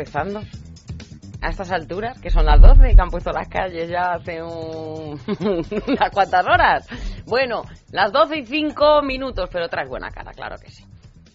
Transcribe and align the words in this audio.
¿Bostezando? 0.00 0.40
A 1.42 1.48
estas 1.48 1.70
alturas, 1.72 2.18
que 2.20 2.30
son 2.30 2.44
las 2.46 2.60
12, 2.60 2.94
que 2.94 3.00
han 3.00 3.08
puesto 3.10 3.30
las 3.32 3.48
calles 3.48 3.88
ya 3.88 4.12
hace 4.14 4.42
un... 4.42 5.18
unas 5.88 6.10
cuantas 6.12 6.46
horas. 6.46 6.88
Bueno, 7.26 7.62
las 7.92 8.10
12 8.12 8.38
y 8.38 8.46
5 8.46 9.02
minutos, 9.02 9.48
pero 9.52 9.68
traes 9.68 9.88
buena 9.88 10.08
cara, 10.10 10.32
claro 10.32 10.56
que 10.62 10.70
sí. 10.70 10.84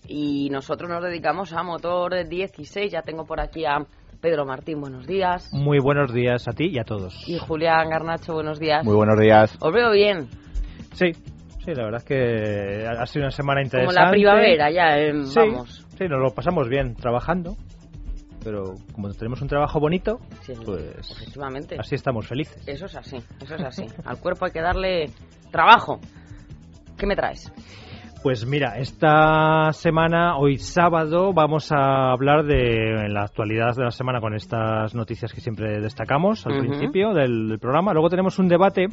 Y 0.08 0.50
nosotros 0.52 0.90
nos 0.90 1.04
dedicamos 1.04 1.54
a 1.54 1.64
Motor 1.64 2.28
16. 2.28 2.92
Ya 2.92 3.02
tengo 3.02 3.26
por 3.26 3.40
aquí 3.40 3.66
a 3.66 3.78
Pedro 4.22 4.46
Martín, 4.46 4.80
buenos 4.82 5.06
días. 5.08 5.50
Muy 5.54 5.80
buenos 5.80 6.12
días 6.14 6.48
a 6.48 6.52
ti 6.52 6.70
y 6.72 6.78
a 6.80 6.84
todos. 6.84 7.28
Y 7.28 7.38
Julián 7.40 7.90
Garnacho, 7.90 8.34
buenos 8.34 8.60
días. 8.60 8.84
Muy 8.84 8.96
buenos 8.96 9.20
días. 9.20 9.56
Os 9.60 9.72
veo 9.74 9.92
bien, 9.92 10.28
Sí, 10.94 11.12
sí, 11.14 11.74
la 11.76 11.84
verdad 11.86 12.02
es 12.02 12.06
que 12.06 12.88
ha 12.88 13.06
sido 13.08 13.26
una 13.26 13.32
semana 13.32 13.62
como 13.62 13.66
interesante. 13.66 14.02
la 14.02 14.12
primavera 14.12 14.72
ya, 14.72 14.98
eh, 15.00 15.14
Sí, 15.26 15.40
vamos. 15.40 15.86
sí, 15.98 16.06
nos 16.08 16.20
lo 16.22 16.30
pasamos 16.36 16.70
bien 16.70 16.96
trabajando, 16.96 17.56
pero 18.46 18.76
como 18.94 19.12
tenemos 19.14 19.42
un 19.42 19.50
trabajo 19.50 19.80
bonito, 19.80 20.20
Sí, 20.42 20.54
pues 20.64 21.12
efectivamente. 21.12 21.76
así 21.78 21.96
estamos 21.96 22.28
felices. 22.28 22.64
Eso 22.68 22.86
es 22.86 22.96
así, 22.96 23.18
eso 23.42 23.56
es 23.56 23.62
así. 23.64 23.86
Al 24.06 24.20
cuerpo 24.20 24.46
hay 24.46 24.52
que 24.52 24.62
darle 24.62 25.10
trabajo. 25.52 26.00
¿Qué 26.98 27.06
me 27.08 27.16
traes? 27.16 27.52
Pues 28.24 28.46
mira, 28.46 28.78
esta 28.78 29.72
semana, 29.74 30.38
hoy 30.38 30.58
sábado, 30.58 31.34
vamos 31.34 31.72
a 31.72 32.12
hablar 32.12 32.46
de 32.46 33.06
en 33.06 33.14
la 33.14 33.24
actualidad 33.24 33.76
de 33.76 33.84
la 33.84 33.92
semana 33.92 34.20
con 34.22 34.34
estas 34.34 34.96
noticias 34.96 35.34
que 35.34 35.42
siempre 35.42 35.80
destacamos 35.82 36.46
al 36.48 36.60
principio 36.60 37.14
del, 37.14 37.50
del 37.50 37.60
programa. 37.60 37.94
Luego 37.94 38.10
tenemos 38.10 38.40
un 38.40 38.48
debate 38.48 38.88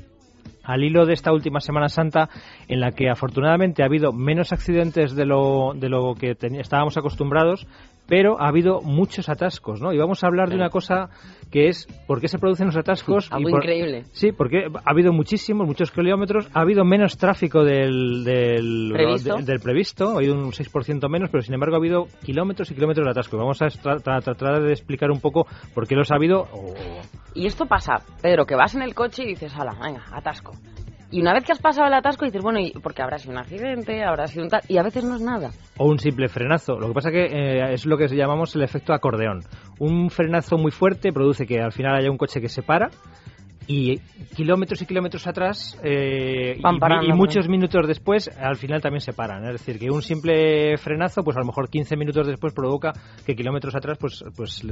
al 0.65 0.85
hilo 0.85 1.07
de 1.07 1.15
esta 1.15 1.33
última 1.33 1.61
Semana 1.61 1.89
Santa 1.89 2.29
en 2.69 2.81
la 2.81 2.91
que 2.93 3.09
afortunadamente 3.11 3.83
ha 3.83 3.87
habido 3.87 4.13
menos 4.13 4.53
accidentes 4.53 5.15
de 5.15 5.25
lo, 5.25 5.73
de 5.75 5.89
lo 5.89 6.15
que 6.15 6.37
estábamos 6.59 6.97
acostumbrados, 6.97 7.67
pero 8.07 8.41
ha 8.41 8.49
habido 8.49 8.81
muchos 8.83 9.29
atascos, 9.29 9.81
¿no? 9.81 9.93
Y 9.93 9.99
vamos 9.99 10.23
a 10.23 10.27
hablar 10.27 10.49
de 10.51 10.57
una 10.57 10.69
cosa 10.71 11.09
que 11.51 11.69
es 11.69 11.87
por 12.07 12.21
qué 12.21 12.29
se 12.29 12.39
producen 12.39 12.67
los 12.67 12.77
atascos. 12.77 13.29
y 13.31 13.35
Algo 13.35 13.51
por- 13.51 13.61
increíble. 13.63 14.05
Sí, 14.13 14.33
porque 14.33 14.67
ha 14.85 14.91
habido 14.91 15.13
muchísimos, 15.13 15.67
muchos 15.67 15.91
kilómetros, 15.91 16.49
ha 16.53 16.61
habido 16.61 16.85
menos 16.85 17.17
tráfico 17.17 17.65
del, 17.65 18.25
del, 18.25 18.91
¿Previsto? 18.93 19.37
de- 19.37 19.43
del 19.45 19.61
previsto, 19.61 20.11
ha 20.11 20.17
habido 20.17 20.35
un 20.35 20.53
6% 20.53 21.09
menos, 21.09 21.31
pero 21.31 21.43
sin 21.43 21.55
embargo 21.55 21.77
ha 21.77 21.79
habido 21.79 22.07
kilómetros 22.25 22.71
y 22.71 22.75
kilómetros 22.75 23.05
de 23.07 23.11
atasco. 23.11 23.37
Vamos 23.37 23.61
a 23.63 23.67
tra- 23.67 24.03
tra- 24.03 24.23
tratar 24.23 24.63
de 24.63 24.73
explicar 24.73 25.11
un 25.11 25.21
poco 25.21 25.47
por 25.75 25.87
qué 25.87 25.95
los 25.95 26.11
ha 26.11 26.17
habido. 26.17 26.43
o- 26.53 26.75
Y 27.35 27.47
esto 27.47 27.67
pasa, 27.67 27.95
Pedro, 28.21 28.45
que 28.47 28.57
vas 28.57 28.75
en 28.75 28.83
el 28.83 28.95
coche 28.95 29.23
y 29.23 29.27
dices, 29.29 29.55
hala, 29.57 29.75
venga, 29.83 30.03
atasco. 30.13 30.53
Y 31.13 31.21
una 31.21 31.35
vez 31.35 31.45
que 31.45 31.53
has 31.53 31.61
pasado 31.61 31.87
el 31.87 31.93
atasco 31.93 32.25
dices, 32.25 32.43
bueno, 32.43 32.59
¿y 32.59 32.73
porque 32.83 33.03
habrá 33.03 33.19
sido 33.19 33.33
un 33.33 33.39
accidente, 33.39 34.03
habrá 34.03 34.27
sido 34.27 34.45
un 34.45 34.49
tal... 34.49 34.63
Y 34.67 34.79
a 34.79 34.83
veces 34.83 35.05
no 35.05 35.17
es 35.17 35.21
nada. 35.21 35.51
o 35.77 35.87
un 35.87 35.99
simple 35.99 36.29
frenazo. 36.29 36.79
Lo 36.81 36.89
que 36.89 36.95
pasa 36.95 37.11
que 37.11 37.27
eh, 37.27 37.75
es 37.75 37.85
lo 37.85 37.99
que 37.99 38.09
llamamos 38.09 38.57
el 38.57 38.63
efecto 38.63 38.95
acordeón. 38.95 39.41
Un 39.79 40.09
frenazo 40.09 40.57
muy 40.57 40.71
fuerte 40.71 41.13
produce 41.13 41.47
que 41.47 41.61
al 41.61 41.73
final 41.73 41.95
haya 41.97 42.11
un 42.11 42.17
coche 42.17 42.41
que 42.41 42.49
se 42.49 42.63
para 42.63 42.89
y 43.67 43.99
kilómetros 44.37 44.83
y 44.83 44.87
kilómetros 44.87 45.27
atrás 45.27 45.79
eh, 45.83 46.57
Van 46.61 46.77
y- 46.77 46.79
parando, 46.81 47.07
y, 47.07 47.13
muchos 47.13 47.49
minutos 47.49 47.87
después 47.87 48.29
al 48.39 48.57
final 48.57 48.81
también 48.81 49.01
se 49.01 49.13
paran. 49.13 49.45
Es 49.45 49.53
decir, 49.53 49.79
que 49.79 49.91
un 49.91 50.03
simple 50.03 50.77
frenazo, 50.79 51.23
pues 51.23 51.37
a 51.37 51.41
lo 51.41 51.47
mejor 51.47 51.69
15 51.69 51.97
minutos 51.97 52.27
después 52.27 52.53
provoca 52.53 52.93
que 53.25 53.35
kilómetros 53.35 53.75
atrás 53.75 53.99
pues, 53.99 54.25
pues 54.37 54.63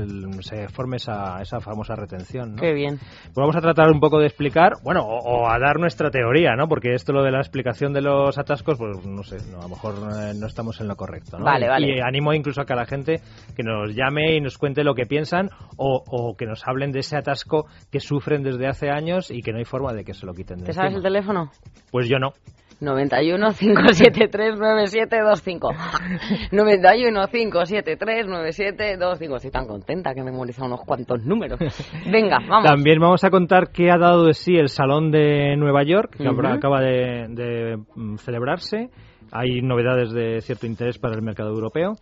se 0.40 0.68
forme 0.68 0.96
esa, 0.96 1.40
esa 1.40 1.60
famosa 1.60 1.94
retención. 1.94 2.56
¿no? 2.56 2.60
Qué 2.62 2.72
bien. 2.72 2.98
Pues 2.98 3.34
vamos 3.36 3.56
a 3.56 3.60
tratar 3.60 3.90
un 3.90 4.00
poco 4.00 4.18
de 4.18 4.26
explicar, 4.26 4.72
bueno, 4.82 5.02
o, 5.02 5.18
o 5.44 5.48
a 5.48 5.58
dar 5.58 5.78
nuestra 5.78 6.10
teoría, 6.10 6.54
¿no? 6.56 6.68
Porque 6.68 6.94
esto 6.94 7.12
lo 7.12 7.22
de 7.22 7.30
la 7.30 7.38
explicación 7.38 7.92
de 7.92 8.02
los 8.02 8.38
atascos, 8.38 8.78
pues 8.78 9.04
no 9.06 9.22
sé, 9.22 9.36
no, 9.50 9.58
a 9.58 9.62
lo 9.62 9.68
mejor 9.68 9.94
eh, 9.94 10.32
no 10.38 10.46
estamos 10.46 10.80
en 10.80 10.88
lo 10.88 10.96
correcto, 10.96 11.38
¿no? 11.38 11.44
Vale, 11.44 11.68
vale. 11.68 11.96
Y 11.96 12.00
animo 12.00 12.32
incluso 12.34 12.60
a 12.60 12.64
que 12.64 12.74
la 12.74 12.86
gente 12.86 13.20
que 13.56 13.62
nos 13.62 13.94
llame 13.94 14.36
y 14.36 14.40
nos 14.40 14.58
cuente 14.58 14.84
lo 14.84 14.94
que 14.94 15.06
piensan 15.06 15.50
o, 15.76 16.02
o 16.06 16.36
que 16.36 16.46
nos 16.46 16.66
hablen 16.66 16.92
de 16.92 17.00
ese 17.00 17.16
atasco 17.16 17.66
que 17.90 18.00
sufren 18.00 18.42
desde 18.42 18.66
hace 18.66 18.79
años 18.88 19.30
y 19.30 19.42
que 19.42 19.52
no 19.52 19.58
hay 19.58 19.64
forma 19.64 19.92
de 19.92 20.04
que 20.04 20.14
se 20.14 20.24
lo 20.24 20.32
quiten 20.32 20.60
de 20.60 20.66
¿Te 20.66 20.72
sabes 20.72 20.92
el 20.92 20.96
encima. 20.98 21.08
teléfono? 21.10 21.50
Pues 21.90 22.08
yo 22.08 22.18
no. 22.18 22.32
91 22.80 23.52
573 23.52 24.58
9725 24.58 25.68
91 26.52 27.26
573 27.28 28.26
9725 28.26 29.36
Estoy 29.36 29.50
tan 29.50 29.66
contenta 29.66 30.14
que 30.14 30.20
he 30.20 30.24
memorizado 30.24 30.66
unos 30.66 30.80
cuantos 30.86 31.22
números. 31.24 31.58
Venga, 32.10 32.38
vamos. 32.48 32.64
También 32.70 32.98
vamos 33.00 33.22
a 33.24 33.30
contar 33.30 33.70
qué 33.70 33.90
ha 33.90 33.98
dado 33.98 34.24
de 34.26 34.32
sí 34.34 34.54
el 34.56 34.68
Salón 34.68 35.10
de 35.10 35.56
Nueva 35.56 35.82
York, 35.84 36.16
que 36.16 36.22
Ujú. 36.22 36.32
abra- 36.32 36.54
acaba 36.54 36.80
de, 36.80 37.26
de, 37.28 37.76
mm, 37.96 38.16
celebrarse. 38.16 38.88
Hay 39.32 39.60
novedades 39.62 40.10
de 40.12 40.40
cierto 40.40 40.66
interés 40.66 40.98
para 40.98 41.14
el 41.14 41.22
mercado 41.22 41.50
europeo. 41.50 41.92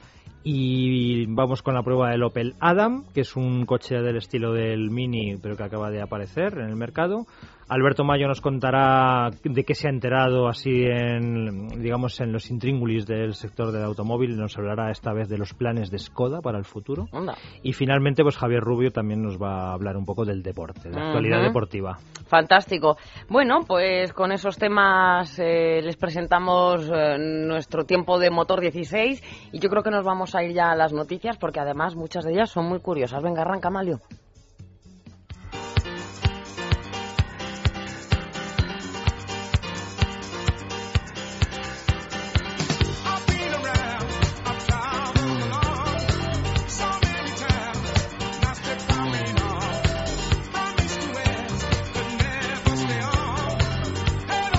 Y 0.44 1.26
vamos 1.26 1.62
con 1.62 1.74
la 1.74 1.82
prueba 1.82 2.10
del 2.10 2.22
Opel 2.22 2.54
Adam, 2.60 3.04
que 3.12 3.22
es 3.22 3.36
un 3.36 3.66
coche 3.66 4.00
del 4.00 4.16
estilo 4.16 4.52
del 4.52 4.90
Mini, 4.90 5.36
pero 5.36 5.56
que 5.56 5.64
acaba 5.64 5.90
de 5.90 6.00
aparecer 6.00 6.58
en 6.58 6.68
el 6.68 6.76
mercado. 6.76 7.26
Alberto 7.68 8.02
Mayo 8.02 8.26
nos 8.28 8.40
contará 8.40 9.30
de 9.44 9.64
qué 9.64 9.74
se 9.74 9.88
ha 9.88 9.90
enterado 9.90 10.48
así 10.48 10.84
en, 10.84 11.68
digamos, 11.82 12.18
en 12.20 12.32
los 12.32 12.50
intríngulis 12.50 13.06
del 13.06 13.34
sector 13.34 13.72
del 13.72 13.84
automóvil. 13.84 14.36
Nos 14.38 14.56
hablará 14.56 14.90
esta 14.90 15.12
vez 15.12 15.28
de 15.28 15.36
los 15.36 15.52
planes 15.52 15.90
de 15.90 15.98
Skoda 15.98 16.40
para 16.40 16.58
el 16.58 16.64
futuro. 16.64 17.06
Onda. 17.12 17.36
Y 17.62 17.74
finalmente, 17.74 18.22
pues 18.22 18.38
Javier 18.38 18.62
Rubio 18.62 18.90
también 18.90 19.22
nos 19.22 19.36
va 19.36 19.68
a 19.68 19.72
hablar 19.74 19.98
un 19.98 20.06
poco 20.06 20.24
del 20.24 20.42
deporte, 20.42 20.88
de 20.88 20.96
la 20.96 21.08
actualidad 21.08 21.42
deportiva. 21.42 21.98
Fantástico. 22.26 22.96
Bueno, 23.28 23.60
pues 23.66 24.14
con 24.14 24.32
esos 24.32 24.56
temas 24.56 25.38
eh, 25.38 25.80
les 25.82 25.96
presentamos 25.96 26.90
eh, 26.90 27.18
nuestro 27.18 27.84
tiempo 27.84 28.18
de 28.18 28.30
motor 28.30 28.60
16 28.60 29.50
y 29.52 29.58
yo 29.58 29.68
creo 29.68 29.82
que 29.82 29.90
nos 29.90 30.04
vamos 30.04 30.34
a 30.34 30.42
ir 30.42 30.54
ya 30.54 30.70
a 30.70 30.76
las 30.76 30.92
noticias 30.94 31.36
porque 31.36 31.60
además 31.60 31.96
muchas 31.96 32.24
de 32.24 32.32
ellas 32.32 32.50
son 32.50 32.66
muy 32.66 32.80
curiosas. 32.80 33.22
Venga, 33.22 33.42
arranca, 33.42 33.68
Malio. 33.68 34.00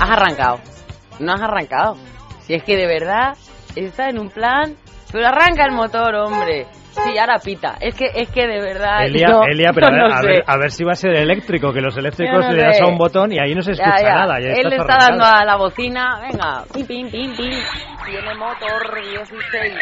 Has 0.09 0.17
arrancado. 0.17 0.59
No 1.19 1.33
has 1.33 1.41
arrancado. 1.41 1.95
Si 2.41 2.53
es 2.55 2.63
que 2.63 2.75
de 2.75 2.87
verdad 2.87 3.33
está 3.75 4.09
en 4.09 4.19
un 4.19 4.29
plan... 4.29 4.75
Pero 5.11 5.27
arranca 5.27 5.65
el 5.65 5.71
motor, 5.71 6.13
hombre. 6.15 6.67
Sí, 6.91 7.17
ahora 7.17 7.37
pita. 7.43 7.75
Es 7.79 7.95
que, 7.95 8.05
es 8.13 8.29
que 8.29 8.47
de 8.47 8.59
verdad... 8.59 9.05
Elia, 9.05 9.27
yo- 9.29 9.41
Elia, 9.43 9.71
pero 9.73 9.87
a, 9.87 9.91
ver, 9.91 9.99
no 10.01 10.15
a, 10.15 10.21
ver, 10.21 10.43
a 10.45 10.57
ver 10.57 10.71
si 10.71 10.83
va 10.83 10.91
a 10.91 10.95
ser 10.95 11.15
eléctrico, 11.15 11.71
que 11.71 11.81
los 11.81 11.95
eléctricos 11.97 12.45
no 12.45 12.51
le 12.51 12.61
das 12.63 12.81
a 12.81 12.87
un 12.87 12.97
botón 12.97 13.31
y 13.31 13.39
ahí 13.39 13.53
no 13.55 13.61
se 13.61 13.71
escucha 13.71 14.01
ya. 14.01 14.15
nada. 14.15 14.39
ya 14.39 14.49
Él 14.49 14.69
le 14.69 14.75
está 14.77 14.97
dando 14.99 15.23
a 15.25 15.43
la 15.45 15.55
bocina. 15.55 16.19
Venga, 16.21 16.63
pim, 16.73 16.85
pim, 16.85 17.09
pim, 17.11 17.35
pim. 17.35 17.53
Tiene 18.09 18.33
motor 18.35 18.95
16. 19.03 19.73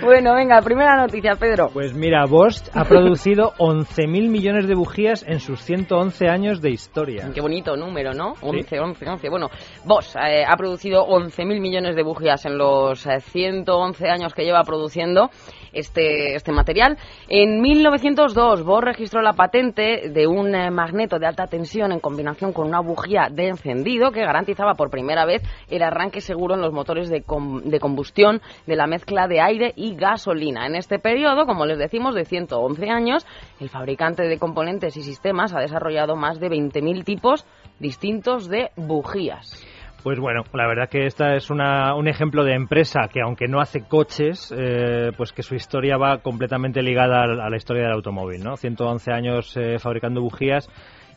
bueno, 0.02 0.34
venga, 0.34 0.60
primera 0.62 0.96
noticia, 0.96 1.34
Pedro. 1.34 1.70
Pues 1.72 1.92
mira, 1.92 2.24
Bosch 2.26 2.68
ha 2.72 2.84
producido 2.84 3.52
11.000 3.58 4.28
millones 4.28 4.68
de 4.68 4.76
bujías 4.76 5.24
en 5.26 5.40
sus 5.40 5.60
111 5.62 6.28
años 6.28 6.60
de 6.60 6.70
historia. 6.70 7.30
Qué 7.34 7.40
bonito 7.40 7.76
número, 7.76 8.14
¿no? 8.14 8.34
11, 8.42 8.78
11, 8.78 9.08
11. 9.08 9.28
Bueno, 9.28 9.48
Bosch 9.84 10.14
eh, 10.16 10.44
ha 10.46 10.56
producido 10.56 11.04
11.000 11.06 11.60
millones 11.60 11.96
de 11.96 12.04
bujías 12.04 12.46
en 12.46 12.56
los 12.56 13.04
eh, 13.06 13.18
111 13.20 14.08
años 14.08 14.34
que 14.34 14.44
lleva 14.44 14.62
produciendo 14.62 15.30
este, 15.72 16.36
este 16.36 16.52
material. 16.52 16.96
En 17.28 17.60
1902, 17.60 18.62
Bosch 18.62 18.84
registró 18.84 19.20
la 19.20 19.32
patente 19.32 20.10
de 20.10 20.26
un 20.26 20.54
eh, 20.54 20.70
magneto 20.70 21.18
de 21.18 21.26
alta 21.26 21.46
tensión 21.46 21.90
en 21.92 22.00
combinación 22.00 22.52
con 22.52 22.68
una 22.68 22.80
bujía 22.80 23.28
de 23.30 23.48
encendido 23.48 24.12
que 24.12 24.20
garantizaba 24.20 24.74
por 24.74 24.90
primera 24.90 25.23
vez 25.24 25.42
el 25.68 25.82
arranque 25.82 26.20
seguro 26.20 26.54
en 26.54 26.60
los 26.60 26.72
motores 26.72 27.08
de, 27.08 27.24
de 27.64 27.80
combustión 27.80 28.40
de 28.66 28.76
la 28.76 28.86
mezcla 28.86 29.26
de 29.28 29.40
aire 29.40 29.72
y 29.76 29.94
gasolina. 29.94 30.66
En 30.66 30.76
este 30.76 30.98
periodo, 30.98 31.46
como 31.46 31.66
les 31.66 31.78
decimos, 31.78 32.14
de 32.14 32.24
111 32.24 32.90
años, 32.90 33.26
el 33.60 33.68
fabricante 33.68 34.24
de 34.24 34.38
componentes 34.38 34.96
y 34.96 35.02
sistemas 35.02 35.54
ha 35.54 35.60
desarrollado 35.60 36.16
más 36.16 36.40
de 36.40 36.48
20.000 36.48 37.04
tipos 37.04 37.46
distintos 37.78 38.48
de 38.48 38.70
bujías. 38.76 39.64
Pues 40.04 40.20
bueno, 40.20 40.42
la 40.52 40.66
verdad 40.66 40.90
que 40.90 41.06
esta 41.06 41.34
es 41.34 41.48
una, 41.48 41.94
un 41.94 42.08
ejemplo 42.08 42.44
de 42.44 42.52
empresa 42.52 43.08
que 43.10 43.22
aunque 43.22 43.48
no 43.48 43.58
hace 43.58 43.88
coches, 43.88 44.52
eh, 44.54 45.12
pues 45.16 45.32
que 45.32 45.42
su 45.42 45.54
historia 45.54 45.96
va 45.96 46.18
completamente 46.18 46.82
ligada 46.82 47.22
a, 47.22 47.48
la 47.48 47.56
historia 47.56 47.84
del 47.84 47.92
automóvil, 47.92 48.44
¿no? 48.44 48.58
111 48.58 49.12
años 49.12 49.56
eh, 49.56 49.78
fabricando 49.78 50.20
bujías 50.20 50.68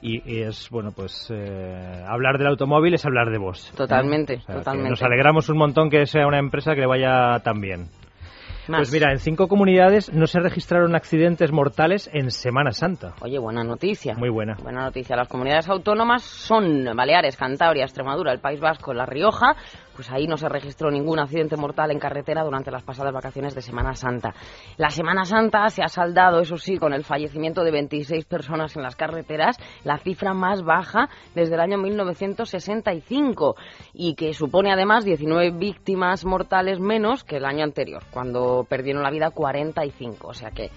y, 0.02 0.42
es 0.42 0.70
bueno 0.70 0.92
pues 0.92 1.32
eh, 1.34 2.04
hablar 2.08 2.38
del 2.38 2.48
automóvil 2.48 2.94
es 2.94 3.06
hablar 3.06 3.30
de 3.32 3.38
vos 3.38 3.72
totalmente 3.76 4.38
totalmente. 4.46 4.90
nos 4.90 5.04
alegramos 5.04 5.50
un 5.50 5.58
montón 5.58 5.90
que 5.90 6.06
sea 6.06 6.28
una 6.28 6.40
empresa 6.40 6.76
que 6.76 6.82
le 6.82 6.88
vaya 6.88 7.40
tan 7.44 7.60
bien 7.60 7.90
pues 8.68 8.92
mira, 8.92 9.12
en 9.12 9.20
cinco 9.20 9.48
comunidades 9.48 10.12
no 10.14 10.28
se 10.28 10.40
registraron 10.40 10.96
accidentes 10.96 11.52
mortales 11.52 12.10
en 12.14 12.32
Semana 12.32 12.72
Santa. 12.72 13.14
Oye, 13.22 13.40
buena 13.40 13.64
noticia. 13.64 14.16
Muy 14.16 14.30
buena. 14.30 14.56
Buena 14.62 14.84
noticia. 14.84 15.16
Las 15.16 15.28
comunidades 15.28 15.70
autónomas 15.70 16.24
son 16.24 16.86
Baleares, 16.96 17.38
Cantabria, 17.38 17.84
Extremadura, 17.84 18.34
el 18.34 18.40
País 18.40 18.60
Vasco, 18.60 18.94
La 18.94 19.06
Rioja, 19.06 19.56
pues 19.98 20.12
ahí 20.12 20.28
no 20.28 20.38
se 20.38 20.48
registró 20.48 20.92
ningún 20.92 21.18
accidente 21.18 21.58
mortal 21.58 21.90
en 21.90 21.98
carretera 21.98 22.44
durante 22.44 22.70
las 22.70 22.84
pasadas 22.84 23.12
vacaciones 23.12 23.56
de 23.56 23.64
Semana 23.64 23.96
Santa. 23.96 24.36
La 24.78 24.92
Semana 24.92 25.26
Santa 25.26 25.70
se 25.70 25.82
ha 25.82 25.88
saldado, 25.88 26.40
eso 26.40 26.58
sí, 26.58 26.78
con 26.78 26.94
el 26.94 27.04
fallecimiento 27.04 27.64
de 27.64 27.72
26 27.72 28.26
personas 28.26 28.76
en 28.76 28.84
las 28.84 28.96
carreteras, 28.96 29.58
la 29.84 29.98
cifra 29.98 30.36
más 30.36 30.62
baja 30.62 31.10
desde 31.34 31.56
el 31.56 31.62
año 31.62 31.80
1965 31.80 33.56
y 33.94 34.14
que 34.14 34.34
supone 34.34 34.72
además 34.72 35.04
19 35.04 35.52
víctimas 35.58 36.26
mortales 36.26 36.80
menos 36.80 37.24
que 37.24 37.38
el 37.38 37.46
año 37.46 37.64
anterior, 37.64 38.04
cuando 38.12 38.57
perdieron 38.64 39.04
la 39.04 39.12
vida 39.12 39.32
45. 39.32 40.28
O 40.28 40.34
sea 40.34 40.52
que, 40.52 40.70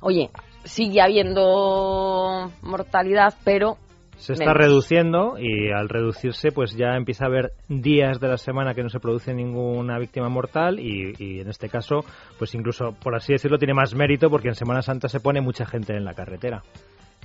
oye, 0.00 0.30
sigue 0.64 1.00
habiendo 1.00 2.50
mortalidad, 2.62 3.34
pero 3.44 3.78
se 4.18 4.32
está 4.32 4.52
reduciendo 4.52 5.38
y 5.38 5.70
al 5.70 5.88
reducirse 5.88 6.50
pues 6.50 6.76
ya 6.76 6.96
empieza 6.96 7.24
a 7.24 7.28
haber 7.28 7.52
días 7.68 8.18
de 8.18 8.26
la 8.26 8.36
semana 8.36 8.74
que 8.74 8.82
no 8.82 8.88
se 8.88 8.98
produce 8.98 9.32
ninguna 9.32 9.96
víctima 9.98 10.28
mortal 10.28 10.80
y, 10.80 11.40
en 11.40 11.48
este 11.48 11.68
caso 11.68 12.00
pues 12.36 12.52
incluso 12.54 12.92
por 13.00 13.14
así 13.14 13.32
decirlo 13.32 13.58
tiene 13.58 13.74
más 13.74 13.94
mérito 13.94 14.28
porque 14.28 14.48
en 14.48 14.56
Semana 14.56 14.82
Santa 14.82 15.08
se 15.08 15.20
pone 15.20 15.40
mucha 15.40 15.64
gente 15.66 15.96
en 15.96 16.04
la 16.04 16.14
carretera. 16.14 16.62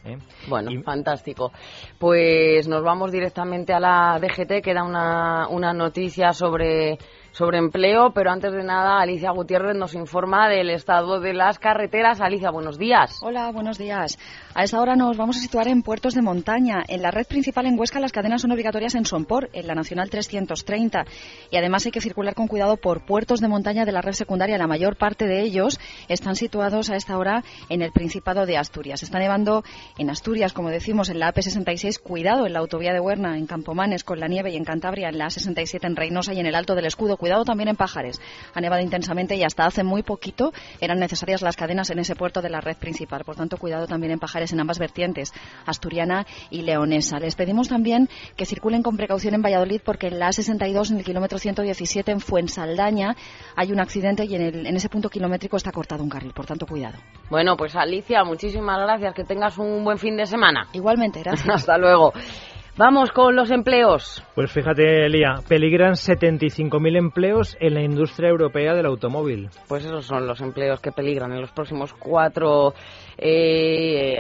¿eh? 0.06 0.18
Bueno, 0.48 0.70
fantástico. 0.84 1.52
Pues 1.98 2.68
nos 2.68 2.84
vamos 2.84 3.12
directamente 3.12 3.74
a 3.74 3.80
la 3.80 4.20
DGT 4.20 4.64
que 4.64 4.74
da 4.74 4.84
una, 4.84 5.48
una 5.48 5.74
noticia 5.74 6.32
sobre 6.32 7.00
sobre 7.34 7.58
empleo, 7.58 8.12
pero 8.14 8.32
antes 8.32 8.54
de 8.54 8.64
nada, 8.64 9.02
Alicia 9.02 9.32
Gutiérrez 9.32 9.76
nos 9.76 9.96
informa 9.96 10.48
del 10.48 10.70
estado 10.70 11.20
de 11.20 11.34
las 11.34 11.58
carreteras. 11.58 12.22
Alicia, 12.22 12.52
buenos 12.52 12.78
días. 12.78 13.20
Hola, 13.24 13.52
buenos 13.52 13.80
días. 13.80 14.20
A 14.54 14.64
esta 14.64 14.80
hora 14.80 14.96
nos 14.96 15.18
vamos 15.18 15.38
a 15.38 15.40
situar 15.40 15.68
en 15.68 15.82
puertos 15.82 16.14
de 16.14 16.22
montaña. 16.22 16.84
En 16.88 17.02
la 17.02 17.10
red 17.10 17.26
principal 17.26 17.66
en 17.66 17.78
Huesca 17.78 18.00
las 18.00 18.12
cadenas 18.12 18.44
son 18.44 18.52
obligatorias 18.52 18.94
en 18.94 19.06
Sompor, 19.06 19.50
en 19.54 19.66
la 19.66 19.74
Nacional 19.74 20.12
330. 20.12 21.06
Y 21.50 21.58
además 21.58 21.86
hay 21.88 21.92
que 21.92 22.02
circular 22.02 22.36
con 22.36 22.48
cuidado 22.48 22.78
por 22.78 23.04
puertos 23.04 23.40
de 23.40 23.48
montaña 23.48 23.84
de 23.84 23.92
la 23.92 24.02
red 24.02 24.14
secundaria. 24.14 24.60
La 24.60 24.68
mayor 24.68 24.96
parte 24.96 25.26
de 25.26 25.42
ellos 25.42 25.80
están 26.10 26.36
situados 26.36 26.92
a 26.92 26.96
esta 26.96 27.18
hora 27.18 27.44
en 27.68 27.82
el 27.82 27.92
Principado 27.92 28.46
de 28.46 28.58
Asturias. 28.58 29.02
Está 29.02 29.18
nevando 29.18 29.64
en 29.98 30.12
Asturias, 30.12 30.54
como 30.54 30.70
decimos, 30.70 31.10
en 31.10 31.18
la 31.18 31.34
AP66. 31.34 32.00
Cuidado 32.00 32.46
en 32.46 32.54
la 32.54 32.60
autovía 32.60 32.94
de 32.94 33.00
Huerna, 33.00 33.40
en 33.40 33.48
Campomanes, 33.48 34.04
con 34.04 34.20
la 34.20 34.28
nieve 34.28 34.52
y 34.52 34.56
en 34.56 34.66
Cantabria, 34.66 35.10
en 35.10 35.18
la 35.18 35.26
A67 35.26 35.84
en 35.84 35.96
Reynosa 35.96 36.34
y 36.34 36.40
en 36.40 36.46
el 36.46 36.54
Alto 36.54 36.76
del 36.76 36.86
Escudo 36.86 37.18
Cuidado 37.24 37.46
también 37.46 37.70
en 37.70 37.78
Pajares. 37.78 38.20
Ha 38.54 38.60
nevado 38.60 38.82
intensamente 38.82 39.38
y 39.38 39.44
hasta 39.46 39.66
hace 39.66 39.82
muy 39.82 40.04
poquito 40.04 40.52
eran 40.82 41.00
necesarias 41.00 41.42
las 41.42 41.56
cadenas 41.56 41.90
en 41.90 42.00
ese 42.00 42.18
puerto 42.18 42.42
de 42.42 42.50
la 42.50 42.60
red 42.60 42.76
principal. 42.76 43.24
Por 43.24 43.38
tanto, 43.38 43.56
cuidado 43.56 43.88
también 43.88 44.12
en 44.12 44.20
Pajares 44.20 44.52
en 44.52 44.60
ambas 44.60 44.78
vertientes, 44.78 45.32
asturiana 45.66 46.28
y 46.50 46.64
leonesa. 46.64 47.20
Les 47.20 47.36
pedimos 47.36 47.70
también 47.70 48.10
que 48.36 48.46
circulen 48.46 48.84
con 48.84 48.98
precaución 48.98 49.36
en 49.36 49.42
Valladolid 49.42 49.80
porque 49.86 50.08
en 50.08 50.20
la 50.20 50.32
A62, 50.32 50.92
en 50.92 50.98
el 50.98 51.06
kilómetro 51.06 51.40
117, 51.40 52.12
en 52.12 52.20
Fuensaldaña, 52.20 53.16
hay 53.56 53.72
un 53.72 53.80
accidente 53.80 54.26
y 54.26 54.36
en, 54.36 54.66
en 54.66 54.76
ese 54.76 54.90
punto 54.90 55.10
kilométrico 55.10 55.56
está 55.56 55.72
cortado 55.72 56.04
un 56.04 56.10
carril. 56.10 56.34
Por 56.34 56.46
tanto, 56.46 56.66
cuidado. 56.66 56.98
Bueno, 57.30 57.56
pues 57.56 57.74
Alicia, 57.78 58.26
muchísimas 58.26 58.82
gracias. 58.82 59.14
Que 59.14 59.24
tengas 59.24 59.58
un 59.58 59.86
buen 59.86 59.98
fin 59.98 60.18
de 60.18 60.26
semana. 60.26 60.68
Igualmente, 60.74 61.22
gracias. 61.22 61.48
Hasta 61.56 61.78
luego. 61.78 62.12
Vamos 62.76 63.12
con 63.12 63.36
los 63.36 63.52
empleos. 63.52 64.24
Pues 64.34 64.52
fíjate, 64.52 65.06
Elía, 65.06 65.36
peligran 65.48 65.92
75.000 65.92 66.98
empleos 66.98 67.56
en 67.60 67.76
la 67.76 67.84
industria 67.84 68.30
europea 68.30 68.74
del 68.74 68.88
automóvil. 68.88 69.50
Pues 69.68 69.86
esos 69.86 70.08
son 70.08 70.26
los 70.26 70.42
empleos 70.42 70.80
que 70.80 70.92
peligran 70.92 71.32
en 71.34 71.42
los 71.42 71.52
próximos 71.52 71.94
cuatro, 71.94 72.74
eh, 73.16 74.16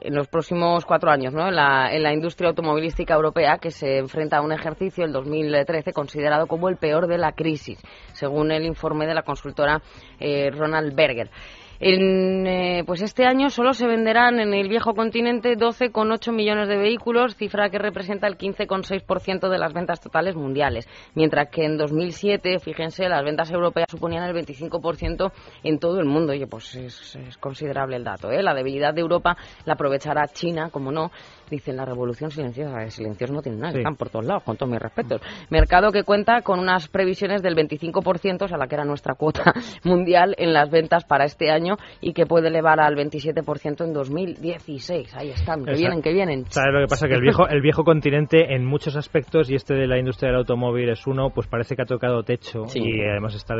en 0.00 0.12
los 0.12 0.26
próximos 0.26 0.84
cuatro 0.84 1.08
años, 1.08 1.32
¿no? 1.32 1.46
En 1.46 1.54
la, 1.54 1.94
en 1.94 2.02
la 2.02 2.12
industria 2.12 2.48
automovilística 2.48 3.14
europea 3.14 3.58
que 3.58 3.70
se 3.70 3.98
enfrenta 3.98 4.38
a 4.38 4.42
un 4.42 4.50
ejercicio, 4.50 5.04
el 5.04 5.12
2013, 5.12 5.92
considerado 5.92 6.48
como 6.48 6.68
el 6.68 6.78
peor 6.78 7.06
de 7.06 7.18
la 7.18 7.30
crisis, 7.30 7.80
según 8.12 8.50
el 8.50 8.64
informe 8.64 9.06
de 9.06 9.14
la 9.14 9.22
consultora 9.22 9.80
eh, 10.18 10.50
Ronald 10.50 10.96
Berger. 10.96 11.30
En, 11.80 12.46
eh, 12.46 12.84
pues 12.86 13.02
este 13.02 13.26
año 13.26 13.50
solo 13.50 13.72
se 13.72 13.86
venderán 13.86 14.38
en 14.38 14.54
el 14.54 14.68
viejo 14.68 14.94
continente 14.94 15.56
12,8 15.56 16.32
millones 16.32 16.68
de 16.68 16.76
vehículos, 16.76 17.36
cifra 17.36 17.68
que 17.68 17.78
representa 17.78 18.26
el 18.26 18.38
15,6% 18.38 19.48
de 19.48 19.58
las 19.58 19.72
ventas 19.72 20.00
totales 20.00 20.36
mundiales, 20.36 20.88
mientras 21.14 21.48
que 21.50 21.64
en 21.64 21.76
2007, 21.76 22.58
fíjense, 22.60 23.08
las 23.08 23.24
ventas 23.24 23.50
europeas 23.50 23.86
suponían 23.90 24.24
el 24.24 24.34
25% 24.34 25.32
en 25.64 25.78
todo 25.78 25.98
el 25.98 26.06
mundo. 26.06 26.32
Oye, 26.32 26.46
pues 26.46 26.74
es, 26.76 27.18
considerable 27.40 27.96
el 27.96 28.04
dato. 28.04 28.30
¿eh? 28.30 28.42
La 28.42 28.54
debilidad 28.54 28.94
de 28.94 29.00
Europa 29.00 29.36
la 29.64 29.74
aprovechará 29.74 30.26
China, 30.28 30.70
como 30.70 30.92
no, 30.92 31.10
dicen 31.50 31.76
la 31.76 31.84
revolución 31.84 32.30
silenciosa. 32.30 32.88
Silencios 32.90 33.30
no 33.30 33.42
tienen 33.42 33.60
nada, 33.60 33.76
están 33.76 33.96
por 33.96 34.10
todos 34.10 34.24
lados, 34.24 34.44
con 34.44 34.56
todos 34.56 34.70
mis 34.70 34.80
respetos. 34.80 35.20
Mercado 35.50 35.90
que 35.90 36.04
cuenta 36.04 36.42
con 36.42 36.60
unas 36.60 36.88
previsiones 36.88 37.42
del 37.42 37.56
25%, 37.56 38.52
a 38.52 38.56
la 38.56 38.66
que 38.66 38.74
era 38.74 38.84
nuestra 38.84 39.14
cuota 39.14 39.52
mundial 39.84 40.34
en 40.38 40.52
las 40.52 40.70
ventas 40.70 41.04
para 41.04 41.24
este 41.24 41.50
año 41.50 41.73
y 42.00 42.12
que 42.12 42.26
puede 42.26 42.48
elevar 42.48 42.80
al 42.80 42.94
27% 42.94 43.84
en 43.84 43.92
2016. 43.92 45.14
Ahí 45.16 45.30
están, 45.30 45.64
que 45.64 45.72
vienen, 45.72 46.02
que 46.02 46.12
vienen. 46.12 46.44
¿Sabes 46.48 46.72
lo 46.72 46.80
que 46.80 46.86
pasa? 46.88 47.08
Que 47.08 47.14
el 47.14 47.22
viejo, 47.22 47.48
el 47.48 47.60
viejo 47.60 47.84
continente 47.84 48.54
en 48.54 48.64
muchos 48.64 48.96
aspectos, 48.96 49.50
y 49.50 49.54
este 49.54 49.74
de 49.74 49.86
la 49.86 49.98
industria 49.98 50.30
del 50.30 50.38
automóvil 50.38 50.88
es 50.90 51.06
uno, 51.06 51.30
pues 51.30 51.46
parece 51.46 51.76
que 51.76 51.82
ha 51.82 51.86
tocado 51.86 52.22
techo 52.22 52.64
y 52.74 53.00
además 53.02 53.34
está 53.34 53.54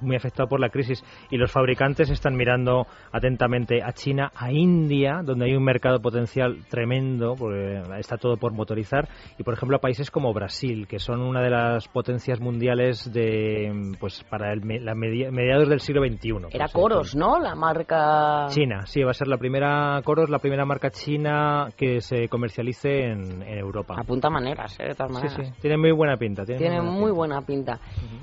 muy 0.00 0.16
afectado 0.16 0.48
por 0.48 0.60
la 0.60 0.68
crisis. 0.68 1.02
Y 1.30 1.36
los 1.36 1.50
fabricantes 1.50 2.10
están 2.10 2.36
mirando 2.36 2.86
atentamente 3.12 3.82
a 3.82 3.92
China, 3.92 4.30
a 4.34 4.52
India, 4.52 5.20
donde 5.24 5.46
hay 5.46 5.54
un 5.54 5.64
mercado 5.64 6.00
potencial 6.00 6.58
tremendo 6.68 7.34
porque 7.38 7.82
está 7.98 8.16
todo 8.16 8.36
por 8.36 8.52
motorizar, 8.52 9.08
y 9.38 9.42
por 9.42 9.54
ejemplo 9.54 9.76
a 9.76 9.80
países 9.80 10.10
como 10.10 10.32
Brasil, 10.32 10.86
que 10.86 10.98
son 10.98 11.20
una 11.20 11.42
de 11.42 11.50
las 11.50 11.88
potencias 11.88 12.40
mundiales 12.40 13.12
de 13.12 13.94
pues 13.98 14.24
para 14.24 14.52
el, 14.52 14.60
la 14.84 14.94
mediados 14.94 15.68
del 15.68 15.80
siglo 15.80 16.02
XXI. 16.06 16.48
Era 16.52 16.68
Coros, 16.68 17.14
¿no? 17.14 17.38
La 17.46 17.54
marca 17.54 18.46
China, 18.48 18.86
sí, 18.86 19.04
va 19.04 19.12
a 19.12 19.14
ser 19.14 19.28
la 19.28 19.38
primera 19.38 20.00
Coros, 20.02 20.28
la 20.28 20.40
primera 20.40 20.64
marca 20.64 20.90
china 20.90 21.68
que 21.76 22.00
se 22.00 22.28
comercialice 22.28 23.04
en, 23.04 23.40
Europa. 23.40 23.94
Apunta 23.96 24.28
maneras, 24.28 24.76
¿eh? 24.80 24.88
de 24.88 24.94
todas 24.96 25.12
maneras. 25.12 25.36
Sí, 25.36 25.44
sí, 25.44 25.52
tiene 25.60 25.76
muy 25.76 25.92
buena 25.92 26.16
pinta. 26.16 26.44
Tiene, 26.44 26.82
muy 26.82 27.12
buena 27.12 27.42
pinta. 27.42 27.78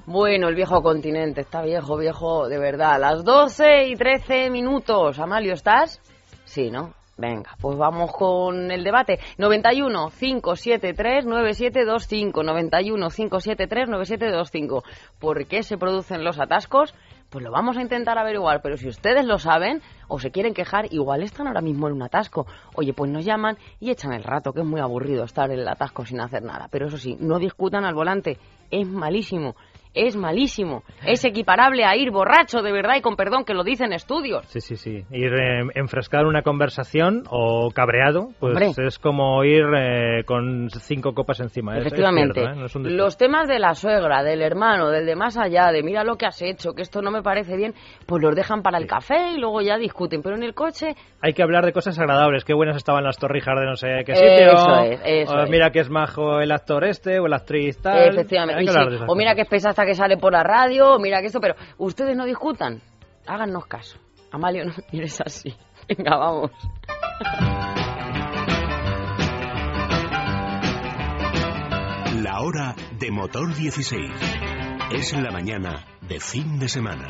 Bueno, 0.06 0.50
el 0.50 0.56
viejo 0.56 0.82
continente 0.82 1.39
está 1.39 1.62
viejo, 1.62 1.98
viejo, 1.98 2.50
de 2.50 2.60
verdad. 2.60 3.00
Las 3.00 3.24
12 3.24 3.88
y 3.88 3.96
13 3.96 4.50
minutos. 4.50 5.18
Amalio, 5.20 5.53
¿estás? 5.53 6.01
Sí, 6.44 6.70
¿no? 6.70 6.94
Venga, 7.15 7.56
pues 7.62 7.77
vamos 7.77 8.12
con 8.12 8.72
el 8.72 8.84
debate. 8.84 9.20
91 9.38 10.10
573 10.20 11.25
9725. 11.25 12.44
91 12.44 13.10
573 13.10 13.89
9725. 13.89 14.84
¿Por 15.20 15.46
qué 15.46 15.63
se 15.63 15.77
producen 15.77 16.25
los 16.25 16.39
atascos? 16.39 16.94
Pues 17.34 17.44
lo 17.44 17.50
vamos 17.50 17.78
a 17.78 17.82
intentar 17.82 18.20
averiguar, 18.20 18.62
pero 18.62 18.78
si 18.78 18.88
ustedes 18.88 19.25
lo 19.25 19.40
saben 19.40 19.82
o 20.08 20.20
se 20.20 20.30
quieren 20.30 20.54
quejar, 20.54 20.94
igual 20.94 21.24
están 21.24 21.48
ahora 21.48 21.62
mismo 21.62 21.88
en 21.88 21.96
un 21.96 22.04
atasco. 22.04 22.46
Oye, 22.75 22.94
pues 22.94 23.10
nos 23.10 23.25
llaman 23.25 23.58
y 23.80 23.90
echan 23.90 24.13
el 24.13 24.24
rato, 24.24 24.54
que 24.54 24.60
es 24.60 24.66
muy 24.68 24.80
aburrido 24.80 25.24
estar 25.24 25.50
en 25.50 25.58
el 25.58 25.68
atasco 25.68 26.06
sin 26.06 26.22
hacer 26.22 26.44
nada. 26.44 26.68
Pero 26.70 26.86
eso 26.86 26.98
sí, 26.98 27.18
no 27.20 27.40
discutan 27.40 27.86
al 27.86 27.96
volante, 27.96 28.38
es 28.70 28.88
malísimo 28.88 29.56
es 29.94 30.16
malísimo. 30.16 30.84
Es 31.06 31.24
equiparable 31.26 31.86
a 31.86 31.96
ir 31.96 32.12
borracho 32.12 32.62
de 32.62 32.72
verdad 32.72 32.96
y 32.98 33.02
con 33.02 33.16
perdón 33.16 33.46
que 33.46 33.54
lo 33.54 33.64
dicen 33.64 33.94
estudios. 33.94 34.46
Sí, 34.48 34.60
sí, 34.62 34.76
sí. 34.76 35.04
Ir 35.12 35.34
eh, 35.34 35.62
enfrescar 35.76 36.26
una 36.26 36.42
conversación 36.42 37.24
o 37.30 37.70
cabreado, 37.74 38.30
pues 38.40 38.56
Hombre. 38.56 38.88
es 38.88 38.98
como 39.00 39.44
ir 39.44 39.64
eh, 39.78 40.24
con 40.26 40.70
cinco 40.70 41.14
copas 41.14 41.40
encima. 41.40 41.74
Es- 41.74 41.82
es 41.82 41.86
Efectivamente. 41.88 42.40
cierto, 42.42 42.56
¿eh? 42.56 42.60
No 42.60 42.66
es 42.66 42.76
un 42.76 42.98
Los 42.98 43.18
temas 43.18 43.48
de 43.48 43.60
la 43.60 43.76
suegra, 43.76 44.24
del 44.24 44.42
hermano, 44.42 44.90
del 44.90 45.06
de 45.06 45.16
más 45.16 45.38
allá, 45.38 45.72
de 45.72 45.84
mira 45.84 46.04
lo 46.04 46.16
que 46.16 46.26
has 46.26 46.42
hecho, 46.42 46.74
que 46.74 46.82
esto 46.82 47.02
no 47.02 47.12
me 47.12 47.22
parece 47.22 47.56
bien, 47.56 47.74
pues 48.08 48.22
los 48.24 48.36
dejan 48.36 48.64
para 48.64 48.78
el 48.78 48.88
café 48.88 49.32
y 49.36 49.38
luego 49.40 49.62
ya 49.62 49.78
discuten. 49.78 50.22
Pero 50.22 50.36
en 50.36 50.44
el 50.44 50.54
coche, 50.54 50.96
Hay 51.22 51.34
que 51.34 51.44
hablar 51.44 51.66
de 51.66 51.72
cosas 51.74 51.98
agradables. 52.00 52.44
Qué 52.44 52.54
buenas 52.54 52.76
estaban 52.78 53.04
las 53.04 53.18
torrijas 53.18 53.60
de 53.60 53.66
no 53.66 53.76
sé 53.76 53.88
qué 54.06 54.14
Eso 54.14 54.22
sitio. 54.22 54.92
es, 54.92 55.02
eso 55.06 55.34
o. 55.36 55.48
Mira 55.48 55.72
que 55.72 55.80
es 55.80 55.90
majo 55.90 56.40
el 56.42 56.52
actor 56.52 56.84
este 56.84 57.20
o 57.20 57.28
la 57.28 57.38
actriz 57.38 57.80
tal. 57.82 58.10
Efectivamente. 58.10 58.72
sí, 58.72 59.04
o 59.08 59.16
mira 59.16 59.36
que 59.36 59.42
es 59.42 59.48
pesa 59.48 59.74
que 59.86 59.96
sale 59.96 60.18
por 60.18 60.34
la 60.34 60.44
radio, 60.44 60.98
mira 61.00 61.22
que 61.22 61.28
esto, 61.28 61.42
pero 61.42 61.56
ustedes 61.78 62.16
no 62.16 62.25
discutan. 62.25 62.82
Háganos 63.25 63.66
caso. 63.68 63.98
Amalio, 64.32 64.66
no 64.66 64.74
mires 64.92 65.22
así. 65.22 65.56
Venga, 65.88 66.18
vamos. 66.18 66.52
La 72.22 72.42
hora 72.42 72.75
de 73.00 73.12
motor 73.12 73.54
16. 73.54 74.12
Es 74.92 75.13
la 75.13 75.32
mañana 75.32 75.86
de 76.02 76.20
fin 76.20 76.60
de 76.60 76.70
semana. 76.70 77.08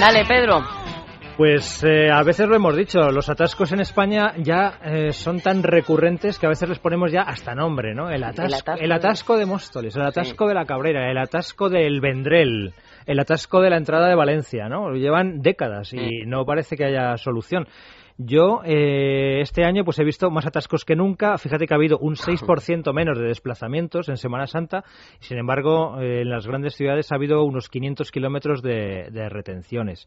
Dale, 0.00 0.24
Pedro. 0.24 0.62
Pues 1.36 1.84
eh, 1.84 2.10
a 2.10 2.22
veces 2.22 2.48
lo 2.48 2.56
hemos 2.56 2.74
dicho, 2.74 3.10
los 3.10 3.28
atascos 3.28 3.70
en 3.72 3.80
España 3.80 4.32
ya 4.38 4.78
eh, 4.82 5.12
son 5.12 5.40
tan 5.40 5.62
recurrentes 5.62 6.38
que 6.38 6.46
a 6.46 6.48
veces 6.48 6.70
les 6.70 6.78
ponemos 6.78 7.12
ya 7.12 7.20
hasta 7.20 7.54
nombre, 7.54 7.94
¿no? 7.94 8.08
El 8.08 8.24
atasco, 8.24 8.56
atasco 8.56 8.82
el 8.82 8.92
atasco 8.92 9.36
de 9.36 9.44
Móstoles, 9.44 9.94
el 9.96 10.02
atasco 10.02 10.48
de 10.48 10.54
la 10.54 10.64
Cabrera, 10.64 11.10
el 11.10 11.18
atasco 11.18 11.68
del 11.68 12.00
Vendrell, 12.00 12.72
el 13.04 13.20
atasco 13.20 13.60
de 13.60 13.68
la 13.68 13.76
entrada 13.76 14.08
de 14.08 14.14
Valencia, 14.14 14.70
¿no? 14.70 14.94
Llevan 14.94 15.42
décadas 15.42 15.92
y 15.92 16.24
no 16.24 16.46
parece 16.46 16.78
que 16.78 16.86
haya 16.86 17.18
solución. 17.18 17.68
Yo 18.22 18.60
eh, 18.66 19.40
este 19.40 19.64
año 19.64 19.82
pues 19.82 19.98
he 19.98 20.04
visto 20.04 20.30
más 20.30 20.44
atascos 20.44 20.84
que 20.84 20.94
nunca. 20.94 21.38
Fíjate 21.38 21.66
que 21.66 21.72
ha 21.72 21.78
habido 21.78 21.96
un 21.98 22.16
6% 22.16 22.92
menos 22.92 23.18
de 23.18 23.24
desplazamientos 23.24 24.10
en 24.10 24.18
Semana 24.18 24.46
Santa. 24.46 24.84
Sin 25.20 25.38
embargo, 25.38 25.98
eh, 25.98 26.20
en 26.20 26.28
las 26.28 26.46
grandes 26.46 26.74
ciudades 26.74 27.10
ha 27.10 27.14
habido 27.14 27.42
unos 27.44 27.70
500 27.70 28.10
kilómetros 28.10 28.60
de, 28.60 29.08
de 29.10 29.30
retenciones. 29.30 30.06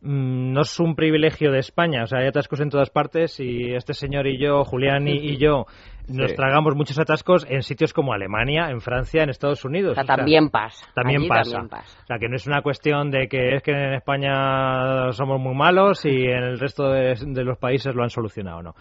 Mm, 0.00 0.52
no 0.52 0.60
es 0.60 0.78
un 0.78 0.94
privilegio 0.94 1.50
de 1.50 1.58
España, 1.58 2.02
o 2.04 2.06
sea, 2.06 2.20
hay 2.20 2.26
atascos 2.28 2.60
en 2.60 2.70
todas 2.70 2.90
partes 2.90 3.40
y 3.40 3.72
este 3.74 3.94
señor 3.94 4.26
y 4.26 4.38
yo, 4.38 4.64
Julián 4.64 5.08
y, 5.08 5.12
y 5.16 5.36
yo, 5.38 5.64
nos 6.08 6.30
Sí. 6.30 6.36
tragamos 6.36 6.76
muchos 6.76 6.98
atascos 6.98 7.44
en 7.48 7.62
sitios 7.62 7.92
como 7.92 8.12
Alemania, 8.12 8.70
en 8.70 8.80
Francia, 8.80 9.22
en 9.24 9.30
Estados 9.30 9.64
Unidos. 9.64 9.92
O 9.92 9.94
sea, 9.94 10.04
O 10.04 10.06
sea, 10.06 10.16
también 10.16 10.50
pasa. 10.50 10.86
también 10.94 11.20
Allí 11.22 11.28
pasa. 11.28 11.50
también 11.52 11.68
pasa. 11.68 11.98
O 12.02 12.06
sea, 12.06 12.18
que 12.18 12.28
no 12.28 12.36
es 12.36 12.46
una 12.46 12.62
cuestión 12.62 13.10
de 13.10 13.26
que 13.28 13.56
es 13.56 13.62
que 13.62 13.72
en 13.72 13.94
España 13.94 15.10
somos 15.12 15.40
muy 15.40 15.54
malos 15.54 16.04
y 16.04 16.10
en 16.26 16.44
el 16.44 16.58
resto 16.60 16.88
de, 16.90 17.14
de 17.26 17.44
los 17.44 17.58
países 17.58 17.94
lo 17.94 18.02
han 18.02 18.10
solucionado, 18.10 18.62
¿no? 18.62 18.74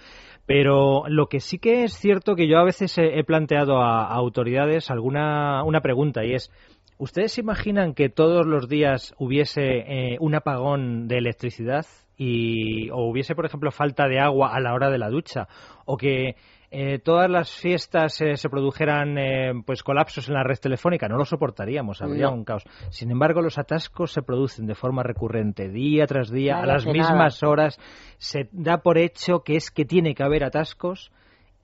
Pero 0.45 1.05
lo 1.07 1.25
que 1.27 1.39
sí 1.39 1.57
que 1.57 1.83
es 1.85 1.93
cierto 1.93 2.35
que 2.35 2.47
yo 2.47 2.59
a 2.59 2.63
veces 2.63 2.95
he, 2.99 3.17
he 3.19 3.23
planteado 3.23 3.81
a, 3.81 4.03
a 4.05 4.13
autoridades 4.13 4.91
alguna 4.91 5.63
una 5.63 5.81
pregunta 5.81 6.23
y 6.23 6.33
es 6.35 6.51
¿Ustedes 6.97 7.33
se 7.33 7.41
imaginan 7.41 7.93
que 7.93 8.09
todos 8.09 8.45
los 8.45 8.69
días 8.69 9.13
hubiese 9.17 9.61
eh, 9.63 10.17
un 10.19 10.33
apagón 10.35 11.07
de 11.07 11.17
electricidad 11.17 11.85
y 12.17 12.89
o 12.91 13.09
hubiese, 13.09 13.35
por 13.35 13.45
ejemplo, 13.45 13.71
falta 13.71 14.07
de 14.07 14.19
agua 14.19 14.55
a 14.55 14.59
la 14.61 14.73
hora 14.73 14.89
de 14.89 14.97
la 14.97 15.09
ducha 15.09 15.47
o 15.85 15.97
que 15.97 16.35
eh, 16.71 16.99
todas 16.99 17.29
las 17.29 17.51
fiestas 17.51 18.19
eh, 18.21 18.37
se 18.37 18.49
produjeran 18.49 19.17
eh, 19.17 19.51
pues 19.65 19.83
colapsos 19.83 20.27
en 20.29 20.35
la 20.35 20.43
red 20.43 20.57
telefónica? 20.57 21.07
No 21.07 21.17
lo 21.17 21.25
soportaríamos, 21.25 22.01
habría 22.01 22.27
No. 22.27 22.33
un 22.33 22.45
caos. 22.45 22.63
Sin 22.89 23.11
embargo, 23.11 23.41
los 23.41 23.57
atascos 23.57 24.13
se 24.13 24.21
producen 24.21 24.65
de 24.65 24.75
forma 24.75 25.03
recurrente, 25.03 25.69
día 25.69 26.07
tras 26.07 26.31
día, 26.31 26.59
a 26.59 26.65
las 26.65 26.85
mismas 26.85 27.43
horas. 27.43 27.77
Se 28.17 28.47
da 28.51 28.77
por 28.77 28.97
hecho 28.97 29.41
que 29.43 29.57
es 29.57 29.69
que 29.69 29.83
tiene 29.85 30.15
que 30.15 30.23
haber 30.23 30.43
atascos 30.45 31.11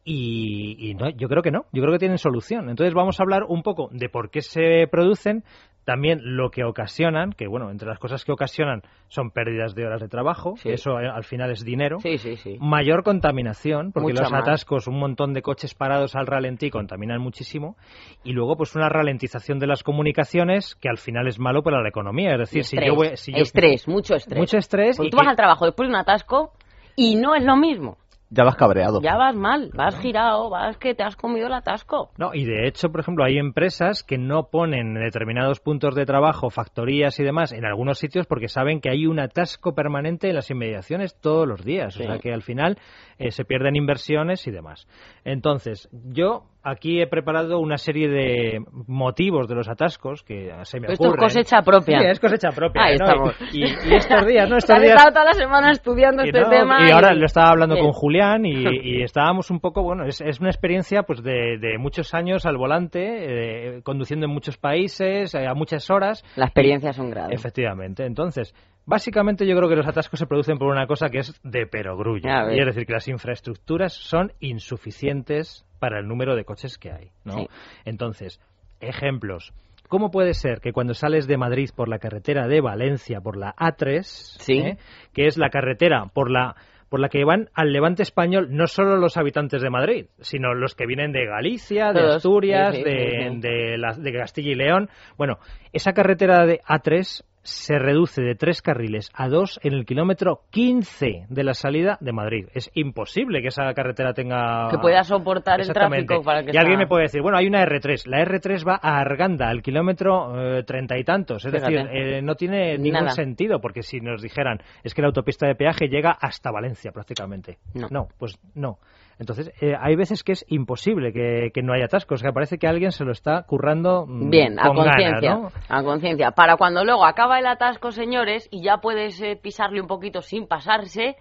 y, 0.04 0.90
y 0.90 0.94
no, 0.96 1.10
yo 1.10 1.28
creo 1.28 1.42
que 1.44 1.52
no, 1.52 1.66
yo 1.72 1.82
creo 1.82 1.94
que 1.94 2.00
tienen 2.00 2.18
solución. 2.18 2.70
Entonces 2.70 2.94
vamos 2.94 3.20
a 3.20 3.24
hablar 3.24 3.44
un 3.48 3.62
poco 3.64 3.90
de 3.92 4.10
por 4.10 4.30
qué 4.32 4.42
se 4.42 4.88
producen, 4.92 5.44
también 5.84 6.20
lo 6.24 6.52
que 6.52 6.64
ocasionan, 6.64 7.32
que 7.34 7.48
bueno, 7.48 7.72
entre 7.72 7.88
las 7.88 7.98
cosas 7.98 8.24
que 8.24 8.32
ocasionan 8.32 8.84
son 9.08 9.32
pérdidas 9.32 9.74
de 9.74 9.86
horas 9.86 10.00
de 10.00 10.08
trabajo, 10.08 10.54
Sí. 10.58 10.70
eso 10.70 11.00
eh, 11.00 11.08
al 11.08 11.24
final 11.24 11.50
es 11.52 11.66
dinero. 11.66 11.98
Sí, 12.02 12.20
sí, 12.20 12.36
sí. 12.38 12.58
Mayor 12.60 13.02
contaminación, 13.04 13.92
porque 13.92 14.10
Mucha 14.14 14.24
los 14.24 14.34
atascos, 14.34 14.88
un 14.88 15.00
montón 15.00 15.34
de 15.34 15.42
coches 15.42 15.74
parados 15.74 16.16
al 16.16 16.28
ralentí 16.28 16.70
contaminan 16.70 17.20
muchísimo. 17.20 17.78
Y 18.24 18.34
luego, 18.34 18.58
pues 18.58 18.76
una 18.76 18.90
ralentización 18.90 19.58
de 19.58 19.66
las 19.68 19.82
comunicaciones 19.84 20.76
que 20.76 20.88
al 20.88 20.98
final 21.00 21.28
es 21.28 21.40
malo 21.40 21.64
para 21.64 21.82
la 21.82 21.90
economía. 21.90 22.34
Es 22.34 22.40
decir, 22.40 22.64
si 22.64 22.78
yo 22.78 22.94
voy. 22.96 23.18
Si 23.18 23.32
yo- 23.32 23.40
estrés, 23.40 23.88
mucho 23.88 24.14
estrés. 24.16 24.38
Mucho 24.40 24.58
estrés. 24.58 24.98
Porque 24.98 25.08
y 25.08 25.12
tú 25.12 25.18
vas 25.18 25.26
que- 25.26 25.30
al 25.32 25.36
trabajo 25.36 25.66
después 25.66 25.90
de 25.90 25.96
un 25.96 26.00
atasco 26.00 26.52
y 26.96 27.16
no 27.16 27.34
es 27.34 27.44
lo 27.44 27.56
mismo. 27.58 27.98
Ya 28.34 28.46
vas 28.46 28.56
cabreado. 28.56 29.02
Ya 29.02 29.18
vas 29.18 29.36
mal, 29.36 29.72
vas 29.74 30.00
girado, 30.00 30.50
vas 30.50 30.78
que 30.78 30.96
te 30.96 31.04
has 31.04 31.18
comido 31.18 31.48
el 31.48 31.54
atasco. 31.54 32.12
No, 32.18 32.34
y 32.34 32.46
de 32.46 32.66
hecho, 32.66 32.90
por 32.90 33.02
ejemplo, 33.02 33.26
hay 33.26 33.38
empresas 33.38 34.04
que 34.04 34.18
no 34.18 34.48
ponen 34.50 34.96
en 34.96 35.04
determinados 35.04 35.60
puntos 35.60 35.96
de 35.96 36.06
trabajo, 36.06 36.50
factorías 36.50 37.20
y 37.20 37.24
demás, 37.24 37.52
en 37.52 37.66
algunos 37.66 38.00
sitios 38.00 38.28
porque 38.28 38.48
saben 38.48 38.80
que 38.80 38.90
hay 38.90 39.06
un 39.06 39.20
atasco 39.20 39.76
permanente 39.76 40.30
en 40.30 40.36
las 40.36 40.50
inmediaciones 40.50 41.20
todos 41.20 41.46
los 41.46 41.66
días. 41.66 41.94
Sí. 41.94 42.04
O 42.04 42.06
sea 42.06 42.20
que 42.20 42.32
al 42.32 42.42
final 42.42 42.78
eh, 43.18 43.32
se 43.32 43.44
pierden 43.44 43.76
inversiones 43.76 44.48
y 44.48 44.52
demás. 44.52 44.88
Entonces, 45.26 45.90
yo 45.92 46.46
aquí 46.64 47.02
he 47.02 47.08
preparado 47.08 47.60
una 47.60 47.78
serie 47.78 48.08
de 48.08 48.60
motivos 48.88 49.48
de 49.48 49.56
los 49.56 49.70
atascos 49.70 50.24
que 50.24 50.52
se 50.64 50.80
me 50.80 50.88
Esto 50.88 51.06
es 51.06 51.10
ocurren. 51.10 51.24
cosecha 51.28 51.62
propia. 51.62 52.00
Sí, 52.00 52.06
es 52.08 52.20
cosecha 52.20 52.50
propia. 52.50 52.84
Ahí 52.84 52.98
¿no? 52.98 53.06
estamos. 53.06 53.36
Y, 53.54 53.64
y 53.64 53.96
estos 53.96 54.26
días, 54.26 54.50
¿no? 54.50 54.58
Estos 54.62 54.76
has 54.76 54.82
días 54.82 54.96
estado 54.96 55.12
toda 55.14 55.26
la 55.26 55.34
semana 55.34 55.72
estudiando 55.72 56.24
y, 56.24 56.28
este 56.28 56.42
no, 56.42 56.50
tema. 56.50 56.88
y 56.88 56.92
ahora 56.92 57.14
lo 57.14 57.26
estaba 57.26 57.50
hablando 57.50 57.78
con 57.78 57.92
Julián 57.92 58.46
y, 58.46 58.54
y 58.84 59.04
estábamos 59.04 59.50
un 59.52 59.60
poco, 59.60 59.84
bueno, 59.84 60.06
es, 60.06 60.22
es 60.22 60.40
una 60.40 60.50
experiencia 60.50 61.04
pues 61.04 61.24
de, 61.24 61.58
de 61.60 61.78
muchos 61.78 62.14
años 62.14 62.46
al 62.46 62.58
volante, 62.58 63.78
eh, 63.78 63.82
conduciendo 63.84 64.26
en 64.26 64.32
muchos 64.34 64.58
países, 64.58 65.34
eh, 65.36 65.48
a 65.48 65.54
muchas 65.54 65.90
horas. 65.90 66.24
La 66.36 66.46
experiencia 66.46 66.92
es 66.92 67.00
un 67.00 67.10
grado. 67.10 67.30
Efectivamente. 67.32 68.06
Entonces, 68.06 68.54
básicamente 68.86 69.46
yo 69.48 69.56
creo 69.56 69.70
que 69.70 69.76
los 69.76 69.88
atascos 69.88 70.20
se 70.20 70.26
producen 70.28 70.58
por 70.58 70.68
una 70.68 70.88
cosa 70.88 71.10
que 71.10 71.20
es 71.20 71.40
de 71.44 71.66
perogrullo. 71.68 72.30
Y 72.52 72.60
es 72.60 72.66
decir, 72.66 72.86
que 72.86 72.94
las 72.94 73.08
infraestructuras 73.08 73.94
son 73.94 74.32
insuficientes 74.40 75.66
para 75.80 76.00
el 76.00 76.08
número 76.08 76.36
de 76.36 76.44
coches 76.46 76.78
que 76.78 76.92
hay, 76.92 77.10
¿no? 77.24 77.34
Sí. 77.38 77.48
Entonces, 77.86 78.40
ejemplos. 78.80 79.54
¿Cómo 79.88 80.10
puede 80.10 80.34
ser 80.34 80.62
que 80.62 80.72
cuando 80.72 80.94
sales 80.94 81.28
de 81.28 81.38
Madrid 81.38 81.70
por 81.76 81.90
la 81.90 82.00
carretera 82.00 82.48
de 82.48 82.62
Valencia, 82.62 83.20
por 83.20 83.36
la 83.38 83.54
A3, 83.56 84.04
Sí. 84.04 84.54
¿eh? 84.60 84.78
que 85.14 85.28
es 85.28 85.38
la 85.38 85.50
carretera 85.50 86.06
por 86.14 86.32
la 86.32 86.56
por 86.90 87.00
la 87.00 87.08
que 87.08 87.24
van 87.24 87.50
al 87.54 87.72
levante 87.72 88.04
español 88.04 88.48
no 88.52 88.68
solo 88.68 88.98
los 88.98 89.16
habitantes 89.16 89.62
de 89.62 89.70
Madrid, 89.70 90.08
sino 90.20 90.54
los 90.54 90.76
que 90.76 90.86
vienen 90.86 91.14
de 91.14 91.26
Galicia, 91.26 91.94
de 91.94 92.02
Todos. 92.02 92.16
Asturias, 92.18 92.76
Sí, 92.76 92.84
sí, 92.84 92.90
de, 92.90 93.00
sí, 93.00 93.30
sí. 93.36 93.40
de 93.40 93.78
la- 93.78 93.94
de 93.98 94.12
Castilla 94.12 94.52
y 94.52 94.56
León. 94.56 94.90
Bueno, 95.18 95.38
esa 95.72 95.94
carretera 95.94 96.46
de 96.46 96.60
A3 96.68 97.24
se 97.44 97.80
reduce 97.80 98.22
de 98.22 98.36
tres 98.36 98.62
carriles 98.62 99.10
a 99.14 99.28
dos 99.28 99.60
en 99.64 99.74
el 99.74 99.86
kilómetro 99.86 100.42
15 100.52 101.26
de 101.30 101.44
la 101.44 101.54
salida 101.54 101.98
de 102.00 102.12
Madrid. 102.12 102.48
Es 102.54 102.70
imposible 102.74 103.42
que 103.42 103.48
esa 103.48 103.74
carretera 103.74 104.14
tenga... 104.14 104.70
Que 104.70 104.78
pueda 104.78 105.04
soportar 105.04 105.62
el 105.62 105.72
tráfico 105.74 106.22
para 106.22 106.44
que 106.44 106.52
Y 106.54 106.58
alguien 106.58 106.78
me 106.78 106.88
puede 106.88 107.04
decir, 107.04 107.22
bueno, 107.22 107.38
hay 107.38 107.48
una 107.48 107.64
R3. 107.66 108.08
La 108.08 108.24
R3 108.24 108.68
va 108.68 108.80
a 108.82 109.00
Arganda, 109.00 109.50
al 109.50 109.62
kilómetro 109.62 110.58
eh, 110.58 110.64
treinta 110.64 110.98
y 110.98 111.04
tantos. 111.04 111.46
Es 111.46 111.52
Fíjate. 111.52 111.72
decir, 111.72 111.90
eh, 111.92 112.22
no 112.22 112.36
tiene 112.36 112.78
ningún 112.78 113.06
Nada. 113.06 113.12
sentido, 113.12 113.60
porque 113.60 113.82
si 113.82 114.00
nos 114.00 114.22
dijeran, 114.22 114.60
es 114.84 114.94
que 114.94 115.02
la 115.02 115.08
autopista 115.08 115.48
de 115.48 115.56
peaje 115.56 115.88
llega 115.88 116.12
hasta 116.12 116.52
Valencia 116.52 116.92
prácticamente. 116.92 117.58
No. 117.90 118.08
pues 118.18 118.40
no. 118.54 118.78
Entonces, 119.22 119.54
eh, 119.62 119.76
hay 119.80 119.96
veces 119.96 120.24
que 120.24 120.32
es 120.32 120.44
imposible 120.48 121.14
que, 121.14 121.52
que 121.54 121.62
no 121.62 121.74
haya 121.74 121.86
atascos, 121.86 122.24
que 122.24 122.34
parece 122.34 122.58
que 122.58 122.66
alguien 122.66 122.92
se 122.92 123.06
lo 123.06 123.12
está 123.12 123.44
currando 123.44 124.08
mm, 124.08 124.30
Bien, 124.32 124.60
a 124.60 124.64
con 124.64 124.78
conciencia. 124.78 125.36
¿no? 125.36 125.52
A 125.70 125.84
conciencia. 125.84 126.32
Para 126.32 126.58
cuando 126.58 126.84
luego 126.84 127.06
acaba 127.06 127.38
el 127.38 127.46
atasco, 127.46 127.92
señores, 127.92 128.50
y 128.50 128.64
ya 128.64 128.78
puedes 128.78 129.22
eh, 129.22 129.40
pisarle 129.40 129.80
un 129.80 129.86
poquito 129.86 130.22
sin 130.22 130.48
pasarse, 130.48 131.18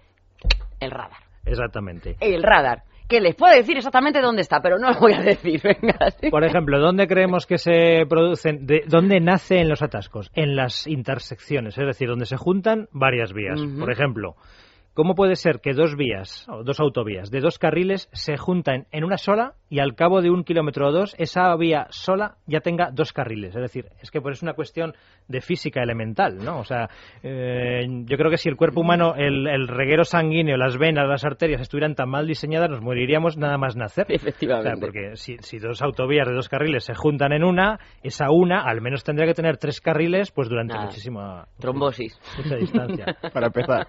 el 0.79 0.89
radar. 0.89 1.19
Exactamente. 1.45 2.15
El 2.19 2.41
radar. 2.41 2.81
Que 3.07 3.21
les 3.21 3.35
puedo 3.35 3.53
decir 3.55 3.77
exactamente 3.77 4.19
dónde 4.19 4.41
está, 4.41 4.61
pero 4.63 4.79
no 4.79 4.89
lo 4.89 4.99
voy 4.99 5.13
a 5.13 5.21
decir. 5.21 5.61
Venga, 5.81 6.09
sí. 6.19 6.31
Por 6.31 6.43
ejemplo, 6.43 6.79
¿dónde 6.79 7.05
creemos 7.05 7.45
que 7.45 7.59
se 7.59 8.07
producen, 8.09 8.65
de, 8.65 8.81
dónde 8.87 9.19
nacen 9.19 9.69
los 9.69 9.83
atascos? 9.83 10.31
En 10.33 10.55
las 10.55 10.87
intersecciones, 10.87 11.77
es 11.77 11.85
decir, 11.85 12.07
donde 12.07 12.25
se 12.25 12.37
juntan 12.37 12.87
varias 12.93 13.31
vías. 13.31 13.61
Por 13.79 13.91
ejemplo, 13.91 14.37
¿Cómo 14.93 15.15
puede 15.15 15.35
ser 15.35 15.61
que 15.61 15.73
dos 15.73 15.95
vías, 15.95 16.45
o 16.49 16.63
dos 16.63 16.81
autovías, 16.81 17.31
de 17.31 17.39
dos 17.39 17.57
carriles 17.57 18.09
se 18.11 18.35
juntan 18.37 18.87
en 18.91 19.05
una 19.05 19.17
sola 19.17 19.53
y 19.69 19.79
al 19.79 19.95
cabo 19.95 20.21
de 20.21 20.29
un 20.29 20.43
kilómetro 20.43 20.89
o 20.89 20.91
dos 20.91 21.15
esa 21.17 21.55
vía 21.55 21.87
sola 21.91 22.35
ya 22.45 22.59
tenga 22.59 22.91
dos 22.91 23.13
carriles? 23.13 23.55
Es 23.55 23.61
decir, 23.61 23.85
es 24.01 24.11
que 24.11 24.19
pues 24.19 24.37
es 24.37 24.43
una 24.43 24.53
cuestión 24.53 24.93
de 25.29 25.39
física 25.39 25.81
elemental, 25.81 26.37
¿no? 26.43 26.59
O 26.59 26.65
sea, 26.65 26.89
eh, 27.23 27.85
yo 28.05 28.17
creo 28.17 28.29
que 28.29 28.37
si 28.37 28.49
el 28.49 28.57
cuerpo 28.57 28.81
humano, 28.81 29.13
el, 29.15 29.47
el 29.47 29.69
reguero 29.69 30.03
sanguíneo, 30.03 30.57
las 30.57 30.77
venas, 30.77 31.07
las 31.07 31.23
arterias 31.23 31.61
estuvieran 31.61 31.95
tan 31.95 32.09
mal 32.09 32.27
diseñadas, 32.27 32.69
nos 32.69 32.81
moriríamos 32.81 33.37
nada 33.37 33.57
más 33.57 33.75
nacer. 33.75 34.07
Efectivamente. 34.09 34.51
O 34.51 34.63
sea, 34.63 34.79
porque 34.79 35.15
si, 35.15 35.37
si 35.39 35.59
dos 35.59 35.81
autovías 35.81 36.27
de 36.27 36.33
dos 36.33 36.49
carriles 36.49 36.83
se 36.83 36.93
juntan 36.93 37.31
en 37.31 37.43
una, 37.43 37.79
esa 38.03 38.29
una 38.29 38.61
al 38.63 38.81
menos 38.81 39.03
tendría 39.03 39.27
que 39.27 39.33
tener 39.33 39.57
tres 39.57 39.79
carriles 39.81 40.31
pues 40.31 40.49
durante 40.49 40.73
Nada. 40.73 40.85
muchísima, 40.85 41.47
Trombosis. 41.59 42.19
mucha 42.37 42.55
distancia. 42.57 43.05
Para 43.33 43.47
empezar. 43.47 43.87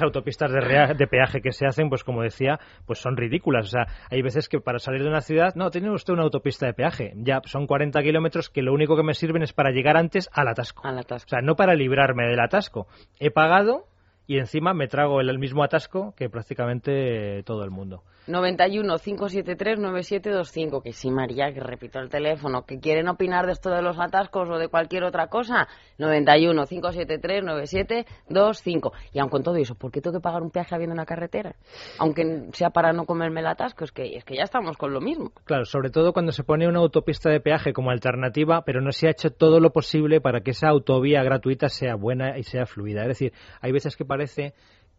Las 0.00 0.06
autopistas 0.06 0.50
de, 0.50 0.60
rea- 0.60 0.94
de 0.94 1.06
peaje 1.06 1.42
que 1.42 1.52
se 1.52 1.66
hacen, 1.66 1.90
pues 1.90 2.04
como 2.04 2.22
decía, 2.22 2.58
pues 2.86 2.98
son 3.00 3.16
ridículas. 3.18 3.66
O 3.66 3.68
sea, 3.70 3.86
hay 4.10 4.22
veces 4.22 4.48
que 4.48 4.58
para 4.60 4.78
salir 4.78 5.02
de 5.02 5.08
una 5.08 5.20
ciudad, 5.20 5.54
no, 5.56 5.70
tiene 5.70 5.90
usted 5.90 6.14
una 6.14 6.22
autopista 6.22 6.64
de 6.64 6.72
peaje. 6.72 7.12
Ya, 7.16 7.42
son 7.44 7.66
40 7.66 8.02
kilómetros 8.02 8.48
que 8.48 8.62
lo 8.62 8.72
único 8.72 8.96
que 8.96 9.02
me 9.02 9.12
sirven 9.14 9.42
es 9.42 9.52
para 9.52 9.70
llegar 9.72 9.96
antes 9.98 10.30
al 10.32 10.48
atasco. 10.48 10.86
Al 10.86 10.96
O 10.96 11.00
atasco. 11.00 11.28
sea, 11.28 11.40
no 11.42 11.54
para 11.54 11.74
librarme 11.74 12.26
del 12.26 12.40
atasco. 12.40 12.86
He 13.18 13.30
pagado 13.30 13.84
y 14.30 14.38
encima 14.38 14.74
me 14.74 14.86
trago 14.86 15.20
el, 15.20 15.28
el 15.28 15.40
mismo 15.40 15.64
atasco 15.64 16.14
que 16.16 16.30
prácticamente 16.30 17.42
todo 17.42 17.64
el 17.64 17.72
mundo. 17.72 18.04
91 18.28 18.98
573 18.98 19.78
9725. 19.78 20.82
Que 20.82 20.92
sí, 20.92 21.10
María, 21.10 21.52
que 21.52 21.60
repito 21.60 21.98
el 21.98 22.08
teléfono. 22.08 22.62
Que 22.62 22.78
quieren 22.78 23.08
opinar 23.08 23.46
de 23.46 23.52
esto 23.52 23.70
de 23.70 23.82
los 23.82 23.98
atascos 23.98 24.48
o 24.48 24.58
de 24.58 24.68
cualquier 24.68 25.04
otra 25.04 25.26
cosa. 25.26 25.66
91 25.98 26.64
573 26.66 27.44
9725. 27.44 28.92
Y 29.12 29.18
aun 29.18 29.30
con 29.30 29.42
todo 29.42 29.56
eso, 29.56 29.74
¿por 29.74 29.90
qué 29.90 30.00
tengo 30.00 30.18
que 30.18 30.22
pagar 30.22 30.42
un 30.42 30.50
peaje 30.50 30.74
habiendo 30.74 30.94
una 30.94 31.06
carretera? 31.06 31.56
Aunque 31.98 32.48
sea 32.52 32.70
para 32.70 32.92
no 32.92 33.06
comerme 33.06 33.40
el 33.40 33.46
atasco. 33.46 33.84
Es 33.84 33.92
que, 33.92 34.16
es 34.16 34.24
que 34.24 34.36
ya 34.36 34.44
estamos 34.44 34.76
con 34.76 34.92
lo 34.92 35.00
mismo. 35.00 35.32
Claro, 35.44 35.64
sobre 35.64 35.90
todo 35.90 36.12
cuando 36.12 36.32
se 36.32 36.44
pone 36.44 36.68
una 36.68 36.78
autopista 36.78 37.30
de 37.30 37.40
peaje 37.40 37.72
como 37.72 37.90
alternativa, 37.90 38.62
pero 38.64 38.80
no 38.80 38.92
se 38.92 39.08
ha 39.08 39.10
hecho 39.10 39.30
todo 39.30 39.60
lo 39.60 39.72
posible 39.72 40.20
para 40.20 40.42
que 40.42 40.52
esa 40.52 40.68
autovía 40.68 41.22
gratuita 41.22 41.68
sea 41.68 41.96
buena 41.96 42.38
y 42.38 42.44
sea 42.44 42.66
fluida. 42.66 43.02
Es 43.02 43.08
decir, 43.08 43.32
hay 43.60 43.72
veces 43.72 43.96
que 43.96 44.04
parece 44.04 44.19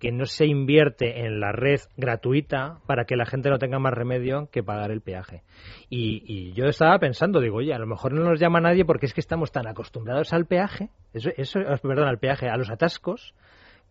que 0.02 0.12
no 0.12 0.26
se 0.26 0.48
invierte 0.48 1.26
en 1.26 1.40
la 1.40 1.52
red 1.52 1.80
gratuita 1.96 2.80
para 2.88 3.06
que 3.06 3.16
la 3.16 3.28
gente 3.28 3.52
no 3.52 3.60
tenga 3.60 3.78
más 3.78 3.94
remedio 3.94 4.50
que 4.52 4.64
pagar 4.64 4.90
el 4.90 5.02
peaje. 5.02 5.44
Y, 5.90 6.24
y 6.26 6.54
yo 6.54 6.66
estaba 6.66 6.98
pensando, 6.98 7.40
digo, 7.40 7.58
oye, 7.58 7.72
a 7.72 7.78
lo 7.78 7.86
mejor 7.86 8.14
no 8.14 8.24
nos 8.24 8.40
llama 8.40 8.60
nadie 8.60 8.84
porque 8.84 9.06
es 9.06 9.14
que 9.14 9.22
estamos 9.22 9.52
tan 9.52 9.68
acostumbrados 9.68 10.34
al 10.34 10.48
peaje, 10.48 10.90
eso, 11.14 11.30
eso 11.38 11.60
perdón, 11.84 12.08
al 12.08 12.18
peaje, 12.18 12.50
a 12.50 12.58
los 12.58 12.72
atascos, 12.72 13.36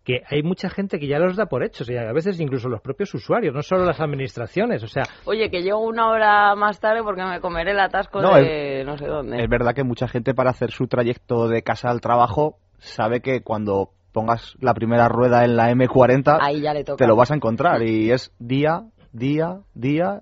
que 0.03 0.23
hay 0.29 0.43
mucha 0.43 0.69
gente 0.69 0.99
que 0.99 1.07
ya 1.07 1.17
los 1.17 1.37
da 1.37 1.45
por 1.45 1.63
hechos 1.63 1.89
y 1.89 1.95
a 1.95 2.11
veces 2.11 2.39
incluso 2.39 2.67
los 2.67 2.81
propios 2.81 3.13
usuarios, 3.13 3.53
no 3.53 3.61
solo 3.61 3.85
las 3.85 4.01
administraciones. 4.01 4.83
O 4.83 4.87
sea, 4.87 5.03
Oye, 5.25 5.49
que 5.49 5.61
llego 5.61 5.79
una 5.79 6.09
hora 6.09 6.55
más 6.55 6.79
tarde 6.79 7.03
porque 7.03 7.23
me 7.23 7.39
comeré 7.39 7.71
el 7.71 7.79
atasco 7.79 8.21
No, 8.21 8.35
de 8.35 8.83
no 8.83 8.97
sé 8.97 9.05
dónde. 9.05 9.41
Es 9.41 9.49
verdad 9.49 9.73
que 9.73 9.83
mucha 9.83 10.07
gente 10.07 10.33
para 10.33 10.49
hacer 10.49 10.71
su 10.71 10.87
trayecto 10.87 11.47
de 11.47 11.61
casa 11.61 11.89
al 11.89 12.01
trabajo 12.01 12.57
sabe 12.79 13.21
que 13.21 13.43
cuando 13.43 13.91
pongas 14.11 14.55
la 14.59 14.73
primera 14.73 15.07
rueda 15.07 15.43
en 15.45 15.55
la 15.55 15.71
M40 15.71 16.37
Ahí 16.41 16.61
ya 16.61 16.73
le 16.73 16.83
toca. 16.83 16.97
te 16.97 17.07
lo 17.07 17.15
vas 17.15 17.31
a 17.31 17.35
encontrar 17.35 17.81
y 17.83 18.11
es 18.11 18.33
día, 18.39 18.83
día, 19.13 19.59
día 19.73 20.19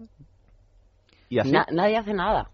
y 1.30 1.40
así. 1.40 1.52
Na- 1.52 1.68
nadie 1.72 1.98
hace 1.98 2.14
nada. 2.14 2.50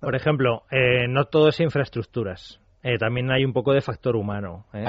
Por 0.00 0.16
ejemplo, 0.16 0.62
eh, 0.70 1.06
no 1.08 1.24
todo 1.26 1.48
es 1.48 1.60
infraestructuras. 1.60 2.58
Eh, 2.82 2.98
también 2.98 3.30
hay 3.30 3.44
un 3.44 3.52
poco 3.52 3.72
de 3.72 3.80
factor 3.80 4.16
humano. 4.16 4.64
¿eh? 4.72 4.88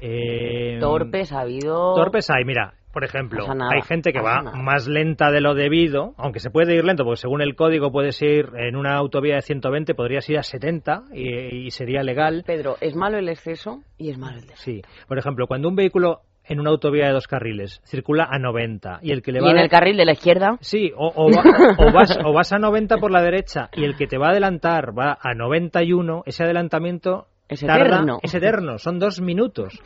Eh, 0.00 0.78
Torpes 0.80 1.32
ha 1.32 1.40
habido. 1.40 1.94
Torpes 1.94 2.28
hay, 2.30 2.44
mira, 2.44 2.74
por 2.96 3.04
ejemplo, 3.04 3.44
hay 3.70 3.82
gente 3.82 4.10
que 4.10 4.22
va 4.22 4.40
nada. 4.40 4.56
más 4.56 4.88
lenta 4.88 5.30
de 5.30 5.42
lo 5.42 5.52
debido, 5.54 6.14
aunque 6.16 6.40
se 6.40 6.48
puede 6.48 6.74
ir 6.74 6.82
lento, 6.82 7.04
porque 7.04 7.20
según 7.20 7.42
el 7.42 7.54
código 7.54 7.92
puedes 7.92 8.22
ir 8.22 8.48
en 8.56 8.74
una 8.74 8.94
autovía 8.96 9.34
de 9.34 9.42
120, 9.42 9.94
podrías 9.94 10.26
ir 10.30 10.38
a 10.38 10.42
70 10.42 11.02
y, 11.12 11.66
y 11.66 11.70
sería 11.72 12.02
legal. 12.02 12.42
Pedro, 12.46 12.76
es 12.80 12.96
malo 12.96 13.18
el 13.18 13.28
exceso 13.28 13.82
y 13.98 14.08
es 14.08 14.16
malo 14.16 14.38
el 14.38 14.46
deseo. 14.46 14.56
Sí, 14.56 14.82
por 15.08 15.18
ejemplo, 15.18 15.46
cuando 15.46 15.68
un 15.68 15.76
vehículo 15.76 16.20
en 16.46 16.58
una 16.58 16.70
autovía 16.70 17.08
de 17.08 17.12
dos 17.12 17.26
carriles 17.26 17.82
circula 17.84 18.28
a 18.30 18.38
90 18.38 19.00
y 19.02 19.10
el 19.10 19.20
que 19.20 19.32
le 19.32 19.42
va 19.42 19.48
Y 19.48 19.50
en 19.50 19.58
el 19.58 19.68
carril 19.68 19.98
de 19.98 20.06
la 20.06 20.12
izquierda, 20.12 20.56
Sí, 20.62 20.90
o, 20.96 21.12
o 21.14 21.30
va- 21.30 21.42
o 21.76 21.92
vas, 21.92 22.18
o 22.24 22.32
vas 22.32 22.50
a 22.54 22.58
90 22.58 22.96
por 22.96 23.10
la 23.10 23.20
derecha 23.20 23.68
y 23.74 23.84
el 23.84 23.94
que 23.98 24.06
te 24.06 24.16
va 24.16 24.28
a 24.28 24.30
adelantar 24.30 24.98
va 24.98 25.18
a 25.20 25.34
91, 25.34 26.22
ese 26.24 26.44
adelantamiento 26.44 27.26
Es 27.48 27.62
tarda- 27.62 27.86
eterno. 27.86 28.18
es 28.22 28.34
eterno, 28.34 28.78
son 28.78 28.98
dos 28.98 29.20
minutos. 29.20 29.80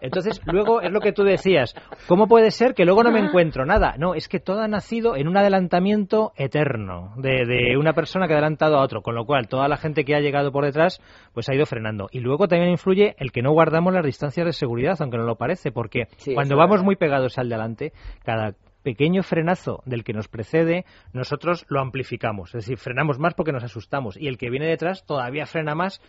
Entonces, 0.00 0.40
luego 0.46 0.80
es 0.80 0.90
lo 0.90 1.00
que 1.00 1.12
tú 1.12 1.22
decías, 1.22 1.74
¿cómo 2.08 2.26
puede 2.26 2.50
ser 2.50 2.74
que 2.74 2.84
luego 2.84 3.02
no 3.04 3.12
me 3.12 3.20
encuentro 3.20 3.64
nada? 3.64 3.94
No, 3.98 4.14
es 4.14 4.28
que 4.28 4.40
todo 4.40 4.60
ha 4.62 4.68
nacido 4.68 5.14
en 5.16 5.28
un 5.28 5.36
adelantamiento 5.36 6.32
eterno 6.36 7.12
de, 7.16 7.44
de 7.46 7.76
una 7.78 7.92
persona 7.92 8.26
que 8.26 8.34
ha 8.34 8.38
adelantado 8.38 8.78
a 8.78 8.82
otro, 8.82 9.02
con 9.02 9.14
lo 9.14 9.24
cual 9.26 9.46
toda 9.48 9.68
la 9.68 9.76
gente 9.76 10.04
que 10.04 10.14
ha 10.16 10.20
llegado 10.20 10.50
por 10.50 10.64
detrás 10.64 11.00
pues 11.32 11.48
ha 11.48 11.54
ido 11.54 11.66
frenando. 11.66 12.08
Y 12.10 12.20
luego 12.20 12.48
también 12.48 12.70
influye 12.70 13.14
el 13.18 13.30
que 13.32 13.42
no 13.42 13.52
guardamos 13.52 13.94
las 13.94 14.04
distancias 14.04 14.46
de 14.46 14.52
seguridad, 14.52 14.96
aunque 15.00 15.18
no 15.18 15.24
lo 15.24 15.36
parece, 15.36 15.70
porque 15.70 16.08
Sí, 16.16 16.34
cuando 16.34 16.56
vamos 16.56 16.74
verdad. 16.78 16.84
muy 16.84 16.96
pegados 16.96 17.38
al 17.38 17.48
delante, 17.48 17.92
cada 18.24 18.54
pequeño 18.82 19.22
frenazo 19.22 19.82
del 19.86 20.04
que 20.04 20.12
nos 20.12 20.28
precede, 20.28 20.84
nosotros 21.14 21.64
lo 21.68 21.80
amplificamos. 21.80 22.48
Es 22.54 22.64
decir, 22.66 22.76
frenamos 22.76 23.18
más 23.18 23.32
porque 23.32 23.50
nos 23.52 23.64
asustamos. 23.64 24.14
Y 24.18 24.28
el 24.28 24.36
que 24.36 24.50
viene 24.50 24.66
detrás 24.66 25.06
todavía 25.06 25.46
frena 25.46 25.74
más. 25.74 26.02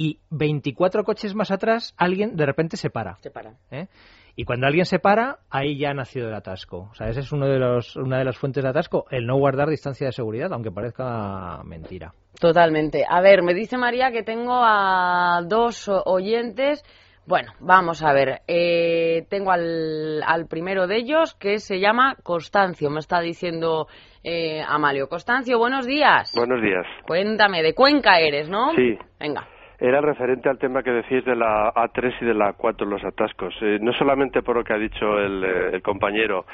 Y 0.00 0.18
24 0.30 1.04
coches 1.04 1.34
más 1.34 1.50
atrás, 1.50 1.92
alguien 1.98 2.34
de 2.34 2.46
repente 2.46 2.78
se 2.78 2.88
para. 2.88 3.16
se 3.16 3.30
para. 3.30 3.56
¿eh? 3.70 3.88
Y 4.34 4.46
cuando 4.46 4.66
alguien 4.66 4.86
se 4.86 4.98
para, 4.98 5.40
ahí 5.50 5.76
ya 5.76 5.90
ha 5.90 5.92
nacido 5.92 6.28
el 6.28 6.34
atasco. 6.34 6.88
O 6.90 6.94
sea, 6.94 7.08
ese 7.08 7.20
es 7.20 7.30
uno 7.32 7.46
de 7.46 7.58
los, 7.58 7.96
una 7.96 8.16
de 8.16 8.24
las 8.24 8.38
fuentes 8.38 8.64
de 8.64 8.70
atasco, 8.70 9.04
el 9.10 9.26
no 9.26 9.36
guardar 9.36 9.68
distancia 9.68 10.06
de 10.06 10.14
seguridad, 10.14 10.54
aunque 10.54 10.70
parezca 10.70 11.62
mentira. 11.64 12.14
Totalmente. 12.40 13.04
A 13.06 13.20
ver, 13.20 13.42
me 13.42 13.52
dice 13.52 13.76
María 13.76 14.10
que 14.10 14.22
tengo 14.22 14.62
a 14.64 15.42
dos 15.46 15.86
oyentes. 16.06 16.82
Bueno, 17.26 17.52
vamos 17.60 18.02
a 18.02 18.14
ver. 18.14 18.40
Eh, 18.48 19.26
tengo 19.28 19.52
al, 19.52 20.22
al 20.26 20.46
primero 20.46 20.86
de 20.86 20.96
ellos 20.96 21.34
que 21.34 21.58
se 21.58 21.78
llama 21.78 22.16
Constancio. 22.22 22.88
Me 22.88 23.00
está 23.00 23.20
diciendo 23.20 23.86
eh, 24.24 24.62
Amalio. 24.66 25.10
Constancio, 25.10 25.58
buenos 25.58 25.84
días. 25.84 26.32
Buenos 26.34 26.62
días. 26.62 26.86
Cuéntame, 27.06 27.62
de 27.62 27.74
Cuenca 27.74 28.18
eres, 28.18 28.48
¿no? 28.48 28.70
Sí. 28.74 28.96
Venga. 29.18 29.46
Era 29.80 30.00
referente 30.02 30.48
al 30.48 30.58
tema 30.58 30.82
que 30.82 30.90
decís 30.90 31.24
de 31.24 31.34
la 31.34 31.72
A3 31.72 32.14
y 32.20 32.24
de 32.26 32.34
la 32.34 32.54
A4, 32.54 32.84
los 32.86 33.02
atascos. 33.04 33.54
Eh, 33.62 33.78
no 33.80 33.92
solamente 33.94 34.42
por 34.42 34.56
lo 34.56 34.64
que 34.64 34.74
ha 34.74 34.78
dicho 34.78 35.18
el, 35.18 35.42
eh, 35.42 35.70
el 35.72 35.82
compañero 35.82 36.44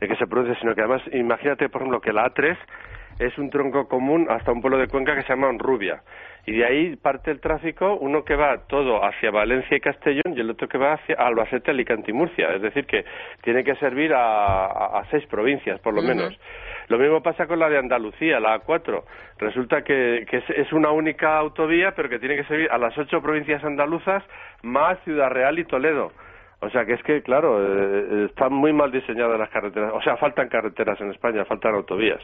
de 0.00 0.08
que 0.08 0.16
se 0.16 0.26
produce, 0.26 0.54
sino 0.60 0.74
que 0.74 0.82
además, 0.82 1.02
imagínate, 1.12 1.68
por 1.70 1.80
ejemplo, 1.80 2.00
que 2.00 2.12
la 2.12 2.26
A3 2.26 2.56
es 3.20 3.38
un 3.38 3.48
tronco 3.48 3.88
común 3.88 4.26
hasta 4.28 4.52
un 4.52 4.60
pueblo 4.60 4.76
de 4.76 4.88
Cuenca 4.88 5.14
que 5.14 5.22
se 5.22 5.28
llama 5.28 5.48
Honrubia. 5.48 6.02
Y 6.46 6.52
de 6.52 6.64
ahí 6.66 6.96
parte 6.96 7.30
el 7.30 7.40
tráfico, 7.40 7.94
uno 7.94 8.22
que 8.22 8.36
va 8.36 8.66
todo 8.66 9.02
hacia 9.02 9.30
Valencia 9.30 9.74
y 9.76 9.80
Castellón 9.80 10.34
y 10.36 10.40
el 10.40 10.50
otro 10.50 10.68
que 10.68 10.76
va 10.76 10.92
hacia 10.94 11.14
Albacete, 11.14 11.70
Alicante 11.70 12.10
y 12.10 12.14
Murcia. 12.14 12.48
Es 12.54 12.60
decir, 12.60 12.84
que 12.84 13.04
tiene 13.42 13.64
que 13.64 13.76
servir 13.76 14.12
a, 14.12 14.66
a- 14.66 14.98
a 15.00 15.04
seis 15.10 15.24
provincias, 15.26 15.80
por 15.80 15.94
lo 15.94 16.02
menos. 16.08 16.38
Lo 16.88 16.98
mismo 16.98 17.22
pasa 17.22 17.46
con 17.46 17.58
la 17.58 17.68
de 17.68 17.78
Andalucía, 17.78 18.40
la 18.40 18.60
A4. 18.60 19.02
Resulta 19.38 19.82
que, 19.82 20.24
que 20.28 20.38
es, 20.38 20.72
una 20.72 20.90
única 20.90 21.38
autovía, 21.38 21.92
pero 21.96 22.08
que 22.08 22.18
tiene 22.18 22.36
que 22.36 22.44
servir 22.44 22.70
a 22.70 22.78
las 22.78 22.96
ocho 22.98 23.20
provincias 23.20 23.64
andaluzas, 23.64 24.22
más 24.62 24.98
Ciudad 25.04 25.30
Real 25.30 25.58
y 25.58 25.64
Toledo. 25.64 26.12
O 26.60 26.70
sea 26.70 26.84
que 26.84 26.94
es 26.94 27.02
que, 27.02 27.22
claro, 27.22 27.60
eh, 27.60 28.26
están 28.26 28.52
muy 28.52 28.72
mal 28.72 28.90
diseñadas 28.90 29.38
las 29.38 29.50
carreteras. 29.50 29.92
O 29.94 30.00
sea, 30.02 30.16
faltan 30.16 30.48
carreteras 30.48 31.00
en 31.00 31.10
España, 31.10 31.44
faltan 31.44 31.74
autovías. 31.74 32.20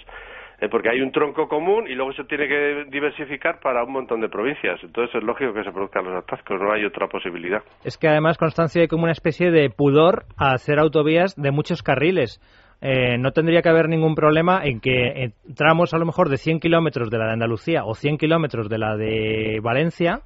Eh, 0.60 0.68
porque 0.68 0.90
hay 0.90 1.00
un 1.00 1.10
tronco 1.10 1.48
común 1.48 1.86
y 1.88 1.94
luego 1.94 2.12
se 2.12 2.24
tiene 2.24 2.46
que 2.46 2.84
diversificar 2.90 3.60
para 3.60 3.82
un 3.82 3.92
montón 3.92 4.20
de 4.20 4.28
provincias. 4.28 4.78
Entonces 4.82 5.14
es 5.14 5.22
lógico 5.22 5.54
que 5.54 5.64
se 5.64 5.72
produzcan 5.72 6.04
los 6.04 6.22
atascos, 6.22 6.60
no 6.60 6.72
hay 6.72 6.84
otra 6.84 7.08
posibilidad. 7.08 7.62
Es 7.82 7.96
que 7.96 8.08
además, 8.08 8.36
Constancia, 8.36 8.82
hay 8.82 8.88
como 8.88 9.04
una 9.04 9.12
especie 9.12 9.50
de 9.50 9.70
pudor 9.70 10.24
a 10.36 10.52
hacer 10.52 10.78
autovías 10.78 11.34
de 11.36 11.50
muchos 11.50 11.82
carriles. 11.82 12.40
Eh, 12.80 13.18
no 13.18 13.32
tendría 13.32 13.62
que 13.62 13.68
haber 13.68 13.88
ningún 13.88 14.14
problema 14.14 14.62
en 14.64 14.80
que 14.80 15.08
eh, 15.08 15.32
tramos 15.54 15.92
a 15.92 15.98
lo 15.98 16.06
mejor 16.06 16.30
de 16.30 16.38
100 16.38 16.60
kilómetros 16.60 17.10
de 17.10 17.18
la 17.18 17.26
de 17.26 17.32
Andalucía 17.32 17.84
o 17.84 17.94
100 17.94 18.16
kilómetros 18.16 18.68
de 18.68 18.78
la 18.78 18.96
de 18.96 19.60
Valencia 19.62 20.20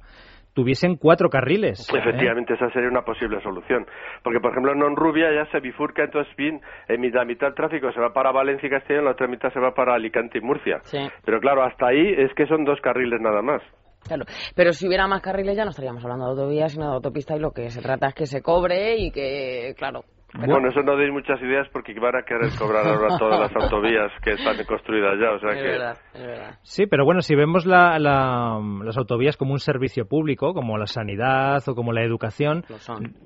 tuviesen 0.55 0.95
cuatro 0.95 1.29
carriles. 1.29 1.87
¿eh? 1.93 1.97
Efectivamente, 1.99 2.53
esa 2.53 2.69
sería 2.71 2.89
una 2.89 3.03
posible 3.03 3.41
solución. 3.41 3.85
Porque, 4.23 4.39
por 4.39 4.51
ejemplo, 4.51 4.71
en 4.71 4.81
Honrubia 4.81 5.27
ya 5.31 5.51
se 5.51 5.59
bifurca, 5.59 6.05
entonces, 6.05 6.33
bien, 6.37 6.61
en 6.87 7.11
la 7.11 7.25
mitad 7.25 7.47
del 7.47 7.55
tráfico 7.55 7.91
se 7.91 7.99
va 7.99 8.13
para 8.13 8.31
Valencia 8.31 8.65
y 8.65 8.69
Castellón, 8.69 9.05
la 9.05 9.11
otra 9.11 9.27
mitad 9.27 9.51
se 9.51 9.59
va 9.59 9.73
para 9.73 9.93
Alicante 9.93 10.37
y 10.39 10.41
Murcia. 10.41 10.79
Sí. 10.83 10.99
Pero 11.25 11.39
claro, 11.41 11.63
hasta 11.63 11.87
ahí 11.87 12.13
es 12.17 12.33
que 12.35 12.47
son 12.47 12.63
dos 12.63 12.79
carriles 12.81 13.19
nada 13.21 13.41
más. 13.41 13.61
Claro, 14.07 14.23
pero 14.55 14.71
si 14.71 14.87
hubiera 14.87 15.07
más 15.07 15.21
carriles 15.21 15.57
ya 15.57 15.63
no 15.63 15.71
estaríamos 15.71 16.03
hablando 16.03 16.25
de 16.25 16.31
autovías, 16.31 16.71
sino 16.71 16.89
de 16.89 16.95
autopista 16.95 17.35
y 17.35 17.39
lo 17.39 17.51
que 17.51 17.69
se 17.71 17.81
trata 17.81 18.09
es 18.09 18.13
que 18.13 18.27
se 18.27 18.41
cobre 18.41 18.97
y 18.97 19.11
que, 19.11 19.73
claro, 19.77 20.03
Bueno, 20.37 20.69
eso 20.69 20.81
no 20.81 20.95
deis 20.97 21.11
muchas 21.11 21.41
ideas 21.41 21.67
porque 21.71 21.93
van 21.99 22.15
a 22.15 22.23
querer 22.23 22.49
cobrar 22.57 22.85
ahora 22.87 23.17
todas 23.17 23.39
las 23.39 23.55
autovías 23.55 24.11
que 24.23 24.31
están 24.33 24.55
construidas 24.65 25.13
ya, 25.19 25.31
o 25.31 25.39
sea 25.39 25.49
Es 25.51 25.55
que... 25.61 25.67
verdad, 25.69 25.97
es 26.13 26.21
verdad. 26.27 26.59
Sí, 26.63 26.85
pero 26.87 27.05
bueno, 27.05 27.21
si 27.21 27.35
vemos 27.35 27.65
la- 27.65 27.97
la- 27.99 28.59
las 28.83 28.97
autovías 28.97 29.37
como 29.37 29.53
un 29.53 29.59
servicio 29.59 30.05
público, 30.07 30.53
como 30.53 30.77
la 30.77 30.87
sanidad 30.87 31.61
o 31.67 31.75
como 31.75 31.93
la 31.93 32.03
educación, 32.03 32.63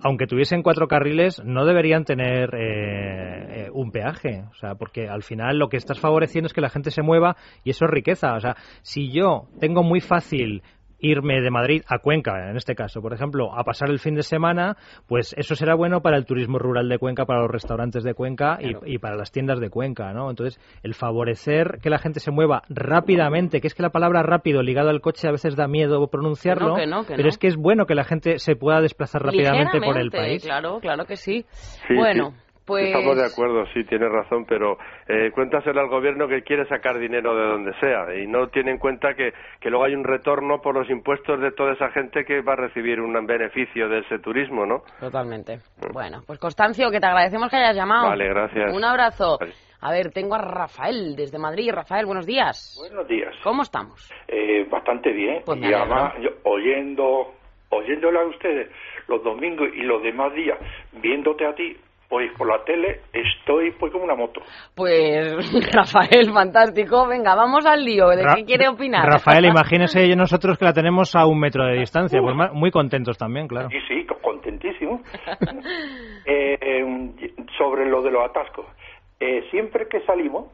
aunque 0.04 0.28
tuviesen 0.28 0.62
cuatro 0.64 0.88
carriles, 0.88 1.42
no 1.44 1.66
deberían 1.66 2.04
tener 2.06 2.54
eh, 2.56 3.66
eh, 3.66 3.70
un 3.74 3.92
peaje. 3.92 4.44
O 4.52 4.54
sea, 4.56 4.76
porque 4.76 5.08
al 5.08 5.24
final 5.24 5.58
lo 5.58 5.70
que 5.70 5.78
estás 5.78 6.00
favoreciendo 6.00 6.48
es 6.48 6.54
que 6.54 6.62
la 6.62 6.70
gente 6.70 6.92
se 6.92 7.02
mueva 7.02 7.36
y 7.64 7.72
eso 7.72 7.86
es 7.86 7.92
riqueza. 7.92 8.34
O 8.36 8.40
sea, 8.40 8.56
si 8.82 9.12
yo 9.12 9.44
tengo 9.60 9.84
muy 9.84 10.00
fácil 10.02 10.62
irme 11.00 11.42
de 11.42 11.50
Madrid 11.52 11.82
a 11.88 12.00
Cuenca, 12.00 12.50
en 12.50 12.58
este 12.58 12.76
caso, 12.76 13.02
por 13.02 13.14
ejemplo, 13.14 13.54
a 13.58 13.64
pasar 13.64 13.90
el 13.90 14.00
fin 14.00 14.16
de 14.16 14.24
semana, 14.24 14.78
pues 15.08 15.34
eso 15.38 15.56
será 15.56 15.76
bueno 15.76 16.02
para 16.02 16.18
el 16.18 16.26
turismo 16.26 16.60
rural 16.60 16.90
de 16.90 16.98
Cuenca, 17.00 17.26
para 17.26 17.42
los 17.42 17.52
restaurantes 17.52 18.04
de 18.04 18.14
Cuenca 18.14 18.58
y- 18.60 18.70
Claro. 18.72 18.80
y, 18.86 18.98
para 18.98 19.16
las 19.16 19.32
tiendas 19.32 19.60
de 19.60 19.70
Cuenca, 19.70 20.12
¿no? 20.14 20.30
Entonces, 20.30 20.60
el 20.84 20.94
favorecer 20.94 21.80
que 21.82 21.90
la 21.90 22.00
gente 22.00 22.20
se 22.20 22.32
mueva 22.32 22.64
rápidamente, 22.70 23.62
que 23.62 23.68
es 23.68 23.74
que 23.76 23.84
la 23.84 23.90
palabra 23.92 24.24
rápido 24.24 24.62
ligado 24.62 24.90
al 24.90 25.02
coche 25.02 25.28
a 25.28 25.32
veces 25.32 25.56
da 25.56 25.68
miedo 25.68 26.08
pronunciarlo, 26.08 26.76
Que 26.76 26.86
no, 26.86 26.88
que 26.88 26.88
no, 26.88 27.02
que 27.04 27.14
pero 27.14 27.24
no. 27.24 27.30
es 27.30 27.38
que 27.38 27.48
es 27.48 27.56
bueno 27.56 27.86
que 27.86 27.96
la 27.96 28.04
gente 28.04 28.40
se 28.40 28.56
pueda 28.56 28.82
desplazar 28.82 29.24
rápidamente 29.24 29.80
por 29.82 29.98
el 29.98 30.12
país. 30.12 30.44
Claro, 30.44 30.80
claro 30.80 31.06
que 31.06 31.16
sí. 31.16 31.46
Sí, 31.52 31.96
bueno, 31.96 32.32
sí. 32.32 32.49
Pues... 32.70 32.88
Estamos 32.88 33.18
de 33.18 33.26
acuerdo, 33.26 33.66
sí, 33.74 33.84
tienes 33.84 34.12
razón, 34.12 34.46
pero 34.46 34.78
eh, 35.08 35.32
cuéntaselo 35.34 35.82
al 35.82 35.90
gobierno 35.90 36.28
que 36.28 36.44
quiere 36.44 36.66
sacar 36.68 37.00
dinero 37.00 37.36
de 37.36 37.48
donde 37.48 37.74
sea 37.80 38.16
y 38.16 38.28
no 38.28 38.48
tiene 38.50 38.72
en 38.72 38.78
cuenta 38.78 39.16
que, 39.16 39.34
que 39.60 39.70
luego 39.70 39.86
hay 39.86 39.96
un 39.96 40.04
retorno 40.04 40.62
por 40.62 40.76
los 40.76 40.90
impuestos 40.90 41.42
de 41.42 41.52
toda 41.52 41.74
esa 41.74 41.90
gente 41.90 42.24
que 42.24 42.42
va 42.42 42.54
a 42.54 42.58
recibir 42.58 43.02
un 43.02 43.14
beneficio 43.26 43.90
de 43.90 44.00
ese 44.00 44.20
turismo, 44.20 44.66
¿no? 44.66 44.84
Totalmente. 45.00 45.60
Bueno, 45.92 46.22
pues 46.26 46.38
Constancio, 46.40 46.92
que 46.92 47.00
te 47.00 47.08
agradecemos 47.08 47.50
que 47.50 47.58
hayas 47.58 47.76
llamado. 47.76 48.08
Vale, 48.08 48.30
gracias. 48.30 48.74
Un 48.74 48.84
abrazo. 48.86 49.38
Vale. 49.40 49.54
A 49.82 49.92
ver, 49.92 50.12
tengo 50.12 50.36
a 50.36 50.40
Rafael 50.40 51.16
desde 51.16 51.40
Madrid. 51.40 51.72
Rafael, 51.74 52.06
buenos 52.06 52.26
días. 52.26 52.78
Buenos 52.80 53.08
días. 53.08 53.34
¿Cómo 53.44 53.64
estamos? 53.64 54.12
Eh, 54.28 54.68
bastante 54.70 55.12
bien. 55.12 55.42
Pues 55.46 55.60
y 55.62 55.74
además, 55.74 56.14
yo, 56.22 56.30
oyendo, 56.44 57.34
oyéndole 57.70 58.20
a 58.20 58.26
ustedes 58.26 58.70
los 59.08 59.24
domingos 59.24 59.70
y 59.74 59.82
los 59.84 60.04
demás 60.04 60.34
días, 60.34 60.60
viéndote 61.02 61.46
a 61.46 61.56
ti, 61.56 61.78
pues 62.10 62.32
por 62.38 62.48
la 62.48 62.64
tele, 62.66 63.02
estoy 63.14 63.72
pues 63.80 63.92
como 63.92 64.04
una 64.04 64.16
moto. 64.16 64.42
Pues 64.76 65.32
Rafael, 65.74 66.32
fantástico. 66.34 67.08
Venga, 67.08 67.36
vamos 67.36 67.66
al 67.68 67.86
lío. 67.86 68.08
¿De 68.10 68.24
Ra- 68.24 68.36
qué 68.36 68.46
quiere 68.46 68.68
opinar? 68.68 69.06
Rafael, 69.06 69.46
imagínese 69.46 70.08
nosotros 70.16 70.58
que 70.58 70.66
la 70.66 70.74
tenemos 70.74 71.16
a 71.16 71.28
un 71.28 71.40
metro 71.40 71.66
de 71.66 71.80
distancia, 71.80 72.20
pues 72.20 72.36
muy 72.54 72.72
contentos 72.72 73.16
también, 73.18 73.48
claro. 73.48 73.70
Sí, 73.70 73.78
sí, 73.88 74.06
co- 74.06 74.18
contentísimo. 74.22 75.02
Eh, 76.26 76.58
eh, 76.62 77.34
sobre 77.58 77.86
lo 77.88 78.02
de 78.02 78.10
los 78.12 78.28
atascos. 78.28 78.66
Eh, 79.20 79.44
siempre 79.52 79.88
que 79.88 80.02
salimos, 80.02 80.48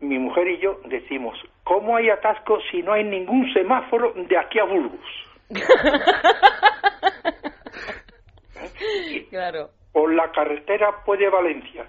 mi 0.00 0.18
mujer 0.18 0.48
y 0.48 0.58
yo 0.58 0.80
decimos, 0.86 1.38
¿cómo 1.64 1.96
hay 1.96 2.08
atascos 2.08 2.62
si 2.70 2.82
no 2.82 2.92
hay 2.94 3.04
ningún 3.04 3.52
semáforo 3.52 4.12
de 4.14 4.38
aquí 4.38 4.58
a 4.58 4.64
Burgos? 4.64 5.00
Claro. 9.30 9.70
Por 9.94 10.12
la 10.12 10.30
carretera 10.32 11.04
puede 11.06 11.30
Valencia. 11.30 11.86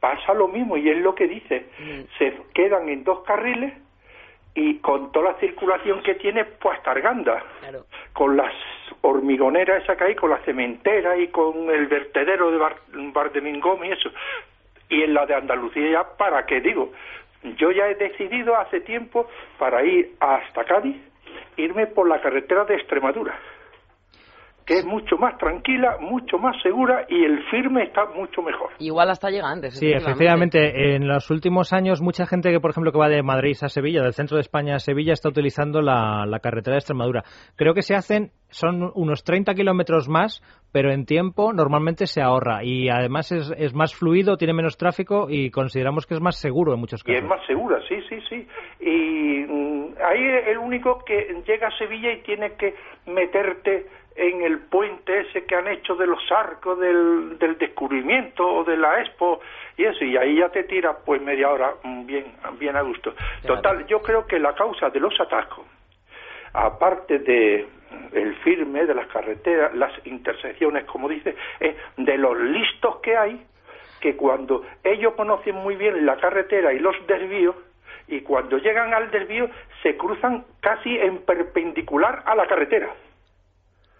Pasa 0.00 0.32
lo 0.32 0.46
mismo 0.46 0.76
y 0.76 0.88
es 0.88 0.98
lo 0.98 1.14
que 1.16 1.26
dice. 1.26 1.66
Se 2.16 2.32
quedan 2.54 2.88
en 2.88 3.02
dos 3.02 3.24
carriles 3.24 3.74
y 4.54 4.76
con 4.76 5.10
toda 5.10 5.32
la 5.32 5.40
circulación 5.40 6.00
que 6.04 6.14
tiene, 6.14 6.44
pues 6.44 6.78
hasta 6.78 6.92
Arganda. 6.92 7.42
Claro. 7.60 7.84
Con 8.12 8.36
las 8.36 8.54
hormigoneras 9.00 9.82
esa 9.82 9.96
que 9.96 10.04
hay, 10.04 10.14
con 10.14 10.30
la 10.30 10.38
cementera 10.38 11.18
y 11.18 11.28
con 11.28 11.68
el 11.68 11.88
vertedero 11.88 12.52
de 12.52 12.58
Bar, 12.58 12.76
y 12.94 13.92
eso. 13.92 14.10
Y 14.88 15.02
en 15.02 15.14
la 15.14 15.26
de 15.26 15.34
Andalucía 15.34 15.90
ya, 15.90 16.16
¿para 16.16 16.46
qué 16.46 16.60
digo? 16.60 16.92
Yo 17.56 17.72
ya 17.72 17.88
he 17.88 17.96
decidido 17.96 18.56
hace 18.56 18.80
tiempo 18.82 19.28
para 19.58 19.84
ir 19.84 20.14
hasta 20.20 20.64
Cádiz, 20.64 20.96
irme 21.56 21.88
por 21.88 22.08
la 22.08 22.20
carretera 22.20 22.64
de 22.66 22.76
Extremadura 22.76 23.36
que 24.68 24.74
es 24.80 24.84
mucho 24.84 25.16
más 25.16 25.38
tranquila, 25.38 25.96
mucho 25.98 26.36
más 26.38 26.54
segura 26.62 27.06
y 27.08 27.24
el 27.24 27.42
firme 27.50 27.84
está 27.84 28.04
mucho 28.14 28.42
mejor. 28.42 28.68
Igual 28.78 29.08
hasta 29.08 29.30
llega 29.30 29.48
antes. 29.50 29.78
Sí, 29.78 29.90
efectivamente, 29.90 30.94
en 30.94 31.08
los 31.08 31.30
últimos 31.30 31.72
años 31.72 32.02
mucha 32.02 32.26
gente 32.26 32.50
que, 32.50 32.60
por 32.60 32.72
ejemplo, 32.72 32.92
que 32.92 32.98
va 32.98 33.08
de 33.08 33.22
Madrid 33.22 33.56
a 33.62 33.70
Sevilla, 33.70 34.02
del 34.02 34.12
centro 34.12 34.36
de 34.36 34.42
España 34.42 34.74
a 34.74 34.78
Sevilla, 34.78 35.14
está 35.14 35.30
utilizando 35.30 35.80
la, 35.80 36.26
la 36.26 36.40
carretera 36.40 36.74
de 36.74 36.80
Extremadura. 36.80 37.22
Creo 37.56 37.72
que 37.72 37.80
se 37.80 37.94
hacen, 37.94 38.30
son 38.50 38.92
unos 38.94 39.24
30 39.24 39.54
kilómetros 39.54 40.06
más, 40.06 40.42
pero 40.70 40.92
en 40.92 41.06
tiempo 41.06 41.54
normalmente 41.54 42.06
se 42.06 42.20
ahorra 42.20 42.62
y 42.62 42.90
además 42.90 43.32
es, 43.32 43.50
es 43.56 43.72
más 43.74 43.94
fluido, 43.94 44.36
tiene 44.36 44.52
menos 44.52 44.76
tráfico 44.76 45.28
y 45.30 45.50
consideramos 45.50 46.06
que 46.06 46.12
es 46.12 46.20
más 46.20 46.38
seguro 46.38 46.74
en 46.74 46.80
muchos 46.80 47.00
Y 47.00 47.04
casos. 47.06 47.22
es 47.22 47.26
más 47.26 47.46
segura, 47.46 47.78
sí, 47.88 47.96
sí, 48.06 48.18
sí. 48.28 48.46
Y 48.80 49.46
mm, 49.50 49.94
ahí 50.06 50.26
es 50.26 50.48
el 50.48 50.58
único 50.58 50.98
que 51.06 51.42
llega 51.46 51.68
a 51.68 51.78
Sevilla 51.78 52.12
y 52.12 52.20
tiene 52.22 52.52
que 52.56 52.74
meterte 53.06 53.86
en 54.18 54.42
el 54.42 54.58
puente 54.58 55.20
ese 55.20 55.46
que 55.46 55.54
han 55.54 55.68
hecho 55.68 55.94
de 55.94 56.06
los 56.06 56.20
arcos 56.32 56.78
del, 56.80 57.38
del 57.38 57.56
descubrimiento 57.56 58.46
o 58.46 58.64
de 58.64 58.76
la 58.76 59.00
expo 59.00 59.40
y 59.76 59.84
eso, 59.84 60.04
y 60.04 60.16
ahí 60.16 60.36
ya 60.36 60.48
te 60.48 60.64
tiras 60.64 60.96
pues 61.06 61.22
media 61.22 61.48
hora 61.48 61.72
mm, 61.84 62.04
bien, 62.04 62.24
bien 62.58 62.76
a 62.76 62.82
gusto. 62.82 63.14
Total, 63.46 63.86
yo 63.86 64.02
creo 64.02 64.26
que 64.26 64.40
la 64.40 64.54
causa 64.54 64.90
de 64.90 64.98
los 64.98 65.18
atascos, 65.20 65.64
aparte 66.52 67.20
de 67.20 67.68
el 68.12 68.34
firme 68.36 68.86
de 68.86 68.94
las 68.94 69.06
carreteras, 69.06 69.72
las 69.76 69.92
intersecciones, 70.04 70.84
como 70.84 71.08
dice, 71.08 71.36
es 71.60 71.76
de 71.96 72.18
los 72.18 72.36
listos 72.40 72.96
que 72.96 73.16
hay, 73.16 73.40
que 74.00 74.16
cuando 74.16 74.64
ellos 74.82 75.14
conocen 75.14 75.54
muy 75.54 75.76
bien 75.76 76.04
la 76.04 76.16
carretera 76.16 76.72
y 76.72 76.80
los 76.80 76.94
desvíos, 77.06 77.54
y 78.08 78.22
cuando 78.22 78.58
llegan 78.58 78.92
al 78.94 79.12
desvío 79.12 79.48
se 79.82 79.96
cruzan 79.96 80.44
casi 80.60 80.98
en 80.98 81.18
perpendicular 81.18 82.22
a 82.26 82.34
la 82.34 82.46
carretera. 82.46 82.88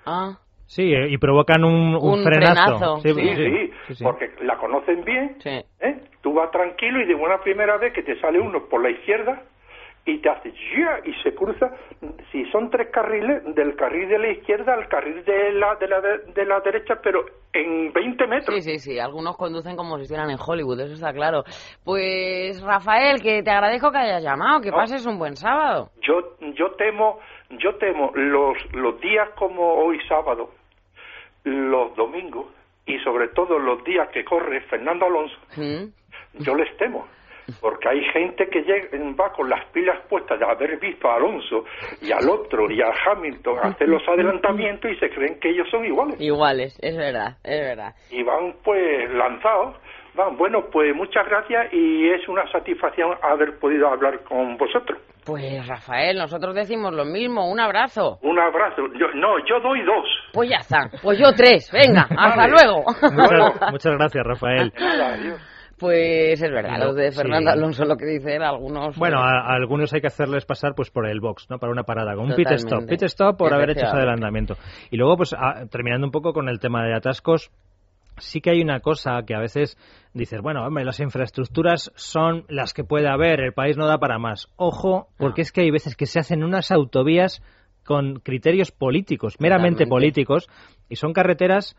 Ah, 0.09 0.39
Sí, 0.67 0.93
eh, 0.93 1.09
y 1.09 1.17
provocan 1.17 1.65
un, 1.65 1.95
un 1.97 2.19
Un 2.19 2.23
frenazo. 2.23 2.63
frenazo, 2.63 2.97
Sí, 2.99 3.15
Sí, 3.15 3.21
sí, 3.21 3.35
sí, 3.37 3.73
sí, 3.89 3.95
sí. 3.95 4.05
porque 4.05 4.31
la 4.43 4.57
conocen 4.59 5.03
bien, 5.03 5.37
sí. 5.39 5.49
¿eh? 5.81 6.01
Tú 6.21 6.35
vas 6.35 6.51
tranquilo 6.51 7.01
y 7.01 7.07
de 7.07 7.15
buena 7.15 7.39
primera 7.41 7.79
vez 7.79 7.93
que 7.95 8.03
te 8.03 8.21
sale 8.21 8.39
uno 8.39 8.67
por 8.69 8.83
la 8.83 8.91
izquierda 8.91 9.43
y 10.05 10.19
te 10.21 10.29
hace 10.31 10.51
¡ya! 10.53 11.01
y 11.05 11.13
se 11.23 11.35
cruza, 11.35 11.71
si 12.33 12.45
son 12.51 12.69
tres 12.71 12.89
carriles, 12.91 13.43
del 13.55 13.77
carril 13.77 14.09
de 14.09 14.19
la 14.19 14.31
izquierda 14.31 14.75
al 14.75 14.89
carril 14.89 15.23
de 15.25 15.53
la, 15.53 15.75
de 15.77 15.89
la, 15.89 16.01
de, 16.01 16.19
de 16.35 16.45
la 16.47 16.61
derecha, 16.61 16.95
pero 17.03 17.25
en 17.53 17.91
20 17.93 18.27
metros. 18.27 18.55
Sí, 18.57 18.61
sí, 18.73 18.79
sí. 18.79 18.99
Algunos 18.99 19.37
conducen 19.39 19.75
como 19.77 19.97
si 19.97 20.03
estuvieran 20.03 20.31
en 20.31 20.39
Hollywood, 20.45 20.81
eso 20.81 20.95
está 20.95 21.13
claro. 21.15 21.45
Pues, 21.85 22.61
Rafael, 22.63 23.21
que 23.23 23.43
te 23.43 23.51
agradezco 23.51 23.91
que 23.91 23.99
hayas 23.99 24.23
llamado. 24.23 24.61
Que 24.61 24.71
No. 24.71 24.77
pases 24.77 25.07
un 25.07 25.19
buen 25.19 25.37
sábado. 25.37 25.89
Yo, 26.03 26.37
yo 26.55 26.73
temo, 26.77 27.19
yo 27.51 27.75
temo 27.77 28.13
los, 28.15 28.57
los 28.73 29.01
días 29.01 29.29
como 29.37 29.75
hoy 29.75 29.99
sábado, 30.09 30.51
los 31.45 31.95
domingos 31.97 32.47
y 32.87 32.99
sobre 33.01 33.29
todo 33.29 33.59
los 33.59 33.83
días 33.85 34.09
que 34.11 34.25
corre 34.25 34.61
Fernando 34.63 35.07
Alonso, 35.07 35.37
¿Mm? 35.57 36.43
yo 36.43 36.55
les 36.55 36.77
temo. 36.77 37.07
Porque 37.63 37.89
hay 37.89 38.05
gente 38.13 38.47
que 38.49 38.61
llega, 38.61 38.89
va 39.19 39.33
con 39.33 39.49
las 39.49 39.65
pilas 39.71 39.99
puestas 40.09 40.39
de 40.39 40.45
haber 40.45 40.79
visto 40.79 41.09
a 41.09 41.17
Alonso 41.17 41.65
y 42.03 42.13
al 42.13 42.29
otro 42.29 42.71
y 42.71 42.83
a 42.83 42.93
Hamilton 43.07 43.59
hacer 43.63 43.89
los 43.89 44.07
adelantamientos 44.07 44.91
y 44.91 44.97
se 44.97 45.09
creen 45.09 45.41
que 45.41 45.49
ellos 45.49 45.67
son 45.71 45.87
iguales. 45.87 46.21
Iguales, 46.21 46.79
es 46.83 46.95
verdad, 46.95 47.39
es 47.43 47.61
verdad. 47.61 47.95
Y 48.11 48.23
van 48.23 48.55
pues 48.63 49.11
lanzados. 49.15 49.77
Bueno, 50.37 50.65
pues 50.73 50.95
muchas 50.95 51.27
gracias 51.29 51.73
y 51.73 52.09
es 52.11 52.29
una 52.29 52.51
satisfacción 52.51 53.11
haber 53.23 53.59
podido 53.59 53.89
hablar 53.89 54.23
con 54.25 54.57
vosotros. 54.57 54.99
Pues, 55.25 55.67
Rafael, 55.67 56.17
nosotros 56.17 56.55
decimos 56.55 56.93
lo 56.95 57.05
mismo. 57.05 57.51
Un 57.51 57.61
abrazo. 57.61 58.19
Un 58.23 58.39
abrazo. 58.39 58.83
Yo, 58.99 59.07
no, 59.15 59.39
yo 59.47 59.61
doy 59.61 59.83
dos. 59.85 60.07
Pues 60.33 60.49
ya 60.51 60.57
está. 60.57 60.91
Pues 61.03 61.19
yo 61.19 61.33
tres. 61.37 61.71
Venga, 61.73 62.03
hasta 62.17 62.37
Vale. 62.37 62.53
luego. 62.53 62.85
Muchas, 63.13 63.71
muchas 63.73 63.93
gracias, 63.97 64.25
Rafael. 64.27 64.73
Adiós. 64.77 65.41
Pues 65.79 66.43
es 66.43 66.51
verdad, 66.51 66.77
No, 66.79 66.87
lo 66.87 66.95
de 66.95 67.13
sí. 67.13 67.19
Fernando 67.19 67.53
Alonso, 67.53 67.85
lo 67.85 67.97
que 67.97 68.05
dicen 68.07 68.43
algunos. 68.43 68.99
Bueno, 68.99 69.19
eh, 69.19 69.23
a, 69.23 69.53
a 69.53 69.55
algunos 69.55 69.93
hay 69.95 70.01
que 70.01 70.09
hacerles 70.09 70.45
pasar 70.45 70.73
pues 70.75 70.91
por 70.91 71.07
el 71.09 71.21
box, 71.21 71.47
¿no? 71.51 71.59
Para 71.59 71.71
una 71.71 71.85
parada, 71.85 72.17
con 72.17 72.25
un 72.31 72.35
pit 72.35 72.51
stop. 72.53 72.89
Pit 72.89 73.03
stop 73.05 73.37
por 73.39 73.55
haber 73.55 73.71
hecho 73.71 73.85
ese 73.87 73.97
adelantamiento. 73.97 74.55
Y 74.91 74.97
luego, 74.97 75.17
pues, 75.19 75.33
a- 75.35 75.67
terminando 75.71 76.05
un 76.07 76.11
poco 76.11 76.33
con 76.33 76.49
el 76.49 76.59
tema 76.59 76.85
de 76.85 76.97
atascos, 76.97 77.53
sí 78.21 78.41
que 78.41 78.51
hay 78.51 78.61
una 78.61 78.81
cosa 78.81 79.23
que 79.27 79.35
a 79.35 79.41
veces 79.41 79.77
dices, 80.15 80.41
bueno, 80.41 80.67
hombre, 80.67 80.85
las 80.85 81.01
infraestructuras 81.01 81.93
son 81.97 82.45
las 82.49 82.73
que 82.75 82.85
puede 82.85 83.09
haber, 83.09 83.41
el 83.41 83.53
país 83.53 83.77
no 83.77 83.87
da 83.87 83.99
para 83.99 84.19
más. 84.19 84.49
Ojo, 84.57 85.09
porque 85.19 85.41
No. 85.41 85.45
es 85.45 85.53
que 85.53 85.61
hay 85.63 85.71
veces 85.71 85.97
que 85.97 86.07
se 86.07 86.19
hacen 86.21 86.43
unas 86.45 86.71
autovías 86.71 87.43
con 87.85 88.21
criterios 88.21 88.71
políticos, 88.71 89.37
meramente 89.39 89.85
Totalmente. 89.85 89.91
políticos, 89.91 90.49
y 90.89 90.97
son 90.97 91.13
carreteras 91.13 91.77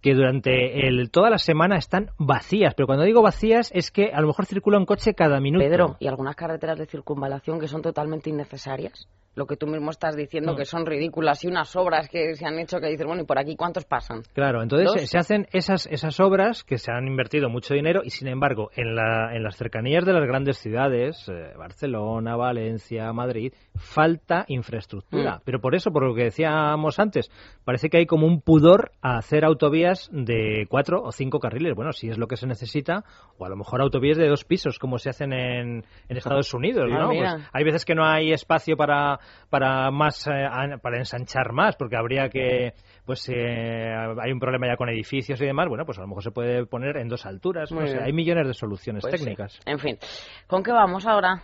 que 0.00 0.14
durante 0.14 0.86
el, 0.86 1.10
toda 1.10 1.28
la 1.30 1.38
semana 1.38 1.76
están 1.76 2.10
vacías. 2.18 2.74
Pero 2.74 2.86
cuando 2.86 3.04
digo 3.04 3.20
vacías 3.22 3.70
es 3.74 3.90
que 3.90 4.12
a 4.12 4.20
lo 4.20 4.28
mejor 4.28 4.46
circula 4.46 4.78
un 4.78 4.86
coche 4.86 5.14
cada 5.14 5.40
minuto. 5.40 5.64
Pedro, 5.64 5.96
y 5.98 6.06
algunas 6.06 6.36
carreteras 6.36 6.78
de 6.78 6.86
circunvalación 6.86 7.58
que 7.58 7.66
son 7.66 7.82
totalmente 7.82 8.30
innecesarias. 8.30 9.08
Lo 9.38 9.46
que 9.46 9.56
tú 9.56 9.66
mismo 9.66 9.90
estás 9.90 10.16
diciendo, 10.16 10.52
Mm. 10.52 10.56
que 10.56 10.64
son 10.64 10.84
ridículas 10.84 11.42
y 11.44 11.48
unas 11.48 11.74
obras 11.76 12.08
que 12.08 12.34
se 12.34 12.44
han 12.44 12.58
hecho 12.58 12.78
que 12.80 12.88
dices, 12.88 13.06
bueno, 13.06 13.22
¿y 13.22 13.24
por 13.26 13.38
aquí 13.38 13.56
cuántos 13.56 13.84
pasan? 13.84 14.22
Claro, 14.34 14.62
entonces 14.62 14.88
Dos. 14.92 15.08
se- 15.08 15.16
hacen 15.18 15.46
esas, 15.52 15.86
esas 15.86 16.18
obras 16.20 16.64
que 16.64 16.76
se 16.78 16.92
han 16.92 17.06
invertido 17.06 17.48
mucho 17.48 17.72
dinero 17.74 18.02
y 18.04 18.10
sin 18.10 18.28
embargo 18.28 18.70
en, 18.76 18.94
la, 18.94 19.34
en 19.34 19.42
las 19.42 19.56
cercanías 19.56 20.04
de 20.04 20.12
las 20.12 20.26
grandes 20.26 20.58
ciudades, 20.58 21.26
eh, 21.28 21.52
Barcelona, 21.56 22.36
Valencia, 22.36 23.12
Madrid, 23.12 23.52
falta 23.76 24.44
infraestructura. 24.48 25.36
Mm. 25.36 25.40
Pero 25.44 25.60
por 25.60 25.74
eso, 25.74 25.90
por 25.90 26.04
lo 26.04 26.14
que 26.14 26.24
decíamos 26.24 26.98
antes, 26.98 27.30
parece 27.64 27.88
que 27.88 27.98
hay 27.98 28.06
como 28.06 28.26
un 28.26 28.40
pudor 28.40 28.90
a 29.00 29.16
hacer 29.18 29.44
autovías 29.44 30.08
de 30.12 30.66
cuatro 30.68 31.00
o 31.02 31.12
cinco 31.12 31.38
carriles. 31.38 31.74
Bueno, 31.74 31.92
si 31.92 32.08
es 32.08 32.18
lo 32.18 32.26
que 32.26 32.36
se 32.36 32.46
necesita, 32.46 33.04
o 33.38 33.44
a 33.46 33.48
lo 33.48 33.56
mejor 33.56 33.80
autovías 33.80 34.16
de 34.18 34.26
dos 34.28 34.44
pisos 34.44 34.78
como 34.78 34.98
se 34.98 35.10
hacen 35.10 35.32
en, 35.32 35.84
en 36.08 36.16
Estados 36.16 36.52
Unidos, 36.54 36.86
Ah, 36.92 36.98
¿no? 36.98 37.08
mira. 37.10 37.34
Pues 37.36 37.48
hay 37.52 37.64
veces 37.64 37.84
que 37.84 37.94
no 37.94 38.04
hay 38.04 38.32
espacio 38.32 38.76
para, 38.76 39.18
para 39.50 39.90
más 39.90 40.26
eh, 40.26 40.46
para 40.82 40.98
ensanchar 40.98 41.52
más 41.52 41.76
porque 41.76 41.96
habría 41.96 42.28
que 42.28 42.74
pues 43.06 43.28
eh, 43.28 43.94
hay 44.20 44.32
un 44.32 44.38
problema 44.40 44.66
ya 44.66 44.76
con 44.76 44.88
edificios 44.88 45.40
y 45.40 45.46
demás 45.46 45.68
bueno 45.68 45.84
pues 45.86 45.98
a 45.98 46.02
lo 46.02 46.08
mejor 46.08 46.22
se 46.22 46.30
puede 46.30 46.66
poner 46.66 46.96
en 46.98 47.08
dos 47.08 47.24
alturas 47.26 47.70
no 47.72 47.86
sé, 47.86 47.98
hay 48.02 48.12
millones 48.12 48.46
de 48.46 48.54
soluciones 48.54 49.02
Pues 49.02 49.14
sí. 49.14 49.18
técnicas 49.24 49.60
En 49.66 49.78
fin, 49.78 49.98
¿con 50.46 50.62
qué 50.62 50.72
vamos 50.72 51.06
ahora? 51.06 51.42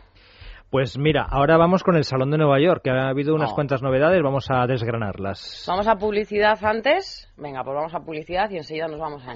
pues 0.71 0.99
mira 0.99 1.27
ahora 1.31 1.57
vamos 1.57 1.83
con 1.85 1.95
el 1.97 2.05
salón 2.05 2.31
de 2.31 2.39
Nueva 2.39 2.59
York 2.61 2.81
que 2.85 2.91
ha 2.91 3.09
habido 3.09 3.35
unas 3.35 3.53
Oh. 3.53 3.55
cuantas 3.55 3.81
novedades 3.83 4.21
vamos 4.23 4.47
a 4.51 4.67
desgranarlas 4.67 5.65
¿Vamos 5.69 5.87
a 5.87 5.95
publicidad 5.97 6.59
antes? 6.65 7.33
Venga, 7.37 7.63
pues 7.65 7.75
vamos 7.77 7.95
a 7.95 8.01
publicidad 8.01 8.51
y 8.51 8.57
enseguida 8.57 8.89
nos 8.89 8.99
vamos 9.01 9.23
a... 9.27 9.35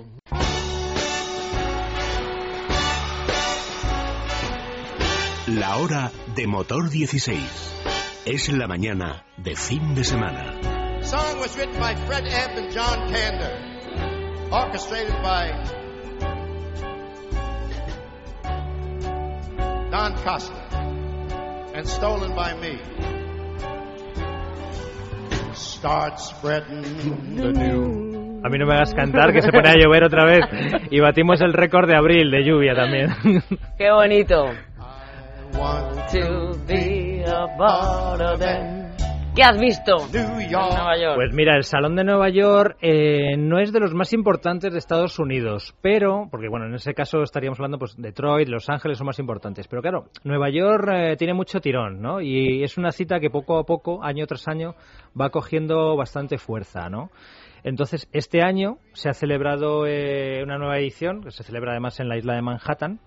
La 5.48 5.76
hora 5.78 6.10
de 6.36 6.46
motor 6.46 6.90
16. 6.90 7.97
Es 8.30 8.52
la 8.52 8.66
mañana 8.68 9.24
de 9.38 9.56
fin 9.56 9.94
de 9.94 10.04
semana. 10.04 11.00
song 11.00 11.40
was 11.40 11.56
written 11.56 11.80
by 11.80 11.94
Fred 12.04 12.26
Ebb 12.26 12.58
and 12.58 12.70
John 12.70 13.08
Kander, 13.10 14.52
orchestrated 14.52 15.14
by 15.22 15.48
Don 19.90 20.14
Costa, 20.22 20.52
and 21.74 21.88
stolen 21.88 22.34
by 22.36 22.52
me. 22.60 22.78
Start 25.54 26.20
spreading 26.20 26.82
the 27.34 27.52
news. 27.52 28.44
a 28.44 28.48
mí 28.50 28.58
no 28.58 28.66
me 28.66 28.74
hagas 28.74 28.92
cantar 28.94 29.32
que 29.32 29.40
se 29.40 29.50
pone 29.50 29.70
a 29.70 29.74
llover 29.74 30.04
otra 30.04 30.26
vez 30.26 30.44
y 30.90 31.00
batimos 31.00 31.40
el 31.40 31.54
récord 31.54 31.88
de 31.88 31.96
abril 31.96 32.30
de 32.30 32.44
lluvia 32.44 32.74
también 32.74 33.08
¡Qué 33.78 33.90
bonito! 33.90 34.52
I 34.78 35.56
want 35.56 35.98
To 36.12 36.54
be 36.66 36.97
¿Qué 39.38 39.44
has 39.44 39.60
visto 39.60 39.94
New 40.12 40.40
en 40.40 40.50
York. 40.50 40.72
Nueva 40.74 40.98
York? 40.98 41.14
Pues 41.14 41.32
mira, 41.32 41.54
el 41.56 41.62
Salón 41.62 41.94
de 41.94 42.02
Nueva 42.02 42.28
York 42.28 42.76
eh, 42.80 43.36
no 43.36 43.60
es 43.60 43.72
de 43.72 43.78
los 43.78 43.94
más 43.94 44.12
importantes 44.12 44.72
de 44.72 44.78
Estados 44.80 45.20
Unidos, 45.20 45.76
pero, 45.80 46.26
porque 46.28 46.48
bueno, 46.48 46.66
en 46.66 46.74
ese 46.74 46.92
caso 46.92 47.22
estaríamos 47.22 47.60
hablando 47.60 47.78
pues 47.78 47.94
Detroit, 47.96 48.48
Los 48.48 48.68
Ángeles 48.68 48.98
son 48.98 49.06
más 49.06 49.20
importantes, 49.20 49.68
pero 49.68 49.80
claro, 49.80 50.06
Nueva 50.24 50.50
York 50.50 50.88
eh, 50.92 51.16
tiene 51.16 51.34
mucho 51.34 51.60
tirón, 51.60 52.02
¿no? 52.02 52.20
Y 52.20 52.64
es 52.64 52.78
una 52.78 52.90
cita 52.90 53.20
que 53.20 53.30
poco 53.30 53.58
a 53.58 53.64
poco, 53.64 54.02
año 54.02 54.26
tras 54.26 54.48
año, 54.48 54.74
va 55.18 55.30
cogiendo 55.30 55.96
bastante 55.96 56.38
fuerza, 56.38 56.88
¿no? 56.88 57.10
Entonces, 57.62 58.08
este 58.12 58.42
año 58.42 58.78
se 58.92 59.08
ha 59.08 59.14
celebrado 59.14 59.86
eh, 59.86 60.42
una 60.42 60.58
nueva 60.58 60.78
edición, 60.78 61.22
que 61.22 61.30
se 61.30 61.44
celebra 61.44 61.72
además 61.72 62.00
en 62.00 62.08
la 62.08 62.16
isla 62.16 62.34
de 62.34 62.42
Manhattan, 62.42 62.98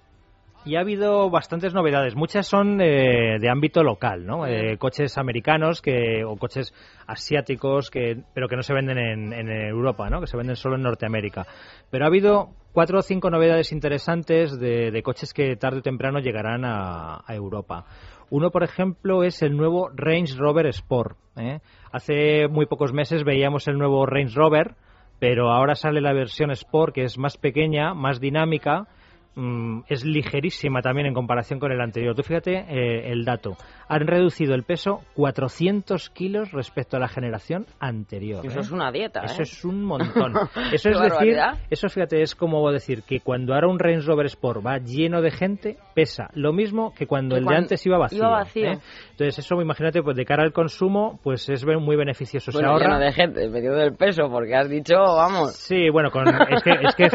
y 0.63 0.75
ha 0.75 0.81
habido 0.81 1.29
bastantes 1.29 1.73
novedades. 1.73 2.15
Muchas 2.15 2.47
son 2.47 2.79
eh, 2.81 3.39
de 3.39 3.49
ámbito 3.49 3.83
local, 3.83 4.25
¿no? 4.25 4.45
Eh, 4.45 4.77
coches 4.77 5.17
americanos 5.17 5.81
que, 5.81 6.23
o 6.23 6.35
coches 6.37 6.73
asiáticos, 7.07 7.89
que, 7.89 8.23
pero 8.33 8.47
que 8.47 8.55
no 8.55 8.61
se 8.61 8.73
venden 8.73 8.97
en, 8.97 9.33
en 9.33 9.49
Europa, 9.49 10.09
¿no? 10.09 10.21
Que 10.21 10.27
se 10.27 10.37
venden 10.37 10.55
solo 10.55 10.75
en 10.75 10.83
Norteamérica. 10.83 11.45
Pero 11.89 12.05
ha 12.05 12.07
habido 12.07 12.49
cuatro 12.73 12.99
o 12.99 13.01
cinco 13.01 13.29
novedades 13.29 13.71
interesantes 13.71 14.59
de, 14.59 14.91
de 14.91 15.03
coches 15.03 15.33
que 15.33 15.55
tarde 15.55 15.79
o 15.79 15.81
temprano 15.81 16.19
llegarán 16.19 16.63
a, 16.63 17.21
a 17.25 17.35
Europa. 17.35 17.85
Uno, 18.29 18.51
por 18.51 18.63
ejemplo, 18.63 19.23
es 19.23 19.41
el 19.41 19.57
nuevo 19.57 19.89
Range 19.93 20.35
Rover 20.37 20.67
Sport. 20.67 21.17
¿eh? 21.37 21.59
Hace 21.91 22.47
muy 22.47 22.65
pocos 22.65 22.93
meses 22.93 23.25
veíamos 23.25 23.67
el 23.67 23.77
nuevo 23.77 24.05
Range 24.05 24.33
Rover, 24.33 24.75
pero 25.19 25.51
ahora 25.51 25.75
sale 25.75 25.99
la 25.99 26.13
versión 26.13 26.49
Sport 26.51 26.95
que 26.95 27.03
es 27.03 27.17
más 27.17 27.37
pequeña, 27.37 27.93
más 27.93 28.21
dinámica 28.21 28.87
mm, 29.35 29.81
es 29.87 30.05
ligerísima 30.05 30.81
también 30.81 31.07
en 31.07 31.13
comparación 31.13 31.59
con 31.59 31.71
el 31.71 31.81
anterior. 31.81 32.15
Tú 32.15 32.23
fíjate 32.23 32.65
eh, 32.67 33.11
el 33.11 33.25
dato. 33.25 33.57
Han 33.87 34.07
reducido 34.07 34.55
el 34.55 34.63
peso 34.63 35.01
400 35.15 36.09
kilos 36.11 36.51
respecto 36.51 36.97
a 36.97 36.99
la 36.99 37.07
generación 37.07 37.65
anterior. 37.79 38.45
Eso 38.45 38.59
¿eh? 38.59 38.61
es 38.61 38.71
una 38.71 38.91
dieta, 38.91 39.21
¿eh? 39.21 39.25
Eso 39.25 39.41
es 39.43 39.65
un 39.65 39.83
montón. 39.83 40.33
Eso 40.71 40.89
es 40.89 40.99
decir, 40.99 41.37
eso 41.69 41.89
fíjate, 41.89 42.21
es 42.21 42.35
como 42.35 42.71
decir 42.71 43.03
que 43.03 43.19
cuando 43.19 43.53
ahora 43.53 43.67
un 43.67 43.79
Range 43.79 44.05
Rover 44.05 44.25
Sport 44.27 44.65
va 44.65 44.77
lleno 44.77 45.21
de 45.21 45.31
gente, 45.31 45.77
pesa 45.93 46.29
lo 46.33 46.53
mismo 46.53 46.93
que 46.93 47.07
cuando 47.07 47.35
Que 47.35 47.41
el 47.41 47.45
de 47.45 47.55
antes 47.55 47.85
iba 47.85 47.97
vacío. 47.97 48.19
iba 48.19 48.29
vacío. 48.29 48.71
¿eh? 48.71 48.79
Entonces 49.11 49.39
eso, 49.39 49.61
imagínate, 49.61 50.01
pues 50.01 50.15
de 50.15 50.25
cara 50.25 50.43
al 50.43 50.53
consumo, 50.53 51.19
pues 51.23 51.49
es 51.49 51.65
muy 51.65 51.95
beneficioso. 51.95 52.51
Se 52.51 52.57
Bueno, 52.57 52.71
ahorra. 52.71 52.85
lleno 52.85 52.99
de 52.99 53.11
gente, 53.11 53.49
metido 53.49 53.75
del 53.75 53.95
peso, 53.95 54.29
porque 54.29 54.55
has 54.55 54.69
dicho, 54.69 54.95
vamos... 54.95 55.53
Sí, 55.53 55.89
bueno, 55.89 56.09
con, 56.11 56.27
es 56.27 56.63
que, 56.63 56.71
es 56.71 56.95
que 56.95 57.09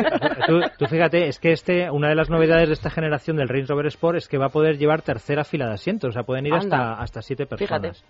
tú, 0.47 0.61
tú 0.79 0.87
fíjate, 0.87 1.29
es 1.29 1.39
que 1.39 1.53
este, 1.53 1.91
una 1.91 2.06
de 2.09 2.15
las 2.15 2.31
novedades 2.31 2.69
de 2.69 2.75
esta 2.75 2.91
generación 2.91 3.37
del 3.37 3.49
Range 3.49 3.67
Rover 3.67 3.87
Sport 3.87 4.19
es 4.19 4.29
que 4.29 4.39
va 4.39 4.47
a 4.47 4.51
poder 4.51 4.79
llevar 4.79 5.03
tercera 5.03 5.45
fila 5.45 5.67
de 5.67 5.75
asientos, 5.75 6.11
o 6.11 6.13
sea, 6.13 6.23
pueden 6.23 6.47
ir 6.47 6.55
Anda. 6.55 6.93
hasta, 6.93 7.03
hasta 7.03 7.23
siete 7.23 7.47
Fíjate. 7.47 7.89
personas. 7.89 8.05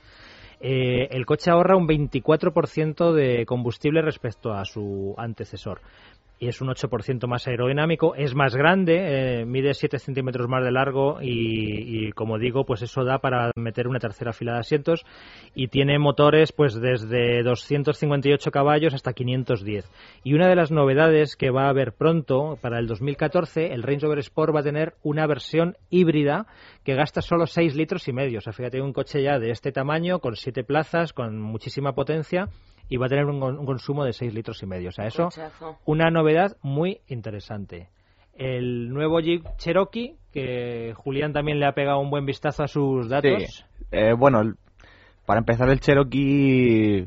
Eh, 0.60 1.08
el 1.10 1.26
coche 1.26 1.50
ahorra 1.50 1.76
un 1.76 1.86
24% 1.86 3.12
de 3.12 3.44
combustible 3.44 4.00
respecto 4.02 4.54
a 4.54 4.64
su 4.64 5.14
antecesor. 5.18 5.80
Y 6.38 6.48
es 6.48 6.60
un 6.60 6.68
8% 6.68 7.26
más 7.26 7.46
aerodinámico, 7.46 8.14
es 8.14 8.34
más 8.34 8.54
grande, 8.54 9.40
eh, 9.40 9.44
mide 9.46 9.72
7 9.72 9.98
centímetros 9.98 10.48
más 10.48 10.62
de 10.62 10.70
largo 10.70 11.18
y, 11.22 12.12
como 12.12 12.38
digo, 12.38 12.66
pues 12.66 12.82
eso 12.82 13.04
da 13.04 13.20
para 13.20 13.50
meter 13.56 13.88
una 13.88 13.98
tercera 13.98 14.34
fila 14.34 14.52
de 14.52 14.58
asientos 14.58 15.06
y 15.54 15.68
tiene 15.68 15.98
motores 15.98 16.52
pues 16.52 16.74
desde 16.74 17.42
258 17.42 18.50
caballos 18.50 18.92
hasta 18.92 19.14
510. 19.14 19.90
Y 20.24 20.34
una 20.34 20.48
de 20.48 20.56
las 20.56 20.70
novedades 20.70 21.36
que 21.36 21.50
va 21.50 21.66
a 21.66 21.70
haber 21.70 21.92
pronto, 21.92 22.58
para 22.60 22.78
el 22.78 22.86
2014, 22.86 23.72
el 23.72 23.82
Range 23.82 24.04
Rover 24.04 24.18
Sport 24.18 24.54
va 24.54 24.60
a 24.60 24.64
tener 24.64 24.94
una 25.02 25.26
versión 25.26 25.76
híbrida 25.88 26.46
que 26.84 26.94
gasta 26.94 27.22
solo 27.22 27.46
6 27.46 27.74
litros 27.74 28.08
y 28.08 28.12
medio. 28.12 28.38
O 28.38 28.42
sea, 28.42 28.52
fíjate, 28.52 28.82
un 28.82 28.92
coche 28.92 29.22
ya 29.22 29.38
de 29.38 29.50
este 29.50 29.72
tamaño, 29.72 30.18
con 30.18 30.36
7 30.36 30.64
plazas, 30.64 31.14
con 31.14 31.40
muchísima 31.40 31.94
potencia 31.94 32.48
y 32.88 32.96
va 32.96 33.06
a 33.06 33.08
tener 33.08 33.24
un, 33.26 33.42
un 33.42 33.66
consumo 33.66 34.04
de 34.04 34.12
6 34.12 34.32
litros 34.34 34.62
y 34.62 34.66
medio. 34.66 34.88
O 34.90 34.92
sea, 34.92 35.06
eso, 35.06 35.24
Cochazo. 35.24 35.78
una 35.84 36.10
novedad 36.10 36.56
muy 36.62 37.00
interesante. 37.08 37.88
El 38.34 38.90
nuevo 38.90 39.18
Jeep 39.20 39.44
Cherokee, 39.56 40.16
que 40.32 40.92
Julián 40.96 41.32
también 41.32 41.58
le 41.58 41.66
ha 41.66 41.72
pegado 41.72 41.98
un 42.00 42.10
buen 42.10 42.26
vistazo 42.26 42.62
a 42.64 42.68
sus 42.68 43.08
datos. 43.08 43.42
Sí. 43.48 43.64
Eh, 43.92 44.12
bueno, 44.12 44.40
el- 44.42 44.54
para 45.24 45.38
empezar, 45.40 45.68
el 45.70 45.80
Cherokee 45.80 47.06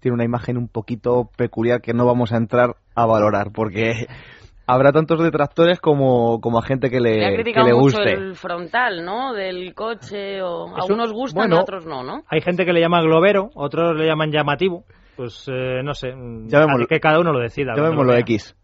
tiene 0.00 0.14
una 0.14 0.24
imagen 0.24 0.56
un 0.56 0.68
poquito 0.68 1.30
peculiar 1.36 1.80
que 1.80 1.92
no 1.94 2.06
vamos 2.06 2.32
a 2.32 2.36
entrar 2.36 2.76
a 2.94 3.06
valorar, 3.06 3.50
porque 3.52 4.06
habrá 4.66 4.92
tantos 4.92 5.20
detractores 5.22 5.80
como, 5.80 6.40
como 6.40 6.58
a 6.58 6.62
gente 6.62 6.90
que 6.90 7.00
Le 7.00 7.24
ha 7.24 7.30
le, 7.30 7.36
que 7.36 7.42
criticado 7.42 7.66
le 7.66 7.72
mucho 7.74 7.96
guste. 7.96 8.12
el 8.12 8.34
frontal, 8.36 9.04
¿no? 9.04 9.32
Del 9.32 9.74
coche, 9.74 10.42
o... 10.42 10.76
a 10.76 10.80
Eso- 10.84 10.92
unos 10.94 11.12
gustan, 11.12 11.40
bueno, 11.48 11.56
a 11.56 11.62
otros 11.62 11.86
no, 11.86 12.04
¿no? 12.04 12.22
Hay 12.28 12.42
gente 12.42 12.64
que 12.64 12.72
le 12.72 12.80
llama 12.80 13.00
globero, 13.00 13.50
otros 13.54 13.96
le 13.96 14.06
llaman 14.06 14.30
llamativo. 14.30 14.84
Pues 15.18 15.44
eh, 15.48 15.82
no 15.82 15.94
sé, 15.94 16.12
Llamémoslo- 16.14 16.86
que 16.86 17.00
cada 17.00 17.18
uno 17.18 17.32
lo 17.32 17.40
decida. 17.40 17.72
cuando 17.74 17.82
lo 17.82 17.88
Llamémoslo 17.88 18.12
vea. 18.12 18.20
X. 18.20 18.54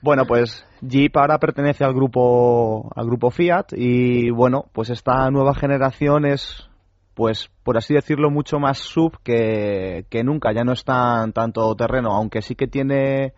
Bueno, 0.00 0.24
pues 0.26 0.66
Jeep 0.80 1.14
ahora 1.16 1.38
pertenece 1.38 1.84
al 1.84 1.92
grupo 1.92 2.90
al 2.96 3.04
grupo 3.04 3.30
Fiat 3.30 3.66
y 3.76 4.30
bueno, 4.30 4.64
pues 4.72 4.88
esta 4.88 5.30
nueva 5.30 5.54
generación 5.54 6.24
es 6.24 6.70
pues 7.14 7.50
por 7.64 7.76
así 7.76 7.92
decirlo 7.92 8.30
mucho 8.30 8.58
más 8.58 8.78
sub 8.78 9.18
que, 9.22 10.06
que 10.08 10.24
nunca, 10.24 10.52
ya 10.54 10.64
no 10.64 10.72
es 10.72 10.84
tan 10.84 11.32
tanto 11.34 11.74
terreno, 11.74 12.12
aunque 12.12 12.40
sí 12.40 12.54
que 12.54 12.66
tiene 12.68 13.34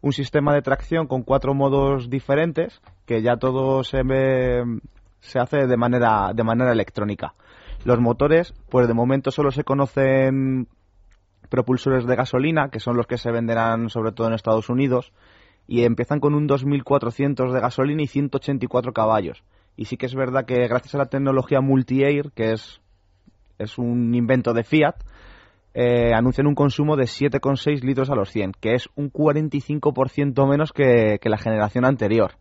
un 0.00 0.12
sistema 0.12 0.54
de 0.54 0.62
tracción 0.62 1.06
con 1.08 1.24
cuatro 1.24 1.52
modos 1.52 2.08
diferentes 2.08 2.80
que 3.04 3.20
ya 3.20 3.36
todo 3.36 3.84
se 3.84 4.02
ve, 4.02 4.62
se 5.20 5.40
hace 5.40 5.66
de 5.66 5.76
manera 5.76 6.30
de 6.34 6.42
manera 6.42 6.72
electrónica. 6.72 7.34
Los 7.84 8.00
motores, 8.00 8.54
pues 8.70 8.88
de 8.88 8.94
momento 8.94 9.30
solo 9.30 9.50
se 9.50 9.62
conocen 9.64 10.68
propulsores 11.48 12.06
de 12.06 12.16
gasolina, 12.16 12.68
que 12.70 12.80
son 12.80 12.96
los 12.96 13.06
que 13.06 13.18
se 13.18 13.30
venderán 13.30 13.88
sobre 13.90 14.12
todo 14.12 14.28
en 14.28 14.34
Estados 14.34 14.68
Unidos, 14.68 15.12
y 15.68 15.84
empiezan 15.84 16.20
con 16.20 16.34
un 16.34 16.46
2400 16.46 17.52
de 17.52 17.60
gasolina 17.60 18.02
y 18.02 18.06
184 18.06 18.92
caballos. 18.92 19.42
Y 19.76 19.86
sí 19.86 19.96
que 19.96 20.06
es 20.06 20.14
verdad 20.14 20.44
que 20.46 20.66
gracias 20.68 20.94
a 20.94 20.98
la 20.98 21.06
tecnología 21.06 21.60
multi-air, 21.60 22.30
que 22.34 22.52
es, 22.52 22.80
es 23.58 23.76
un 23.78 24.14
invento 24.14 24.52
de 24.54 24.64
Fiat, 24.64 24.94
eh, 25.74 26.14
anuncian 26.14 26.46
un 26.46 26.54
consumo 26.54 26.96
de 26.96 27.04
7,6 27.04 27.82
litros 27.82 28.08
a 28.10 28.14
los 28.14 28.30
100, 28.30 28.52
que 28.60 28.74
es 28.74 28.88
un 28.94 29.10
45% 29.12 30.48
menos 30.48 30.72
que, 30.72 31.18
que 31.20 31.28
la 31.28 31.36
generación 31.36 31.84
anterior. 31.84 32.32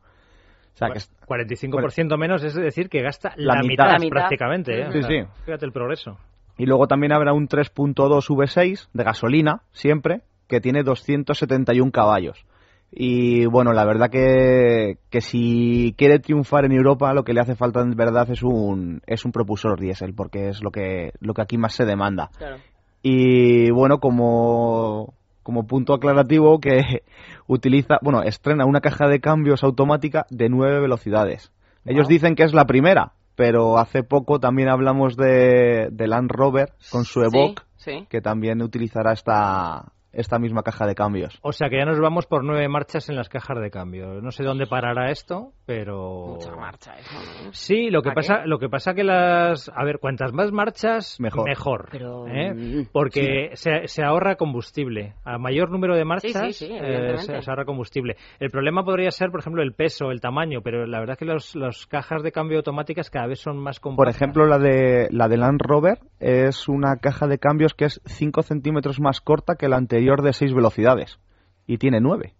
O 0.74 0.78
sea, 0.78 0.90
que 0.90 1.00
es- 1.00 1.12
45% 1.28 2.18
menos, 2.18 2.44
es 2.44 2.54
decir, 2.54 2.90
que 2.90 3.02
gasta 3.02 3.34
La 3.38 3.56
la, 3.56 3.62
mitad. 3.64 3.98
prácticamente. 4.10 4.80
¿eh? 4.82 4.88
Sí, 4.92 5.00
O 5.00 5.02
sea, 5.02 5.10
sí. 5.10 5.28
Fíjate 5.46 5.66
el 5.66 5.72
progreso. 5.72 6.18
Y 6.58 6.66
luego 6.66 6.88
también 6.88 7.12
habrá 7.12 7.34
un 7.34 7.48
3.2 7.48 7.96
V6 8.28 8.88
de 8.94 9.04
gasolina, 9.04 9.62
siempre, 9.72 10.22
que 10.48 10.62
tiene 10.62 10.84
271 10.84 11.92
caballos. 11.92 12.46
Y 12.92 13.46
bueno, 13.48 13.74
la 13.74 13.84
verdad 13.84 14.10
que, 14.10 15.00
que 15.10 15.20
si 15.20 15.94
quiere 15.98 16.20
triunfar 16.20 16.64
en 16.66 16.72
Europa, 16.72 17.14
lo 17.14 17.24
que 17.24 17.34
le 17.34 17.42
hace 17.42 17.56
falta 17.56 17.82
en 17.82 17.92
verdad 17.96 18.30
es 18.32 18.42
un, 18.42 19.02
es 19.06 19.26
un 19.26 19.32
propulsor 19.34 19.80
diésel, 19.80 20.14
porque 20.14 20.48
es 20.50 20.64
lo 20.64 20.72
que, 20.72 21.12
lo 21.20 21.34
que 21.34 21.42
aquí 21.42 21.58
más 21.58 21.74
se 21.74 21.84
demanda. 21.86 22.30
Claro. 22.38 22.58
Y 23.02 23.70
bueno, 23.72 24.00
como, 24.00 25.14
como 25.44 25.68
punto 25.68 25.94
aclarativo, 25.94 26.60
que 26.60 27.02
utiliza, 27.48 27.98
bueno, 28.02 28.24
estrena 28.24 28.66
una 28.66 28.80
caja 28.80 29.08
de 29.08 29.20
cambios 29.20 29.64
automática 29.64 30.26
de 30.30 30.48
nueve 30.48 30.80
velocidades. 30.80 31.52
Ellos 31.86 32.08
Wow. 32.08 32.10
dicen 32.10 32.36
que 32.36 32.44
es 32.44 32.54
la 32.54 32.66
primera, 32.66 33.12
pero 33.36 33.78
hace 33.78 34.04
poco 34.04 34.40
también 34.40 34.70
hablamos 34.70 35.16
de, 35.18 35.90
de 35.92 36.08
Land 36.08 36.32
Rover 36.32 36.74
con 36.92 37.06
su 37.06 37.22
Evoque, 37.22 37.64
sí. 37.78 38.08
que 38.10 38.22
también 38.22 38.62
utilizará 38.62 39.14
esta, 39.14 39.94
esta 40.16 40.40
misma 40.40 40.64
caja 40.64 40.88
de 40.88 40.96
cambios. 40.96 41.38
O 41.42 41.52
sea 41.52 41.70
que 41.70 41.78
ya 41.78 41.86
nos 41.86 42.00
vamos 42.00 42.26
por 42.26 42.44
nueve 42.44 42.68
marchas 42.68 43.10
en 43.10 43.16
las 43.16 43.30
cajas 43.30 43.60
de 43.62 43.70
cambio. 43.70 44.22
No 44.22 44.32
sé 44.32 44.44
dónde 44.44 44.66
parará 44.68 45.12
esto, 45.12 45.52
pero... 45.66 46.36
Mucha 46.36 46.56
marcha 46.56 46.94
eso, 46.98 47.14
¿no? 47.46 47.54
Sí, 47.54 47.90
lo 47.90 48.02
que 48.02 48.10
¿Para 48.10 48.16
pasa, 48.16 48.42
qué? 48.44 48.48
lo 48.48 48.60
que 48.60 48.70
pasa 48.70 48.94
que 48.94 49.04
las, 49.04 49.70
a 49.76 49.84
ver, 49.84 50.00
cuantas 50.00 50.32
más 50.34 50.52
marchas, 50.52 51.20
Mejor. 51.20 51.90
Pero, 51.92 52.28
¿eh? 52.28 52.54
mm, 52.54 52.88
porque 52.92 53.52
se, 53.54 53.88
se 53.88 54.04
ahorra 54.04 54.36
combustible. 54.36 55.14
A 55.24 55.38
mayor 55.38 55.70
número 55.70 55.96
de 55.96 56.06
marchas, 56.06 56.32
Sí, 56.32 56.54
sí, 56.54 56.66
sí, 56.68 56.78
eh, 56.80 57.18
se, 57.18 57.42
se 57.42 57.50
ahorra 57.52 57.66
combustible. 57.66 58.16
El 58.40 58.50
problema 58.52 58.84
podría 58.84 59.12
ser, 59.12 59.32
por 59.32 59.42
ejemplo, 59.42 59.62
el 59.64 59.74
peso, 59.74 60.12
el 60.12 60.22
tamaño, 60.22 60.62
pero 60.64 60.86
la 60.86 61.00
verdad 61.00 61.14
es 61.14 61.20
que 61.20 61.26
los, 61.26 61.56
los 61.56 61.86
cajas 61.88 62.24
de 62.24 62.32
cambio 62.32 62.58
automáticas 62.58 63.10
cada 63.10 63.28
vez 63.28 63.40
son 63.40 63.58
más 63.58 63.80
Por 63.80 63.92
compactas. 63.92 64.16
ejemplo, 64.16 64.46
la 64.48 64.58
de, 64.60 65.08
la 65.12 65.28
de 65.28 65.38
Land 65.38 65.62
Rover 65.62 66.00
es 66.20 66.68
una 66.70 66.98
caja 66.98 67.28
de 67.28 67.38
cambios 67.38 67.74
que 67.74 67.86
es 67.86 68.02
5 68.06 68.44
centímetros 68.44 69.00
más 69.00 69.20
corta 69.22 69.56
que 69.56 69.68
la 69.68 69.78
anterior 69.78 70.05
de 70.22 70.34
6 70.34 70.54
velocidades. 70.54 71.20
Y 71.68 71.78
tiene 71.78 72.00
9. 72.00 72.34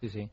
Sí, 0.00 0.08
sí. 0.10 0.30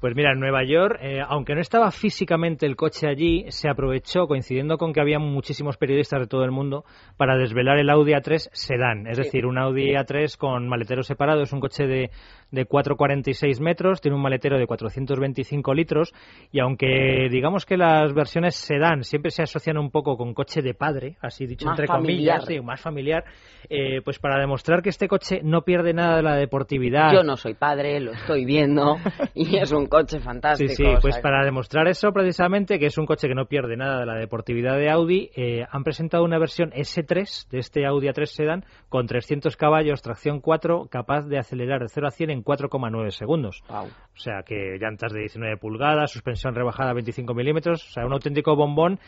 Pues 0.00 0.14
mira, 0.16 0.32
en 0.32 0.40
Nueva 0.40 0.64
York, 0.64 0.98
eh, 1.02 1.20
aunque 1.28 1.54
no 1.54 1.60
estaba 1.60 1.90
físicamente 1.90 2.64
el 2.64 2.76
coche 2.76 3.06
allí, 3.06 3.44
se 3.50 3.68
aprovechó, 3.68 4.26
coincidiendo 4.26 4.78
con 4.78 4.94
que 4.94 5.02
había 5.02 5.18
muchísimos 5.18 5.76
periodistas 5.76 6.20
de 6.20 6.26
todo 6.28 6.44
el 6.44 6.50
mundo, 6.50 6.84
para 7.18 7.36
desvelar 7.36 7.78
el 7.78 7.90
Audi 7.90 8.12
A3 8.12 8.48
Sedan. 8.52 9.06
Es 9.06 9.18
Sí. 9.18 9.24
decir, 9.24 9.44
un 9.44 9.58
Audi 9.58 9.90
A3 9.94 10.38
con 10.38 10.66
maletero 10.66 11.02
separado. 11.02 11.42
Es 11.42 11.52
un 11.52 11.60
coche 11.60 11.86
de, 11.86 12.10
de 12.52 12.68
4,46 12.68 13.60
metros, 13.60 14.00
tiene 14.00 14.16
un 14.16 14.22
maletero 14.22 14.58
de 14.58 14.66
425 14.66 15.74
litros. 15.74 16.12
Y 16.52 16.60
aunque 16.60 17.28
digamos 17.30 17.66
que 17.66 17.76
las 17.76 18.12
versiones 18.14 18.54
Sedan 18.54 19.02
siempre 19.02 19.30
se 19.30 19.42
asocian 19.42 19.78
un 19.78 19.90
poco 19.90 20.16
con 20.16 20.34
coche 20.34 20.62
de 20.62 20.74
padre, 20.74 21.16
así 21.20 21.46
dicho 21.46 21.66
Más 21.66 21.72
entre 21.72 21.86
familiar. 21.88 22.40
comillas, 22.40 22.44
sí, 22.46 22.60
más 22.60 22.80
familiar, 22.80 23.24
eh, 23.68 24.02
pues 24.04 24.18
para 24.18 24.38
demostrar 24.38 24.82
que 24.82 24.90
este 24.90 25.08
coche 25.08 25.40
no 25.42 25.62
pierde 25.62 25.94
nada 25.94 26.16
de 26.16 26.22
la 26.22 26.36
deportividad. 26.36 27.12
Yo 27.12 27.24
no 27.24 27.36
soy 27.36 27.54
padre, 27.54 27.98
lo 28.00 28.12
estoy 28.12 28.44
viendo 28.44 28.96
y 29.34 29.56
es 29.56 29.72
un 29.72 29.86
coche 29.86 30.20
fantástico. 30.20 30.74
Sí, 30.74 30.84
sí, 30.84 30.94
pues 31.00 31.18
para 31.18 31.44
demostrar 31.44 31.88
eso 31.88 32.12
precisamente, 32.12 32.78
que 32.78 32.86
es 32.86 32.98
un 32.98 33.06
coche 33.06 33.28
que 33.28 33.34
no 33.34 33.46
pierde 33.46 33.76
nada 33.76 34.00
de 34.00 34.06
la 34.06 34.16
deportividad 34.16 34.76
de 34.76 34.90
Audi, 34.90 35.30
eh, 35.34 35.64
han 35.70 35.84
presentado 35.84 36.22
una 36.24 36.38
versión 36.38 36.70
S3 36.72 37.48
de 37.48 37.58
este 37.58 37.86
Audi 37.86 38.08
A3 38.08 38.26
Sedan 38.26 38.64
con 38.90 39.06
300 39.06 39.56
caballos, 39.56 40.02
tracción 40.02 40.40
4, 40.40 40.88
capaz 40.90 41.26
de 41.26 41.38
acelerar 41.38 41.80
de 41.80 41.88
0 41.88 42.06
a 42.06 42.10
100 42.10 42.30
en 42.30 42.41
4,9 42.44 43.10
segundos. 43.10 43.62
O 43.68 44.18
sea 44.18 44.42
que 44.44 44.78
llantas 44.80 45.12
de 45.12 45.20
19 45.20 45.56
pulgadas, 45.56 46.10
suspensión 46.10 46.54
rebajada 46.54 46.90
a 46.90 46.94
25 46.94 47.34
milímetros, 47.34 47.84
o 47.88 47.92
sea, 47.92 48.06
un 48.06 48.12
auténtico 48.12 48.56
bombón 48.56 48.98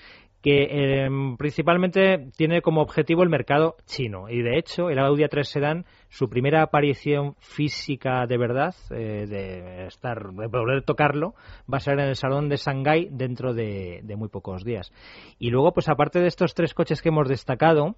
que 0.45 0.69
eh, 0.71 1.09
principalmente 1.39 2.29
tiene 2.37 2.61
como 2.61 2.83
objetivo 2.83 3.23
el 3.23 3.31
mercado 3.31 3.77
chino. 3.87 4.29
Y 4.29 4.43
de 4.43 4.59
hecho, 4.59 4.91
el 4.91 4.99
Audi 4.99 5.23
A3 5.23 5.43
Sedan, 5.43 5.87
su 6.11 6.29
primera 6.29 6.63
aparición 6.63 7.35
física 7.39 8.27
de 8.27 8.37
verdad, 8.37 8.75
eh, 8.91 9.25
de 9.27 9.87
estar, 9.87 10.33
de 10.35 10.49
poder 10.51 10.83
tocarlo, 10.83 11.35
va 11.73 11.79
a 11.79 11.81
ser 11.81 11.95
en 11.95 12.09
el 12.09 12.17
Salón 12.17 12.51
de 12.51 12.57
Shanghái 12.57 13.09
dentro 13.11 13.55
de, 13.55 14.01
de 14.03 14.17
muy 14.17 14.29
pocos 14.29 14.65
días. 14.65 14.93
Y 15.39 15.49
luego, 15.49 15.73
pues 15.73 15.89
aparte 15.89 16.21
de 16.21 16.27
estos 16.27 16.53
tres 16.53 16.75
coches 16.75 17.01
que 17.01 17.09
hemos 17.09 17.27
destacado, 17.27 17.97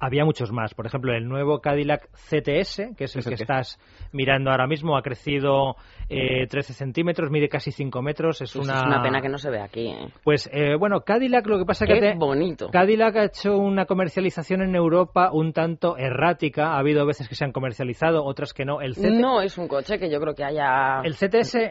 había 0.00 0.24
muchos 0.24 0.52
más. 0.52 0.74
Por 0.74 0.86
ejemplo, 0.86 1.12
el 1.14 1.28
nuevo 1.28 1.60
Cadillac 1.60 2.08
CTS, 2.12 2.94
que 2.96 3.04
es 3.04 3.14
el 3.16 3.20
Es 3.20 3.26
que 3.28 3.34
estás 3.34 3.78
mirando 4.12 4.50
ahora 4.50 4.66
mismo, 4.66 4.96
ha 4.96 5.02
crecido 5.02 5.76
eh, 6.08 6.46
13 6.48 6.72
centímetros, 6.72 7.30
mide 7.30 7.48
casi 7.48 7.72
5 7.72 8.00
metros. 8.02 8.40
Es, 8.40 8.52
Pues 8.54 8.66
una... 8.68 8.78
es 8.80 8.86
una 8.86 9.02
pena 9.02 9.20
que 9.20 9.28
no 9.28 9.38
se 9.38 9.50
vea 9.50 9.64
aquí, 9.64 9.88
¿eh? 9.88 10.08
Pues 10.24 10.48
eh, 10.52 10.76
bueno, 10.78 11.00
Cadillac 11.00 11.46
lo 11.46 11.58
que 11.58 11.64
pasa 11.64 11.86
Qué 11.86 11.94
que 11.94 12.00
te- 12.00 12.14
bonito. 12.16 12.68
Cadillac 12.70 13.16
ha 13.16 13.24
hecho 13.24 13.56
una 13.58 13.86
comercialización 13.86 14.62
en 14.62 14.74
Europa 14.74 15.30
un 15.32 15.52
tanto 15.52 15.96
errática. 15.96 16.72
Ha 16.74 16.78
habido 16.78 17.04
veces 17.06 17.28
que 17.28 17.34
se 17.34 17.44
han 17.44 17.52
comercializado, 17.52 18.24
otras 18.24 18.52
que 18.54 18.64
no. 18.64 18.80
El 18.80 18.94
CT 18.94 19.20
No 19.20 19.42
es 19.42 19.58
un 19.58 19.68
coche 19.68 19.98
que 19.98 20.10
yo 20.10 20.20
creo 20.20 20.34
que 20.34 20.44
haya... 20.44 21.00
el 21.04 21.14
CTS 21.14 21.54
eh, 21.56 21.70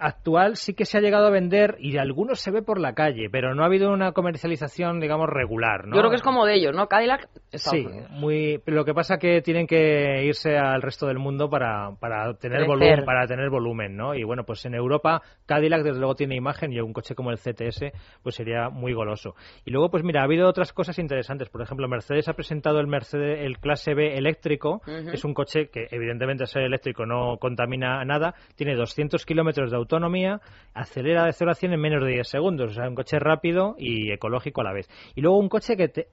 actual 0.00 0.56
sí 0.56 0.74
que 0.74 0.84
se 0.84 0.98
ha 0.98 1.00
llegado 1.00 1.26
a 1.26 1.30
vender 1.30 1.76
y 1.78 1.96
algunos 1.98 2.40
se 2.40 2.50
ve 2.50 2.62
por 2.62 2.80
la 2.80 2.94
calle, 2.94 3.28
pero 3.30 3.54
no 3.54 3.62
ha 3.62 3.66
habido 3.66 3.90
una 3.92 4.12
comercialización, 4.12 5.00
digamos, 5.00 5.28
regular, 5.28 5.86
¿no? 5.86 5.94
Yo 5.96 6.00
creo 6.00 6.10
que 6.10 6.16
es 6.16 6.22
como 6.22 6.46
de 6.46 6.54
ellos, 6.54 6.74
¿no? 6.74 6.86
Cadillac, 6.88 7.28
Estados 7.56 7.80
Sí, 7.80 7.86
Unidos. 7.86 8.10
muy. 8.10 8.62
Lo 8.66 8.84
que 8.84 8.94
pasa 8.94 9.18
que 9.18 9.42
tienen 9.42 9.66
que 9.66 10.24
irse 10.24 10.56
al 10.56 10.80
resto 10.82 11.06
del 11.06 11.18
mundo 11.18 11.50
para, 11.50 11.90
para 12.00 12.34
tener 12.34 12.58
Crecer. 12.60 12.68
volumen, 12.68 13.04
para 13.04 13.26
tener 13.26 13.50
volumen, 13.50 13.96
¿no? 13.96 14.14
Y 14.14 14.24
bueno, 14.24 14.44
pues 14.44 14.64
en 14.64 14.74
Europa 14.74 15.20
Cadillac 15.46 15.82
desde 15.82 15.98
luego 15.98 16.14
tiene 16.14 16.36
imagen 16.36 16.72
y 16.72 16.80
un 16.80 16.92
coche 16.92 17.14
como 17.14 17.30
el 17.30 17.38
CTS 17.38 17.92
pues 18.22 18.34
sería 18.34 18.68
muy 18.68 18.92
goloso. 18.92 19.34
Y 19.64 19.70
luego 19.70 19.90
pues 19.90 20.04
mira, 20.04 20.20
ha 20.20 20.24
habido 20.24 20.48
otras 20.48 20.72
cosas 20.72 20.98
interesantes. 20.98 21.48
Por 21.48 21.62
ejemplo, 21.62 21.88
Mercedes 21.88 22.28
ha 22.28 22.34
presentado 22.34 22.80
el 22.80 22.86
Mercedes 22.86 23.40
el 23.44 23.58
clase 23.58 23.94
B 23.94 24.16
eléctrico, 24.16 24.80
que 24.84 25.14
es 25.14 25.24
un 25.24 25.34
coche 25.34 25.68
que 25.68 25.86
evidentemente 25.90 26.44
al 26.44 26.48
ser 26.48 26.62
eléctrico 26.62 27.06
no 27.06 27.38
contamina 27.38 28.04
nada, 28.04 28.34
tiene 28.54 28.74
200 28.74 29.24
kilómetros 29.26 29.70
de 29.70 29.76
autonomía, 29.76 30.40
acelera 30.74 31.24
de 31.24 31.32
0 31.32 31.50
a 31.50 31.54
100 31.54 31.72
en 31.72 31.80
menos 31.80 32.04
de 32.04 32.10
10 32.12 32.28
segundos, 32.28 32.72
o 32.72 32.74
sea, 32.74 32.88
un 32.88 32.94
coche 32.94 33.18
rápido 33.18 33.74
y 33.78 34.12
ecológico 34.12 34.60
a 34.60 34.64
la 34.64 34.72
vez. 34.72 34.88
Y 35.14 35.20
luego 35.20 35.38
un 35.38 35.48
coche 35.48 35.76
que 35.76 35.88
te, 35.88 36.08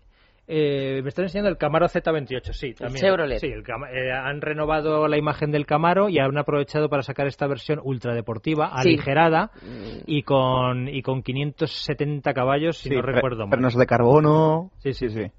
eh, 0.47 0.99
me 1.03 1.10
están 1.10 1.25
enseñando 1.25 1.49
el 1.49 1.58
Camaro 1.58 1.88
Z28, 1.88 2.51
sí, 2.51 2.73
también. 2.73 3.03
Chevrolet. 3.06 3.39
Sí, 3.39 3.47
el 3.47 3.62
eh, 3.91 4.12
han 4.12 4.41
renovado 4.41 5.08
la 5.08 5.17
imagen 5.17 5.51
del 5.51 5.65
Camaro 5.65 6.10
y 6.10 6.19
han 6.19 6.38
aprovechado 6.38 6.89
para 6.89 7.01
sacar 7.03 7.27
esta 7.27 7.47
versión 7.47 7.79
ultradeportiva, 7.84 8.67
Sí. 8.82 8.89
aligerada 8.89 9.51
Mm, 9.62 10.03
y 10.06 10.23
con 10.23 10.88
y 10.89 11.01
con 11.01 11.23
570 11.23 12.34
caballos, 12.34 12.77
si 12.77 12.89
Sí, 12.89 12.95
no 12.95 13.01
recuerdo 13.01 13.41
mal. 13.47 13.51
frenos 13.51 13.75
de 13.75 13.86
carbono. 13.86 14.71
Sí, 14.79 14.93
sí, 14.93 15.10
sí. 15.10 15.32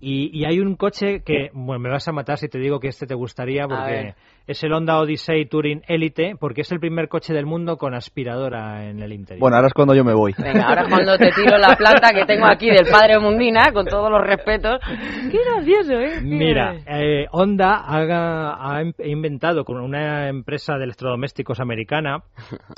Y, 0.00 0.30
y 0.32 0.44
hay 0.44 0.60
un 0.60 0.76
coche 0.76 1.22
que, 1.24 1.50
bueno, 1.52 1.80
me 1.80 1.90
vas 1.90 2.06
a 2.06 2.12
matar 2.12 2.38
si 2.38 2.48
te 2.48 2.58
digo 2.60 2.78
que 2.78 2.86
este 2.88 3.06
te 3.06 3.14
gustaría, 3.14 3.66
porque 3.66 4.14
es 4.46 4.62
el 4.62 4.72
Honda 4.72 4.98
Odyssey 5.00 5.46
Touring 5.46 5.82
Elite, 5.88 6.36
porque 6.38 6.60
es 6.60 6.70
el 6.70 6.78
primer 6.78 7.08
coche 7.08 7.34
del 7.34 7.46
mundo 7.46 7.76
con 7.76 7.94
aspiradora 7.94 8.88
en 8.88 9.02
el 9.02 9.12
interior. 9.12 9.40
Bueno, 9.40 9.56
ahora 9.56 9.66
es 9.68 9.74
cuando 9.74 9.94
yo 9.94 10.04
me 10.04 10.14
voy. 10.14 10.34
Venga, 10.38 10.68
ahora 10.68 10.82
es 10.82 10.88
cuando 10.88 11.18
te 11.18 11.30
tiro 11.32 11.58
la 11.58 11.74
planta 11.76 12.10
que 12.14 12.24
tengo 12.26 12.46
aquí 12.46 12.66
del 12.70 12.86
padre 12.90 13.18
Mundina, 13.18 13.72
con 13.72 13.86
todos 13.86 14.08
los 14.10 14.20
respetos. 14.24 14.78
Qué 15.30 15.38
gracioso, 15.44 15.92
¿eh? 15.94 16.20
Mira, 16.22 16.76
eh, 16.86 17.26
Honda 17.32 17.74
haga- 17.84 18.54
ha 18.60 18.82
in- 18.82 18.94
inventado 19.04 19.64
con 19.64 19.80
una 19.80 20.28
empresa 20.28 20.74
de 20.78 20.84
electrodomésticos 20.84 21.58
americana 21.60 22.22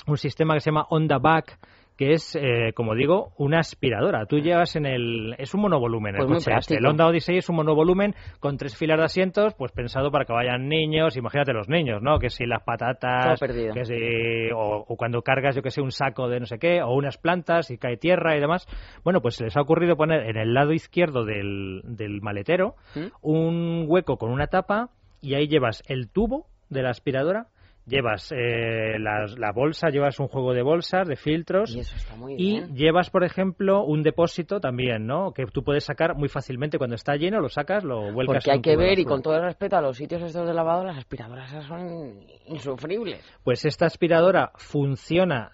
un 0.07 0.17
sistema 0.17 0.55
que 0.55 0.61
se 0.61 0.71
llama 0.71 0.87
Honda 0.89 1.19
Back 1.19 1.59
que 2.01 2.15
es, 2.15 2.35
eh, 2.35 2.73
como 2.75 2.95
digo, 2.95 3.35
una 3.37 3.59
aspiradora. 3.59 4.25
Tú 4.25 4.39
llevas 4.39 4.75
en 4.75 4.87
el... 4.87 5.35
Es 5.37 5.53
un 5.53 5.61
monovolumen 5.61 6.15
el 6.17 6.27
Pues 6.27 6.47
coche 6.47 6.57
este. 6.59 6.77
El 6.79 6.87
Honda 6.87 7.07
Odyssey 7.07 7.37
es 7.37 7.51
un 7.51 7.57
monovolumen 7.57 8.15
con 8.39 8.57
tres 8.57 8.75
filas 8.75 8.97
de 8.97 9.05
asientos, 9.05 9.53
pues 9.53 9.71
pensado 9.73 10.11
para 10.11 10.25
que 10.25 10.33
vayan 10.33 10.67
niños. 10.67 11.19
Imagínate 11.19 11.53
los 11.53 11.69
niños, 11.69 12.01
¿no? 12.01 12.19
Que 12.19 12.31
si 12.31 12.47
las 12.47 12.63
patatas... 12.63 13.39
Que 13.75 13.85
si... 13.85 14.51
O, 14.51 14.83
o 14.89 14.97
cuando 14.97 15.21
cargas, 15.21 15.55
yo 15.55 15.61
que 15.61 15.71
sé, 15.71 15.83
un 15.83 15.93
saco 15.93 16.31
de 16.31 16.41
no 16.41 16.47
sé 16.47 16.59
qué, 16.59 16.81
o 16.81 16.95
unas 16.95 17.19
plantas 17.19 17.71
y 17.71 17.77
cae 17.77 17.99
tierra 17.99 18.35
y 18.35 18.41
demás. 18.41 18.67
Bueno, 19.05 19.21
pues 19.21 19.35
se 19.35 19.45
les 19.45 19.57
ha 19.59 19.61
ocurrido 19.61 19.99
poner 19.99 20.27
en 20.27 20.39
el 20.39 20.55
lado 20.55 20.73
izquierdo 20.73 21.27
del, 21.27 21.83
del 21.85 22.23
maletero 22.23 22.77
¿Mm? 22.95 23.09
un 23.21 23.85
hueco 23.87 24.17
con 24.17 24.31
una 24.31 24.47
tapa 24.47 24.89
y 25.21 25.35
ahí 25.35 25.49
llevas 25.49 25.83
el 25.87 26.09
tubo 26.11 26.47
de 26.71 26.81
la 26.81 26.89
aspiradora, 26.89 27.49
llevas 27.91 28.33
eh, 28.33 28.99
las- 28.99 29.39
la 29.39 29.53
bolsa, 29.53 29.91
llevas 29.91 30.19
un 30.21 30.29
juego 30.29 30.55
de 30.55 30.63
bolsas, 30.63 31.07
de 31.09 31.17
filtros. 31.17 31.75
Y 31.75 31.81
eso 31.81 31.95
está 31.97 32.17
muy 32.17 32.35
Y 32.39 32.53
bien. 32.53 32.75
llevas, 32.75 33.11
por 33.11 33.25
ejemplo, 33.25 33.85
un 33.85 34.03
depósito 34.03 34.61
también, 34.61 35.07
¿no? 35.07 35.33
Que 35.33 35.45
tú 35.47 35.63
puedes 35.63 35.85
sacar 35.85 36.15
muy 36.15 36.29
fácilmente. 36.29 36.79
Cuando 36.79 36.95
está 36.97 37.17
lleno, 37.17 37.41
lo 37.41 37.49
sacas, 37.49 37.85
lo 37.85 38.13
vuelcas 38.13 38.37
Porque 38.45 38.53
hay 38.53 38.61
que 38.63 38.77
ver, 38.77 38.99
y 38.99 39.05
con 39.05 39.21
todo 39.23 39.35
el 39.37 39.43
respeto 39.43 39.77
a 39.77 39.83
los 39.83 39.97
sitios 39.97 40.23
estos 40.23 40.47
de 40.47 40.55
lavado, 40.55 40.85
las 40.85 40.97
aspiradoras 40.97 41.51
son 41.67 42.21
insufribles. 42.47 43.21
Pues 43.45 43.65
esta 43.65 43.87
aspiradora 43.87 44.53
funciona 44.57 45.51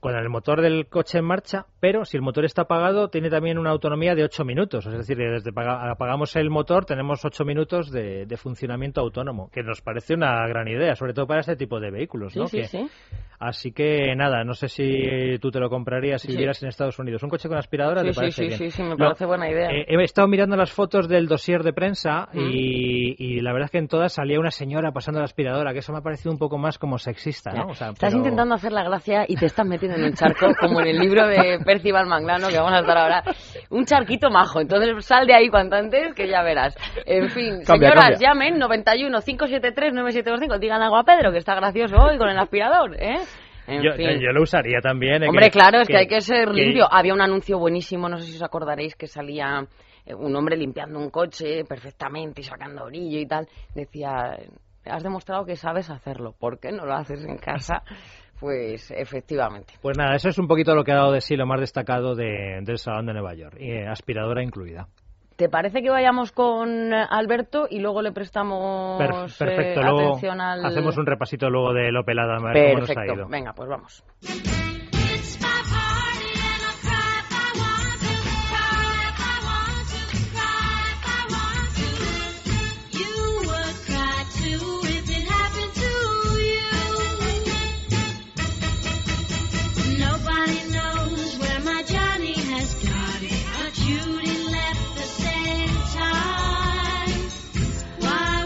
con 0.00 0.14
el 0.16 0.28
motor 0.28 0.60
del 0.60 0.86
coche 0.88 1.18
en 1.18 1.24
marcha, 1.24 1.66
pero 1.80 2.04
si 2.04 2.16
el 2.16 2.22
motor 2.22 2.44
está 2.44 2.62
apagado, 2.62 3.08
tiene 3.08 3.30
también 3.30 3.58
una 3.58 3.70
autonomía 3.70 4.14
de 4.14 4.24
8 4.24 4.44
minutos. 4.44 4.84
Es 4.86 4.92
decir, 4.92 5.16
desde 5.16 5.52
paga- 5.52 5.90
apagamos 5.90 6.36
el 6.36 6.50
motor, 6.50 6.84
tenemos 6.84 7.24
8 7.24 7.44
minutos 7.44 7.90
de, 7.90 8.26
de 8.26 8.36
funcionamiento 8.36 9.00
autónomo, 9.00 9.48
que 9.50 9.62
nos 9.62 9.80
parece 9.80 10.14
una 10.14 10.46
gran 10.46 10.68
idea, 10.68 10.94
sobre 10.94 11.14
todo 11.14 11.26
para 11.26 11.40
este 11.40 11.56
tipo 11.56 11.73
tipo 11.74 11.80
de 11.80 11.90
vehículos, 11.90 12.36
¿no? 12.36 12.46
Sí, 12.46 12.62
sí, 12.62 12.62
Que- 12.62 12.68
sí. 12.68 12.90
Así 13.40 13.72
que 13.72 14.14
nada, 14.16 14.42
no 14.44 14.54
sé 14.54 14.68
si 14.68 15.38
tú 15.40 15.50
te 15.50 15.58
lo 15.58 15.68
comprarías 15.68 16.22
si 16.22 16.28
Sí. 16.28 16.32
vivieras 16.34 16.62
en 16.62 16.68
Estados 16.68 16.98
Unidos. 16.98 17.22
¿Un 17.24 17.28
coche 17.28 17.48
con 17.48 17.58
aspiradora 17.58 18.00
Sí, 18.00 18.06
te 18.06 18.12
sí, 18.12 18.16
parece 18.20 18.42
sí, 18.42 18.46
bien? 18.48 18.58
sí, 18.58 18.70
sí, 18.70 18.82
me 18.82 18.90
No, 18.90 18.96
parece 18.96 19.26
buena 19.26 19.50
idea. 19.50 19.70
eh, 19.70 19.84
he 19.88 20.02
estado 20.02 20.28
mirando 20.28 20.56
las 20.56 20.70
fotos 20.72 21.08
del 21.08 21.26
dossier 21.26 21.62
de 21.62 21.72
prensa 21.74 22.28
Mm. 22.32 22.38
y, 22.52 23.16
y 23.18 23.40
la 23.40 23.52
verdad 23.52 23.66
es 23.66 23.70
que 23.72 23.78
en 23.78 23.88
todas 23.88 24.14
salía 24.14 24.38
una 24.38 24.52
señora 24.52 24.92
pasando 24.92 25.18
la 25.18 25.24
aspiradora, 25.26 25.72
que 25.72 25.80
eso 25.80 25.92
me 25.92 25.98
ha 25.98 26.00
parecido 26.02 26.30
un 26.32 26.38
poco 26.38 26.56
más 26.58 26.78
como 26.78 26.96
sexista, 26.96 27.50
¿no? 27.52 27.66
O 27.66 27.74
sea, 27.74 27.88
Estás 27.90 28.10
pero- 28.10 28.18
intentando 28.18 28.54
hacer 28.54 28.72
la 28.72 28.84
gracia 28.84 29.24
y 29.28 29.36
te 29.36 29.46
estás 29.46 29.66
metiendo 29.66 29.98
en 29.98 30.04
un 30.04 30.14
charco, 30.14 30.46
como 30.58 30.80
en 30.80 30.86
el 30.86 30.98
libro 30.98 31.26
de 31.26 31.58
Percival 31.66 32.06
Manglano, 32.06 32.48
que 32.48 32.56
vamos 32.56 32.72
a 32.72 32.78
estar 32.80 32.96
ahora. 32.96 33.22
Un 33.68 33.84
charquito 33.84 34.30
majo. 34.30 34.60
Entonces 34.60 35.04
sal 35.04 35.26
de 35.26 35.34
ahí 35.34 35.48
cuanto 35.50 35.74
antes, 35.76 36.14
que 36.14 36.28
ya 36.28 36.42
verás. 36.42 36.74
En 37.04 37.28
fin, 37.30 37.62
Cambia, 37.66 37.90
señoras, 37.90 38.10
cambia. 38.12 38.28
llamen 38.28 38.58
91 38.58 39.20
573 39.20 39.92
9725. 39.92 40.58
Digan 40.60 40.80
algo 40.80 40.96
a 40.96 41.04
Pedro, 41.04 41.30
que 41.32 41.38
está 41.38 41.54
gracioso 41.72 41.96
hoy 42.02 42.18
con 42.18 42.28
el 42.28 42.38
aspirador, 42.38 42.94
¿eh? 43.00 43.18
Yo, 43.66 44.32
lo 44.32 44.42
usaría 44.42 44.80
también. 44.82 45.22
¿eh? 45.22 45.28
Hombre, 45.28 45.46
Que- 45.46 45.52
claro, 45.58 45.80
es 45.80 45.86
que, 45.88 45.94
que- 45.94 45.98
hay 46.00 46.06
que 46.06 46.20
ser 46.20 46.48
que- 46.48 46.52
limpio. 46.54 46.86
Había 46.90 47.14
un 47.14 47.22
anuncio 47.22 47.58
buenísimo, 47.58 48.08
no 48.08 48.18
sé 48.18 48.26
si 48.26 48.36
os 48.36 48.42
acordaréis, 48.42 48.94
que 48.94 49.06
salía 49.06 49.66
eh, 50.04 50.14
un 50.14 50.36
hombre 50.36 50.56
limpiando 50.56 50.98
un 50.98 51.08
coche 51.08 51.64
perfectamente 51.64 52.42
y 52.42 52.44
sacando 52.44 52.84
brillo 52.86 53.18
y 53.18 53.26
tal. 53.26 53.48
Decía, 53.74 54.36
has 54.84 55.02
demostrado 55.02 55.46
que 55.46 55.56
sabes 55.56 55.88
hacerlo, 55.88 56.34
¿por 56.38 56.60
qué 56.60 56.72
no 56.72 56.84
lo 56.84 56.94
haces 56.94 57.24
en 57.24 57.38
casa? 57.38 57.82
Pues 58.40 58.90
efectivamente. 58.90 59.74
Pues 59.80 59.96
nada, 59.96 60.16
eso 60.16 60.28
es 60.28 60.38
un 60.38 60.48
poquito 60.48 60.74
lo 60.74 60.82
que 60.84 60.90
ha 60.92 60.96
dado 60.96 61.12
de 61.12 61.20
sí 61.22 61.36
lo 61.36 61.46
más 61.46 61.60
destacado 61.60 62.14
de- 62.16 62.58
del 62.62 62.78
Salón 62.78 63.06
de 63.06 63.12
Nueva 63.14 63.32
York, 63.34 63.56
y, 63.58 63.70
eh, 63.70 63.86
aspiradora 63.86 64.42
incluida. 64.42 64.88
¿Te 65.36 65.48
parece 65.48 65.82
que 65.82 65.90
vayamos 65.90 66.30
con 66.30 66.92
eh, 66.92 67.06
Alberto 67.10 67.66
y 67.68 67.80
luego 67.80 68.02
le 68.02 68.12
prestamos 68.12 69.00
eh, 69.02 69.06
perfecto, 69.38 69.82
luego 69.82 70.00
atención 70.00 70.40
al... 70.40 70.64
hacemos 70.64 70.96
un 70.96 71.06
repasito 71.06 71.50
luego 71.50 71.72
del 71.72 71.96
Opel 71.96 72.18
Adam, 72.20 72.46
a 72.46 72.52
ver 72.52 72.66
cómo 72.70 72.80
nos 72.80 72.90
ha 72.90 72.94
Perfecto, 72.94 73.14
ido. 73.14 73.28
venga, 73.28 73.52
pues 73.52 73.68
vamos. 73.68 74.04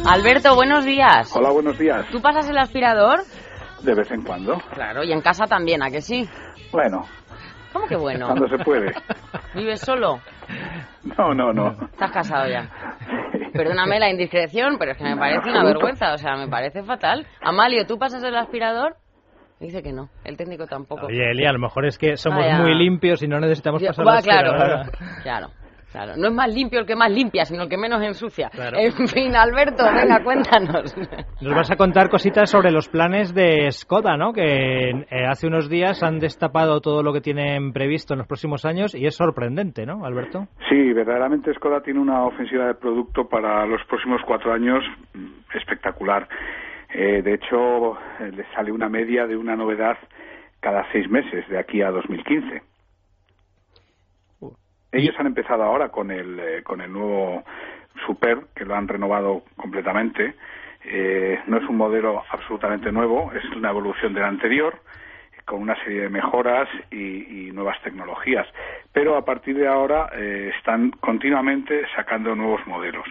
Alberto, 0.08 0.54
buenos 0.54 0.84
días. 0.86 1.34
Hola, 1.36 1.50
buenos 1.50 1.78
días. 1.78 2.06
¿Tú 2.10 2.20
pasas 2.22 2.48
el 2.48 2.56
aspirador? 2.56 3.20
De 3.82 3.94
vez 3.94 4.10
en 4.10 4.22
cuando. 4.22 4.56
Claro, 4.72 5.04
y 5.04 5.12
en 5.12 5.20
casa 5.20 5.44
también, 5.44 5.82
¿a 5.82 5.90
que 5.90 6.00
sí? 6.00 6.26
Bueno, 6.72 7.02
¿Cómo 7.72 7.86
que 7.86 7.96
bueno? 7.96 8.26
cuando 8.26 8.48
se 8.48 8.64
puede. 8.64 8.92
¿Vives 9.54 9.80
solo? 9.80 10.20
No, 11.16 11.34
no, 11.34 11.52
no. 11.52 11.76
Estás 11.92 12.10
casado 12.10 12.48
ya. 12.48 12.70
Perdóname 13.52 14.00
la 14.00 14.10
indiscreción, 14.10 14.76
pero 14.78 14.92
es 14.92 14.98
que 14.98 15.04
me 15.04 15.10
No, 15.14 15.18
parece 15.20 15.50
una 15.50 15.64
vergüenza, 15.64 16.12
o 16.14 16.16
sea, 16.16 16.36
me 16.36 16.48
parece 16.48 16.82
fatal. 16.82 17.26
Amalio, 17.42 17.86
¿tú 17.86 17.98
pasas 17.98 18.22
el 18.24 18.34
aspirador? 18.36 18.96
Dice 19.60 19.82
que 19.82 19.92
no, 19.92 20.08
el 20.24 20.36
técnico 20.36 20.66
tampoco. 20.66 21.06
Oye, 21.06 21.32
Eli, 21.32 21.44
a 21.44 21.52
lo 21.52 21.58
mejor 21.58 21.84
es 21.84 21.98
que 21.98 22.16
somos 22.16 22.44
Vaya. 22.44 22.58
muy 22.58 22.74
limpios 22.76 23.22
y 23.22 23.28
no 23.28 23.40
necesitamos 23.40 23.82
pasar 23.82 24.06
va, 24.06 24.14
la 24.14 24.22
claro, 24.22 24.52
claro, 25.22 25.48
claro. 25.92 26.14
No 26.16 26.28
es 26.28 26.34
más 26.34 26.52
limpio 26.52 26.80
el 26.80 26.86
que 26.86 26.96
más 26.96 27.10
limpia, 27.10 27.44
sino 27.44 27.64
el 27.64 27.68
que 27.68 27.76
menos 27.76 28.02
ensucia. 28.02 28.50
Claro. 28.50 28.78
En 28.78 28.92
fin, 29.08 29.34
Alberto, 29.34 29.84
venga, 29.84 30.22
cuéntanos. 30.24 30.96
Nos 31.40 31.54
vas 31.54 31.70
a 31.70 31.76
contar 31.76 32.08
cositas 32.08 32.50
sobre 32.50 32.70
los 32.70 32.88
planes 32.88 33.34
de 33.34 33.70
Skoda, 33.70 34.16
¿no? 34.16 34.32
Que 34.32 34.90
eh, 34.90 35.26
hace 35.28 35.46
unos 35.46 35.68
días 35.68 36.02
han 36.02 36.18
destapado 36.18 36.80
todo 36.80 37.02
lo 37.02 37.12
que 37.12 37.20
tienen 37.20 37.72
previsto 37.72 38.14
en 38.14 38.18
los 38.18 38.26
próximos 38.26 38.64
años 38.64 38.94
y 38.94 39.06
es 39.06 39.14
sorprendente, 39.14 39.86
¿no, 39.86 40.04
Alberto? 40.04 40.46
Sí, 40.68 40.92
verdaderamente 40.92 41.52
Skoda 41.54 41.80
tiene 41.80 42.00
una 42.00 42.24
ofensiva 42.24 42.66
de 42.66 42.74
producto 42.74 43.28
para 43.28 43.66
los 43.66 43.82
próximos 43.88 44.20
cuatro 44.26 44.52
años 44.52 44.84
espectacular. 45.54 46.28
Eh, 46.92 47.22
de 47.22 47.34
hecho, 47.34 47.94
eh, 48.20 48.32
le 48.34 48.44
sale 48.54 48.72
una 48.72 48.88
media 48.88 49.26
de 49.26 49.36
una 49.36 49.56
novedad 49.56 49.96
cada 50.60 50.90
seis 50.92 51.08
meses 51.08 51.46
de 51.48 51.58
aquí 51.58 51.82
a 51.82 51.90
2015. 51.90 52.62
Ellos 54.92 55.14
han 55.18 55.26
empezado 55.26 55.62
ahora 55.62 55.90
con 55.90 56.10
el, 56.10 56.38
eh, 56.40 56.62
con 56.62 56.80
el 56.80 56.92
nuevo 56.92 57.44
Super, 58.06 58.38
que 58.54 58.64
lo 58.64 58.74
han 58.74 58.88
renovado 58.88 59.42
completamente. 59.56 60.34
Eh, 60.84 61.38
no 61.46 61.58
es 61.58 61.68
un 61.68 61.76
modelo 61.76 62.22
absolutamente 62.30 62.90
nuevo, 62.92 63.32
es 63.32 63.44
una 63.56 63.70
evolución 63.70 64.14
del 64.14 64.24
anterior, 64.24 64.78
con 65.44 65.60
una 65.62 65.74
serie 65.84 66.02
de 66.02 66.08
mejoras 66.08 66.68
y, 66.90 67.48
y 67.48 67.52
nuevas 67.52 67.76
tecnologías. 67.82 68.46
Pero 68.92 69.16
a 69.16 69.24
partir 69.24 69.56
de 69.56 69.66
ahora 69.66 70.10
eh, 70.14 70.52
están 70.56 70.90
continuamente 70.92 71.82
sacando 71.96 72.34
nuevos 72.34 72.60
modelos. 72.66 73.06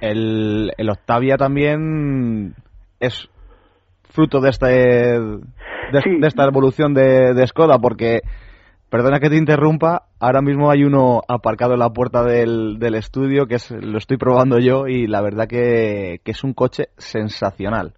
El, 0.00 0.70
el 0.76 0.90
Octavia 0.90 1.36
también 1.36 2.54
es 2.98 3.28
fruto 4.10 4.40
de, 4.40 4.50
este, 4.50 4.66
de, 4.66 6.02
Sí. 6.02 6.18
de 6.18 6.26
esta 6.26 6.44
evolución 6.44 6.94
de, 6.94 7.34
de 7.34 7.46
Skoda, 7.46 7.78
porque, 7.78 8.20
perdona 8.90 9.20
que 9.20 9.30
te 9.30 9.36
interrumpa, 9.36 10.02
ahora 10.18 10.42
mismo 10.42 10.70
hay 10.70 10.84
uno 10.84 11.20
aparcado 11.28 11.74
en 11.74 11.78
la 11.78 11.90
puerta 11.90 12.24
del, 12.24 12.78
del 12.78 12.96
estudio, 12.96 13.46
que 13.46 13.54
es, 13.54 13.70
lo 13.70 13.98
estoy 13.98 14.16
probando 14.16 14.58
yo, 14.58 14.86
y 14.88 15.06
la 15.06 15.22
verdad 15.22 15.46
que, 15.48 16.20
que 16.24 16.32
es 16.32 16.42
un 16.44 16.52
coche 16.52 16.88
sensacional. 16.98 17.94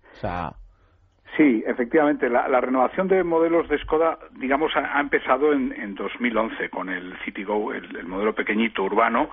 Sí, 1.36 1.64
efectivamente, 1.66 2.28
la, 2.28 2.61
renovación 2.61 3.09
de 3.09 3.24
modelos 3.24 3.66
de 3.68 3.78
Skoda, 3.78 4.18
digamos, 4.38 4.70
ha, 4.76 4.99
ha 4.99 5.01
empezado 5.01 5.55
en, 5.55 5.72
en 5.72 5.95
2011 5.95 6.68
con 6.68 6.90
el 6.90 7.14
Citigo, 7.24 7.72
el, 7.72 7.97
el 7.97 8.07
modelo 8.07 8.34
pequeñito 8.34 8.82
urbano, 8.82 9.30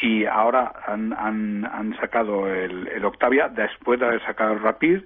y 0.00 0.24
ahora 0.24 0.72
han, 0.86 1.12
han, 1.12 1.66
han 1.66 1.94
sacado 2.00 2.48
el, 2.48 2.88
el 2.88 3.04
Octavia, 3.04 3.48
después 3.48 4.00
de 4.00 4.06
haber 4.06 4.24
sacado 4.24 4.54
el 4.54 4.60
Rapid, 4.60 5.02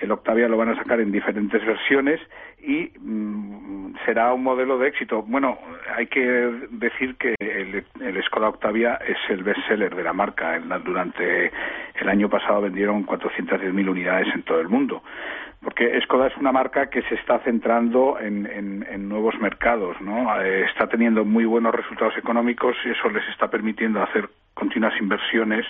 el 0.00 0.10
Octavia 0.12 0.48
lo 0.48 0.56
van 0.56 0.70
a 0.70 0.76
sacar 0.76 1.00
en 1.00 1.12
diferentes 1.12 1.64
versiones 1.64 2.20
y 2.62 2.90
mm, 2.98 3.94
será 4.04 4.32
un 4.32 4.42
modelo 4.42 4.78
de 4.78 4.88
éxito. 4.88 5.22
Bueno, 5.22 5.58
hay 5.96 6.06
que 6.06 6.20
decir 6.70 7.16
que 7.16 7.34
el, 7.38 7.84
el 8.00 8.22
Skoda 8.24 8.48
Octavia 8.48 8.98
es 9.06 9.18
el 9.28 9.42
bestseller 9.42 9.94
de 9.94 10.02
la 10.04 10.12
marca. 10.12 10.58
Durante 10.84 11.50
el 12.00 12.08
año 12.08 12.28
pasado 12.28 12.62
vendieron 12.62 13.06
410.000 13.06 13.88
unidades 13.88 14.28
en 14.34 14.42
todo 14.42 14.60
el 14.60 14.68
mundo 14.68 15.02
porque 15.62 16.00
Skoda 16.00 16.28
es 16.28 16.36
una 16.38 16.52
marca 16.52 16.88
que 16.88 17.02
se 17.02 17.16
está 17.16 17.38
centrando 17.40 18.18
en, 18.18 18.46
en- 18.46 18.86
en 18.90 19.10
nuevos 19.10 19.38
mercados, 19.40 20.00
¿no? 20.00 20.40
Eh, 20.40 20.64
está 20.64 20.86
teniendo 20.88 21.22
muy 21.26 21.44
buenos 21.44 21.74
resultados 21.74 22.16
económicos 22.16 22.74
y 22.86 22.88
eso 22.88 23.10
les 23.10 23.28
está 23.28 23.50
permitiendo 23.50 24.02
hacer 24.02 24.30
continuas 24.54 24.94
inversiones 24.98 25.66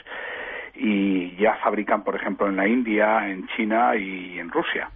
y 0.75 1.37
ya 1.37 1.57
fabrican, 1.63 2.03
por 2.05 2.17
ejemplo, 2.17 2.49
en 2.49 2.57
la 2.57 2.69
India, 2.69 3.29
en 3.29 3.47
China 3.57 3.97
y 3.97 4.39
en 4.39 4.51
Rusia. 4.51 4.91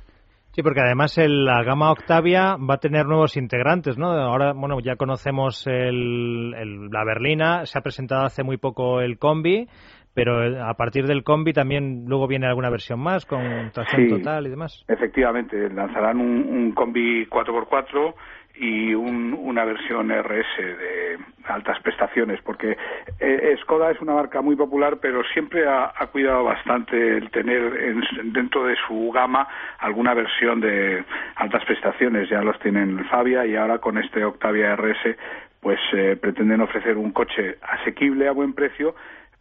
Sí, 0.52 0.62
porque 0.62 0.80
además 0.80 1.18
el- 1.18 1.44
la 1.44 1.64
gama 1.64 1.90
Octavia 1.90 2.56
va 2.56 2.74
a 2.74 2.78
tener 2.78 3.06
nuevos 3.06 3.36
integrantes, 3.36 3.98
¿no? 3.98 4.12
Ahora, 4.12 4.52
bueno, 4.52 4.78
ya 4.80 4.94
conocemos 4.94 5.66
el- 5.66 6.54
el- 6.56 6.90
la 6.90 7.04
berlina, 7.04 7.66
se 7.66 7.76
ha 7.76 7.82
presentado 7.82 8.24
hace 8.24 8.44
muy 8.44 8.56
poco 8.56 9.00
el 9.00 9.18
combi, 9.18 9.66
pero 10.14 10.44
eh, 10.44 10.58
a 10.60 10.74
partir 10.74 11.06
del 11.06 11.22
combi 11.24 11.52
también 11.52 12.04
luego 12.06 12.26
viene 12.26 12.46
alguna 12.46 12.70
versión 12.70 13.00
más 13.00 13.26
con 13.26 13.70
tracción 13.72 14.02
Sí. 14.04 14.08
total 14.10 14.46
y 14.46 14.50
demás. 14.50 14.84
Efectivamente, 14.88 15.68
lanzarán 15.70 16.20
un, 16.20 16.46
un 16.48 16.72
combi 16.72 17.26
4x4 17.26 18.14
y 18.56 18.94
un- 18.94 19.34
una 19.34 19.64
versión 19.64 20.10
RS 20.12 20.62
de 20.62 21.18
altas 21.46 21.80
prestaciones, 21.80 22.40
porque 22.42 22.76
eh, 23.18 23.56
Skoda 23.62 23.90
es 23.90 24.00
una 24.00 24.14
marca 24.14 24.40
muy 24.42 24.54
popular, 24.54 24.98
pero 25.02 25.22
siempre 25.32 25.66
ha, 25.66 25.92
ha 25.96 26.06
cuidado 26.06 26.44
bastante 26.44 27.16
el 27.16 27.30
tener 27.32 27.62
en- 27.82 28.32
dentro 28.32 28.64
de 28.66 28.76
su 28.86 29.10
gama 29.12 29.48
alguna 29.80 30.14
versión 30.14 30.60
de 30.60 31.04
altas 31.34 31.64
prestaciones. 31.64 32.28
Ya 32.30 32.42
los 32.42 32.56
tienen 32.60 33.04
Fabia 33.06 33.44
y 33.44 33.56
ahora 33.56 33.78
con 33.78 33.98
este 33.98 34.24
Octavia 34.24 34.76
RS, 34.76 35.16
pues 35.60 35.80
eh, 35.94 36.16
pretenden 36.20 36.60
ofrecer 36.60 36.96
un 36.96 37.10
coche 37.10 37.56
asequible 37.60 38.28
a 38.28 38.32
buen 38.32 38.52
precio 38.54 38.94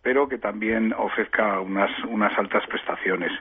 pero 0.04 0.28
que 0.28 0.38
también 0.38 0.93
ofrezca 0.93 1.60
unas, 1.62 1.89
unas 2.10 2.38
altas 2.38 2.64
prestaciones. 2.68 3.32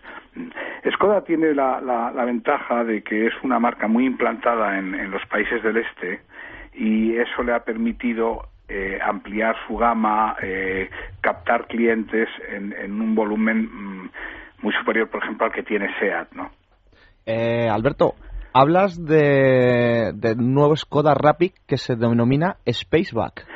Skoda 0.95 1.25
tiene 1.25 1.55
la, 1.55 1.81
la, 1.81 2.13
la 2.13 2.25
ventaja 2.25 2.85
de 2.85 3.03
que 3.03 3.27
es 3.27 3.35
una 3.43 3.59
marca 3.59 3.89
muy 3.89 4.07
implantada 4.07 4.79
en, 4.79 4.95
en 4.95 5.11
los 5.11 5.25
países 5.27 5.63
del 5.63 5.77
este 5.79 6.21
y 6.73 7.17
eso 7.17 7.43
le 7.43 7.53
ha 7.53 7.65
permitido 7.65 8.47
eh, 8.69 8.99
ampliar 9.05 9.57
su 9.67 9.77
gama, 9.77 10.37
eh, 10.41 10.89
captar 11.21 11.67
clientes 11.67 12.29
en, 12.49 12.73
en 12.73 13.01
un 13.01 13.15
volumen 13.15 13.65
mm, 13.65 14.11
muy 14.63 14.73
superior, 14.75 15.11
por 15.11 15.23
ejemplo, 15.23 15.47
al 15.47 15.53
que 15.53 15.65
tiene 15.65 15.89
SEAT, 15.99 16.33
¿no? 16.33 16.51
eh, 17.27 17.69
Alberto, 17.69 18.15
hablas 18.55 19.05
de, 19.05 20.13
del 20.15 20.39
nuevo 20.39 20.77
Skoda 20.77 21.15
Rapid 21.15 21.53
que 21.67 21.77
se 21.77 21.97
denomina 21.97 22.57
Spaceback. 22.67 23.47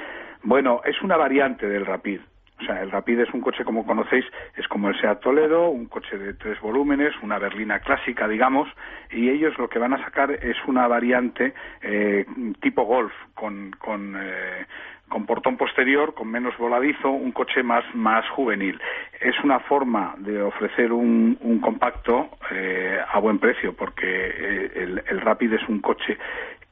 Bueno, 0.42 0.80
es 0.84 1.00
una 1.02 1.16
variante 1.16 1.66
del 1.66 1.86
Rapid. 1.86 2.20
O 2.58 2.64
sea, 2.64 2.82
el 2.82 2.90
Rapid 2.90 3.20
es 3.20 3.34
un 3.34 3.42
coche, 3.42 3.64
como 3.64 3.84
conocéis, 3.84 4.24
es 4.56 4.66
como 4.68 4.88
el 4.88 4.98
Seat 4.98 5.20
Toledo, 5.20 5.68
un 5.68 5.86
coche 5.86 6.16
de 6.16 6.34
tres 6.34 6.58
volúmenes, 6.60 7.12
una 7.22 7.38
berlina 7.38 7.80
clásica, 7.80 8.26
digamos, 8.26 8.68
y 9.10 9.28
ellos 9.28 9.56
lo 9.58 9.68
que 9.68 9.78
van 9.78 9.92
a 9.92 10.02
sacar 10.02 10.30
es 10.30 10.56
una 10.66 10.88
variante 10.88 11.52
eh, 11.82 12.24
tipo 12.60 12.84
Golf, 12.84 13.12
con, 13.34 13.72
con, 13.78 14.16
eh, 14.18 14.64
con 15.06 15.26
portón 15.26 15.58
posterior, 15.58 16.14
con 16.14 16.28
menos 16.28 16.56
voladizo, 16.56 17.10
un 17.10 17.32
coche 17.32 17.62
más, 17.62 17.84
más 17.94 18.26
juvenil. 18.30 18.80
Es 19.20 19.38
una 19.44 19.60
forma 19.60 20.14
de 20.18 20.40
ofrecer 20.40 20.92
un, 20.92 21.60
compacto 21.62 22.30
eh, 22.50 22.98
a 23.06 23.18
buen 23.18 23.38
precio, 23.38 23.74
porque 23.74 24.06
eh, 24.06 24.72
el, 24.76 25.02
el 25.06 25.20
Rapid 25.20 25.52
es 25.52 25.68
un 25.68 25.80
coche 25.80 26.16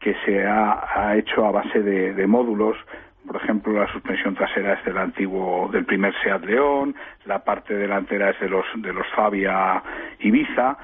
que 0.01 0.15
se 0.25 0.47
ha, 0.47 0.87
ha 0.95 1.17
hecho 1.17 1.47
a 1.47 1.51
base 1.51 1.81
de 1.81 2.27
módulos 2.27 2.77
por 3.27 3.37
ejemplo, 3.37 3.73
la 3.73 3.91
suspensión 3.93 4.35
trasera 4.35 4.75
es 4.75 4.85
del 4.85 4.99
antiguo, 4.99 5.69
del 5.73 5.85
primer 5.85 6.15
Seat 6.23 6.45
León, 6.45 6.95
la 7.25 7.43
parte 7.43 7.75
delantera 7.75 8.31
es 8.31 8.41
de 8.41 8.49
los, 8.49 8.67
de 8.77 8.93
los 8.93 9.07
Fabia 9.15 9.83
Ibiza. 10.19 10.77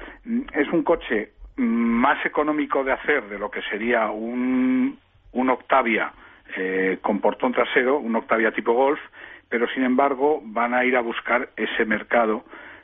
Es 0.53 0.67
un 0.69 0.83
coche 0.83 1.31
más 1.57 2.25
económico 2.25 2.83
de 2.83 2.93
hacer 2.93 3.27
de 3.29 3.37
lo 3.37 3.51
que 3.51 3.61
sería 3.63 4.09
un, 4.09 4.97
un 5.33 5.49
Octavia 5.49 6.11
eh, 6.57 6.99
con 7.01 7.19
portón 7.19 7.53
trasero, 7.53 7.99
un 7.99 8.15
Octavia 8.15 8.51
tipo 8.51 8.73
Golf, 8.73 8.99
pero 9.47 9.67
sin 9.67 9.83
embargo 9.83 10.41
van 10.43 10.73
a 10.73 10.83
ir 10.83 10.97
a 10.97 11.01
buscar 11.01 11.49
ese 11.55 11.85
mercado 11.85 12.43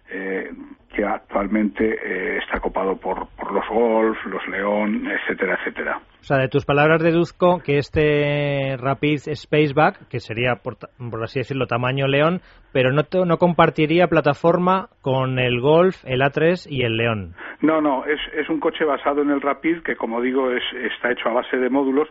eh, 0.09 0.51
que 0.93 1.03
actualmente 1.03 1.97
eh, 2.01 2.37
está 2.37 2.59
copado 2.59 2.97
por, 2.97 3.27
por 3.29 3.51
los 3.51 3.67
Golf, 3.67 4.17
los 4.25 4.47
León, 4.47 5.07
etcétera, 5.07 5.57
etcétera. 5.59 5.99
O 6.27 6.33
sea, 6.33 6.39
de 6.39 6.49
tus 6.49 6.65
palabras 6.65 7.01
deduzco 7.01 7.59
que 7.63 7.77
este 7.77 8.75
Rapid 8.77 9.19
Spaceback, 9.33 10.09
que 10.09 10.19
sería, 10.19 10.55
por, 10.61 10.75
por 11.09 11.23
así 11.23 11.39
decirlo, 11.39 11.67
tamaño 11.67 12.05
León, 12.05 12.41
pero 12.73 12.91
no, 12.91 13.03
to- 13.03 13.23
no 13.23 13.37
compartiría 13.37 14.07
plataforma 14.09 14.89
con 14.99 15.39
el 15.39 15.61
Golf, 15.61 16.03
el 16.05 16.19
A3 16.19 16.67
y 16.69 16.81
el 16.83 16.97
León. 16.97 17.33
No, 17.61 17.79
no, 17.79 18.03
es, 18.03 18.19
es 18.35 18.49
un 18.49 18.59
coche 18.59 18.83
basado 18.83 19.21
en 19.21 19.29
el 19.29 19.39
Rapid 19.39 19.83
que, 19.83 19.95
como 19.95 20.19
digo, 20.19 20.51
es, 20.51 20.63
está 20.91 21.11
hecho 21.13 21.29
a 21.29 21.33
base 21.35 21.55
de 21.55 21.69
módulos. 21.69 22.09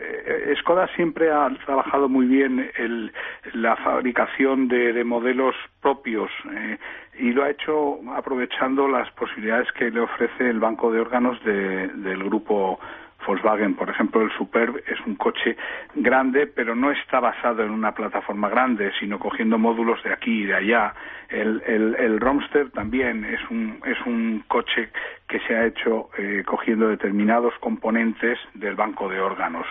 Eh, 0.00 0.54
Skoda 0.60 0.86
siempre 0.94 1.32
ha 1.32 1.48
trabajado 1.66 2.08
muy 2.08 2.26
bien 2.26 2.70
el- 2.78 3.10
la 3.54 3.74
fabricación 3.78 4.68
de, 4.68 4.92
de 4.92 5.02
modelos 5.02 5.56
propios 5.82 6.30
eh, 6.54 6.78
y 7.18 7.32
lo 7.32 7.42
ha 7.42 7.50
hecho 7.50 7.98
aprovechando 8.14 8.86
las 8.86 9.10
posibilidades 9.14 9.66
que 9.72 9.90
le 9.90 10.02
ofrece 10.02 10.48
el 10.48 10.60
banco 10.60 10.92
de 10.92 11.00
órganos 11.00 11.42
de- 11.44 11.88
del 11.88 12.22
grupo 12.22 12.78
Volkswagen. 13.24 13.74
Por 13.74 13.90
ejemplo, 13.90 14.22
el 14.22 14.30
Superb 14.32 14.82
es 14.86 15.00
un 15.06 15.16
coche 15.16 15.56
grande, 15.94 16.46
pero 16.46 16.74
no 16.74 16.90
está 16.90 17.20
basado 17.20 17.62
en 17.62 17.70
una 17.70 17.92
plataforma 17.92 18.48
grande, 18.48 18.92
sino 18.98 19.18
cogiendo 19.18 19.58
módulos 19.58 20.02
de 20.02 20.12
aquí 20.12 20.42
y 20.42 20.46
de 20.46 20.54
allá. 20.54 20.94
El, 21.28 21.62
el, 21.66 21.96
el 21.96 22.20
Romster 22.20 22.70
también 22.70 23.24
es 23.24 23.40
un, 23.50 23.80
es 23.84 23.98
un 24.06 24.44
coche 24.46 24.90
que 25.28 25.40
se 25.40 25.56
ha 25.56 25.66
hecho 25.66 26.10
eh, 26.18 26.42
cogiendo 26.46 26.88
determinados 26.88 27.54
componentes 27.60 28.38
del 28.54 28.74
banco 28.74 29.08
de 29.08 29.20
órganos. 29.20 29.66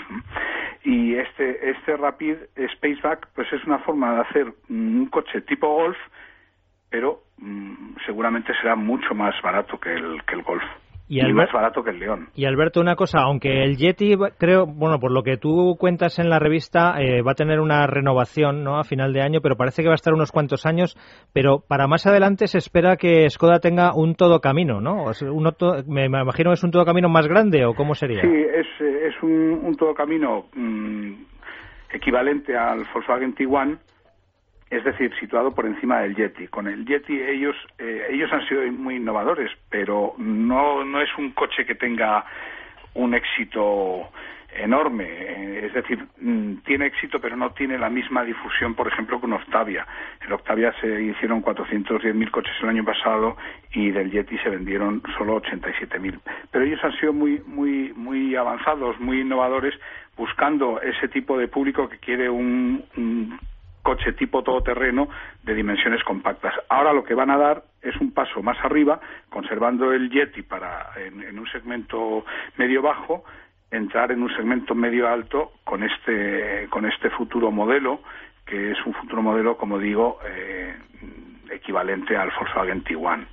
Y 0.84 1.16
este, 1.16 1.72
este 1.72 1.98
Rapid 1.98 2.36
Spaceback 2.74 3.30
pues 3.34 3.52
es 3.54 3.64
una 3.66 3.80
forma 3.80 4.16
de 4.16 4.22
hacer 4.22 4.54
un 4.70 5.08
coche 5.08 5.42
tipo 5.42 5.68
Golf, 5.68 5.98
pero 6.90 7.24
mm, 7.38 7.96
seguramente 8.06 8.54
será 8.62 8.76
mucho 8.76 9.16
más 9.16 9.34
barato 9.42 9.80
que 9.80 9.94
el, 9.94 10.24
que 10.26 10.36
el 10.36 10.44
Golf. 10.44 10.64
Y 11.08 11.18
Y, 11.18 11.22
Albert- 11.22 11.36
más 11.36 11.54
barato 11.54 11.84
que 11.84 11.92
el 11.92 12.00
León. 12.00 12.30
Y 12.36 12.46
Alberto, 12.46 12.82
una 12.82 12.96
cosa, 12.96 13.20
aunque 13.22 13.64
el 13.64 13.78
Yeti, 13.78 14.16
creo, 14.40 14.66
bueno, 14.66 15.00
por 15.00 15.12
lo 15.12 15.22
que 15.22 15.38
tú 15.38 15.76
cuentas 15.80 16.18
en 16.18 16.30
la 16.30 16.40
revista, 16.40 16.96
eh, 17.00 17.22
va 17.22 17.34
a 17.34 17.36
tener 17.36 17.60
una 17.60 17.86
renovación, 17.86 18.64
¿no? 18.64 18.80
A 18.80 18.84
final 18.84 19.14
de 19.14 19.22
año, 19.22 19.40
pero 19.42 19.56
parece 19.56 19.84
que 19.84 19.88
va 19.88 19.94
a 19.94 20.02
estar 20.02 20.14
unos 20.16 20.32
cuantos 20.32 20.66
años. 20.66 20.98
Pero 21.32 21.60
para 21.68 21.86
más 21.88 22.08
adelante 22.08 22.48
se 22.48 22.58
espera 22.58 22.98
que 22.98 23.30
Skoda 23.30 23.60
tenga 23.60 23.94
un 23.94 24.16
todo 24.16 24.40
camino, 24.42 24.82
¿no? 24.82 25.06
Un 25.32 25.52
me, 25.88 26.06
imagino 26.06 26.50
que 26.50 26.56
es 26.56 26.64
un 26.64 26.72
todo 26.72 26.86
camino 26.86 27.08
más 27.08 27.28
grande, 27.28 27.66
¿o 27.66 27.74
cómo 27.76 27.94
sería? 27.94 28.22
Sí, 28.22 28.28
es, 28.28 28.66
eh, 28.82 29.08
es 29.10 29.22
un, 29.22 29.60
un 29.64 29.76
todo 29.76 29.94
camino 29.94 30.46
mm, 30.56 31.14
equivalente 31.94 32.58
al 32.58 32.80
Volkswagen 32.94 33.34
Tiguan, 33.36 33.78
es 34.70 34.84
decir, 34.84 35.14
situado 35.20 35.54
por 35.54 35.66
encima 35.66 36.00
del 36.00 36.16
Yeti. 36.16 36.48
Con 36.48 36.68
el 36.68 36.86
Yeti 36.86 37.20
ellos 37.20 37.56
eh, 37.78 38.08
ellos 38.10 38.32
han 38.34 38.48
sido 38.48 38.64
muy 38.72 38.96
innovadores, 38.96 39.52
pero 39.70 40.16
no 40.18 40.84
no 40.84 41.02
es 41.02 41.10
un 41.18 41.32
coche 41.32 41.66
que 41.66 41.76
tenga 41.76 42.26
un 42.96 43.14
éxito 43.14 44.10
enorme, 44.58 45.06
eh, 45.06 45.66
es 45.66 45.74
decir, 45.74 46.00
mm, 46.20 46.64
tiene 46.66 46.88
éxito 46.88 47.20
pero 47.20 47.36
no 47.36 47.52
tiene 47.52 47.78
la 47.78 47.90
misma 47.90 48.24
difusión, 48.24 48.74
por 48.74 48.88
ejemplo, 48.88 49.20
que 49.20 49.26
un 49.26 49.34
Octavia. 49.34 49.86
El 50.26 50.34
Octavia 50.34 50.74
se 50.80 51.02
hicieron 51.04 51.44
410.000 51.44 52.32
coches 52.32 52.54
el 52.64 52.70
año 52.70 52.86
pasado 52.86 53.38
y 53.74 53.92
del 53.92 54.12
Yeti 54.12 54.38
se 54.40 54.50
vendieron 54.50 55.04
solo 55.18 55.42
87.000. 55.42 56.20
Pero 56.52 56.66
ellos 56.66 56.84
han 56.84 56.94
sido 56.94 57.14
muy 57.14 57.42
muy 57.46 57.94
muy 57.94 58.36
avanzados, 58.36 59.00
muy 59.00 59.22
innovadores, 59.22 59.76
buscando 60.18 60.82
ese 60.82 61.08
tipo 61.10 61.38
de 61.38 61.48
público 61.48 61.90
que 61.90 61.98
quiere 62.00 62.30
un, 62.30 62.84
un 62.96 63.38
coche 63.86 64.14
tipo 64.14 64.42
todoterreno 64.42 65.08
de 65.44 65.54
dimensiones 65.54 66.04
compactas. 66.04 66.56
Ahora 66.70 66.92
lo 66.92 67.04
que 67.04 67.14
van 67.14 67.30
a 67.30 67.38
dar 67.38 67.64
es 67.84 67.96
un 68.02 68.12
paso 68.12 68.42
más 68.42 68.58
arriba, 68.64 69.00
conservando 69.30 69.94
el 69.94 70.10
Yeti 70.10 70.42
para 70.42 70.90
en, 70.98 71.22
en 71.22 71.38
un 71.38 71.46
segmento 71.48 72.26
medio 72.58 72.82
bajo, 72.82 73.24
entrar 73.70 74.12
en 74.12 74.24
un 74.24 74.36
segmento 74.36 74.74
medio 74.74 75.08
alto 75.08 75.52
con 75.64 75.84
este 75.84 76.68
con 76.72 76.86
este 76.86 77.12
futuro 77.12 77.52
modelo 77.52 78.00
que 78.46 78.72
es 78.72 78.78
un 78.86 78.94
futuro 78.94 79.22
modelo, 79.22 79.58
como 79.58 79.80
digo, 79.80 80.20
eh, 80.24 80.76
equivalente 81.52 82.16
al 82.16 82.30
Volkswagen 82.38 82.84
Tiguan. 82.84 83.28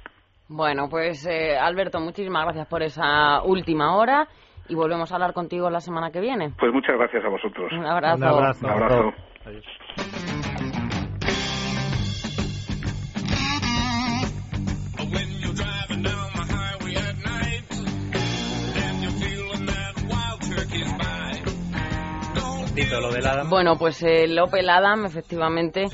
Bueno, 0.48 0.88
pues 0.88 1.26
eh, 1.26 1.56
Alberto, 1.58 2.00
muchísimas 2.00 2.44
gracias 2.44 2.66
por 2.66 2.82
esa 2.82 3.42
última 3.42 3.96
hora 3.96 4.26
y 4.68 4.74
volvemos 4.74 5.10
a 5.12 5.16
hablar 5.16 5.32
contigo 5.32 5.70
la 5.70 5.80
semana 5.80 6.10
que 6.10 6.20
viene. 6.20 6.52
Pues 6.58 6.72
muchas 6.72 6.96
gracias 6.96 7.24
a 7.24 7.28
vosotros. 7.28 7.72
Un 7.72 7.86
abrazo. 7.86 8.16
Un 8.16 8.70
abrazo. 8.70 9.12
Un 9.46 9.62
driving 15.54 16.02
down 16.02 16.32
the 16.34 16.44
highway 16.54 16.94
at 16.94 17.16
night 17.18 17.64
and 18.76 19.02
you're 19.02 19.12
feeling 19.12 19.66
that 19.66 20.02
wild 20.08 20.40
turkey's 20.42 20.92
bite, 20.92 21.44
don't 22.34 22.74
Tito, 22.74 23.00
lo 23.00 23.12
del 23.12 23.26
Adam. 23.26 23.50
Bueno, 23.50 23.76
pues 23.76 24.02
el 24.02 24.38
Opel 24.38 24.70
Adam 24.70 25.04
efectivamente 25.06 25.86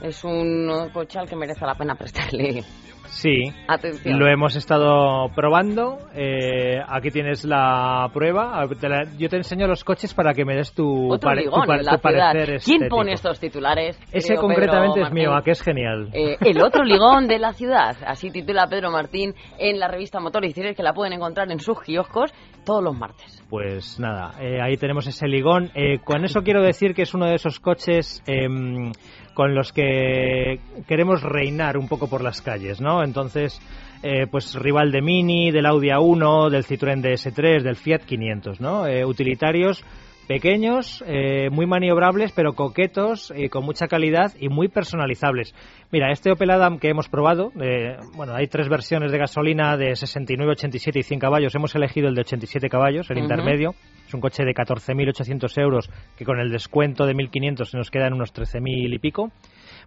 es 0.00 0.24
un 0.24 0.90
coche 0.92 1.18
al 1.18 1.28
que 1.28 1.36
merece 1.36 1.64
la 1.66 1.74
pena 1.74 1.94
prestarle 1.94 2.64
Sí, 3.12 3.52
atención. 3.68 4.18
lo 4.18 4.26
hemos 4.26 4.56
estado 4.56 5.28
probando. 5.34 5.98
eh, 6.14 6.78
aquí 6.88 7.10
tienes 7.10 7.44
la 7.44 8.08
prueba. 8.12 8.66
Te 8.80 8.88
la- 8.88 9.04
yo 9.18 9.28
te 9.28 9.36
enseño 9.36 9.66
los 9.66 9.84
coches 9.84 10.14
para 10.14 10.32
que 10.32 10.44
me 10.44 10.54
des 10.56 10.72
tu, 10.72 11.12
Otro 11.12 11.28
pare- 11.28 11.42
tu 11.42 11.50
ligón 11.50 11.62
tu 11.62 11.98
parecer. 12.00 12.44
¿Quién 12.46 12.56
estético. 12.82 12.96
pone 12.96 13.12
estos 13.12 13.38
titulares? 13.38 13.98
Ese 14.12 14.36
concretamente 14.36 14.94
Pedro 14.94 15.06
es 15.08 15.12
mío, 15.12 15.34
a 15.34 15.42
que 15.42 15.50
es 15.52 15.62
genial. 15.62 16.08
Eh, 16.12 16.36
el 16.40 16.62
otro 16.62 16.84
ligón 16.84 17.28
de 17.28 17.38
la 17.38 17.52
ciudad, 17.52 17.96
así 18.06 18.30
titula 18.30 18.66
Pedro 18.66 18.90
Martín 18.90 19.34
en 19.58 19.78
la 19.78 19.88
revista 19.88 20.18
Motor 20.20 20.42
16 20.42 20.76
que 20.76 20.82
la 20.82 20.92
pueden 20.94 21.12
encontrar 21.12 21.50
en 21.52 21.60
sus 21.60 21.80
kioscos 21.82 22.32
todos 22.64 22.82
los 22.82 22.96
martes. 22.96 23.42
Pues 23.50 23.98
nada, 24.00 24.32
eh, 24.40 24.60
ahí 24.62 24.76
tenemos 24.76 25.06
ese 25.06 25.26
ligón. 25.28 25.70
Eh, 25.74 25.98
con 26.04 26.24
eso 26.24 26.42
quiero 26.42 26.62
decir 26.62 26.94
que 26.94 27.02
es 27.02 27.12
uno 27.14 27.26
de 27.26 27.34
esos 27.34 27.58
coches 27.60 28.22
em, 28.26 28.92
con 29.34 29.54
los 29.54 29.72
que 29.72 30.60
queremos 30.86 31.22
reinar 31.22 31.76
un 31.78 31.88
poco 31.88 32.08
por 32.08 32.22
las 32.22 32.40
calles, 32.42 32.80
¿no? 32.80 33.01
Entonces, 33.04 33.60
eh, 34.02 34.26
pues 34.30 34.54
rival 34.54 34.90
de 34.90 35.02
Mini, 35.02 35.50
del 35.50 35.66
Audi 35.66 35.88
A1, 35.88 36.50
del 36.50 36.64
Citroën 36.64 37.00
DS3, 37.00 37.62
del 37.62 37.76
Fiat 37.76 38.02
500, 38.04 38.60
¿no? 38.60 38.86
Eh, 38.86 39.04
utilitarios 39.04 39.84
pequeños, 40.26 41.04
eh, 41.06 41.50
muy 41.50 41.66
maniobrables, 41.66 42.32
pero 42.32 42.54
coquetos, 42.54 43.32
con 43.50 43.64
mucha 43.64 43.88
calidad 43.88 44.32
y 44.38 44.48
muy 44.48 44.68
personalizables. 44.68 45.54
Mira, 45.92 46.10
este 46.10 46.30
Opel 46.30 46.50
Adam 46.50 46.78
que 46.78 46.88
hemos 46.88 47.10
probado, 47.10 47.52
eh, 47.60 47.98
bueno, 48.14 48.34
hay 48.34 48.46
tres 48.46 48.70
versiones 48.70 49.12
de 49.12 49.18
gasolina 49.18 49.76
de 49.76 49.94
69, 49.94 50.52
87 50.52 51.00
y 51.00 51.02
100 51.02 51.20
caballos. 51.20 51.54
Hemos 51.54 51.74
elegido 51.74 52.08
el 52.08 52.14
de 52.14 52.22
87 52.22 52.70
caballos, 52.70 53.10
el 53.10 53.18
intermedio. 53.18 53.74
Es 54.06 54.14
un 54.14 54.22
coche 54.22 54.42
de 54.44 54.54
14.800 54.54 55.60
euros 55.60 55.90
que 56.16 56.24
con 56.24 56.40
el 56.40 56.50
descuento 56.50 57.04
de 57.04 57.14
1.500 57.14 57.64
se 57.66 57.76
nos 57.76 57.90
queda 57.90 58.06
en 58.06 58.14
unos 58.14 58.32
13.000 58.32 58.94
y 58.94 58.98
pico. 58.98 59.32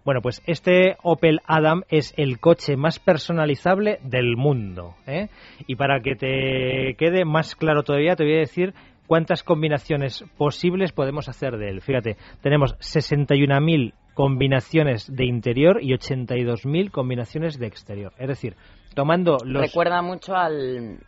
Bueno, 0.06 0.20
pues 0.22 0.40
este 0.46 0.96
Opel 1.02 1.40
Adam 1.48 1.82
es 1.88 2.14
el 2.16 2.38
coche 2.38 2.76
más 2.76 3.00
personalizable 3.00 3.98
del 4.04 4.36
mundo. 4.36 4.94
¿eh? 5.04 5.30
Y 5.66 5.74
para 5.74 5.98
que 5.98 6.14
te 6.14 6.94
quede 6.96 7.24
más 7.24 7.56
claro 7.56 7.82
todavía, 7.82 8.14
te 8.14 8.22
voy 8.22 8.36
a 8.36 8.38
decir 8.38 8.72
cuántas 9.08 9.42
combinaciones 9.42 10.24
posibles 10.38 10.92
podemos 10.92 11.28
hacer 11.28 11.56
de 11.56 11.70
él. 11.70 11.80
Fíjate, 11.80 12.16
tenemos 12.40 12.78
61.000 12.78 13.94
combinaciones 14.14 15.12
de 15.12 15.24
interior 15.24 15.82
y 15.82 15.88
82.000 15.92 16.92
combinaciones 16.92 17.58
de 17.58 17.66
exterior. 17.66 18.12
Es 18.16 18.28
decir, 18.28 18.54
tomando 18.94 19.38
los... 19.44 19.60
Recuerda 19.60 20.02
mucho 20.02 20.36
al 20.36 21.00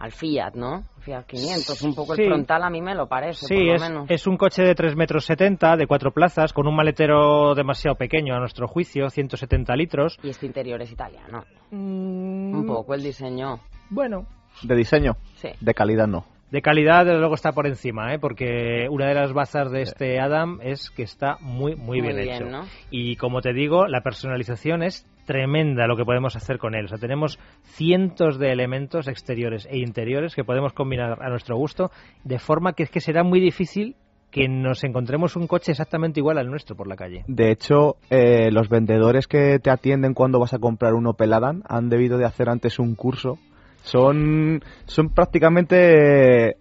al 0.00 0.10
Fiat, 0.12 0.54
¿no? 0.54 0.82
Fiat 1.00 1.24
500, 1.26 1.82
un 1.82 1.94
poco 1.94 2.14
Sí. 2.16 2.22
el 2.22 2.28
frontal 2.28 2.62
a 2.64 2.70
mí 2.70 2.80
me 2.82 2.94
lo 2.94 3.06
parece, 3.06 3.40
por 3.46 3.48
Sí, 3.48 3.64
lo 3.66 3.74
es, 3.74 3.80
menos. 3.82 4.06
es 4.10 4.26
un 4.26 4.36
coche 4.36 4.62
de 4.62 4.74
3 4.74 4.96
metros 4.96 5.24
70, 5.26 5.76
de 5.76 5.86
cuatro 5.86 6.10
plazas, 6.10 6.52
con 6.52 6.66
un 6.66 6.74
maletero 6.74 7.54
demasiado 7.54 7.94
pequeño 7.96 8.34
a 8.34 8.38
nuestro 8.40 8.66
juicio, 8.66 9.08
170 9.10 9.76
litros. 9.76 10.18
Y 10.22 10.30
este 10.30 10.46
interior 10.46 10.80
es 10.82 10.90
italiano. 10.90 11.44
Mm, 11.70 12.54
Un 12.54 12.66
poco 12.66 12.94
el 12.94 13.02
diseño. 13.02 13.60
Bueno, 13.90 14.26
De 14.62 14.74
diseño, 14.74 15.12
Sí. 15.36 15.48
de 15.60 15.74
calidad 15.74 16.08
no. 16.08 16.24
De 16.50 16.62
calidad, 16.62 17.04
desde 17.04 17.18
luego, 17.18 17.34
está 17.34 17.52
por 17.52 17.66
encima, 17.66 18.12
¿eh? 18.12 18.18
porque 18.18 18.88
una 18.90 19.06
de 19.06 19.14
las 19.14 19.32
bazas 19.32 19.70
de 19.70 19.82
este 19.82 20.18
Adam 20.18 20.58
es 20.62 20.90
que 20.90 21.02
está 21.04 21.36
muy, 21.40 21.76
muy, 21.76 22.00
Muy 22.00 22.00
bien, 22.00 22.16
bien, 22.16 22.34
hecho. 22.34 22.44
¿no? 22.46 22.64
Y 22.90 23.16
como 23.16 23.40
te 23.40 23.52
digo, 23.52 23.86
la 23.86 24.00
personalización 24.00 24.82
es 24.82 25.06
tremenda 25.26 25.86
lo 25.86 25.96
que 25.96 26.04
podemos 26.04 26.34
hacer 26.34 26.58
con 26.58 26.74
él. 26.74 26.86
O 26.86 26.88
sea, 26.88 26.98
tenemos 26.98 27.38
cientos 27.62 28.38
de 28.38 28.50
elementos 28.50 29.06
exteriores 29.06 29.68
e 29.70 29.78
interiores 29.78 30.34
que 30.34 30.42
podemos 30.42 30.72
combinar 30.72 31.22
a 31.22 31.28
nuestro 31.28 31.56
gusto, 31.56 31.92
de 32.24 32.40
forma 32.40 32.72
que 32.72 32.82
es 32.82 32.90
que 32.90 33.00
será 33.00 33.22
muy 33.22 33.40
difícil 33.40 33.94
que 34.30 34.48
nos 34.48 34.84
encontremos 34.84 35.36
un 35.36 35.46
coche 35.46 35.72
exactamente 35.72 36.20
igual 36.20 36.38
al 36.38 36.48
nuestro 36.48 36.76
por 36.76 36.86
la 36.86 36.96
calle. 36.96 37.24
De 37.26 37.50
hecho, 37.50 37.96
eh, 38.10 38.50
los 38.50 38.68
vendedores 38.68 39.26
que 39.26 39.58
te 39.58 39.70
atienden 39.70 40.14
cuando 40.14 40.38
vas 40.38 40.54
a 40.54 40.58
comprar 40.58 40.94
un 40.94 41.06
Opel 41.06 41.32
Adam 41.32 41.62
han 41.68 41.88
debido 41.88 42.16
de 42.18 42.24
hacer 42.24 42.48
antes 42.48 42.78
un 42.78 42.94
curso. 42.94 43.38
Son, 43.82 44.62
son 44.84 45.08
prácticamente 45.10 46.56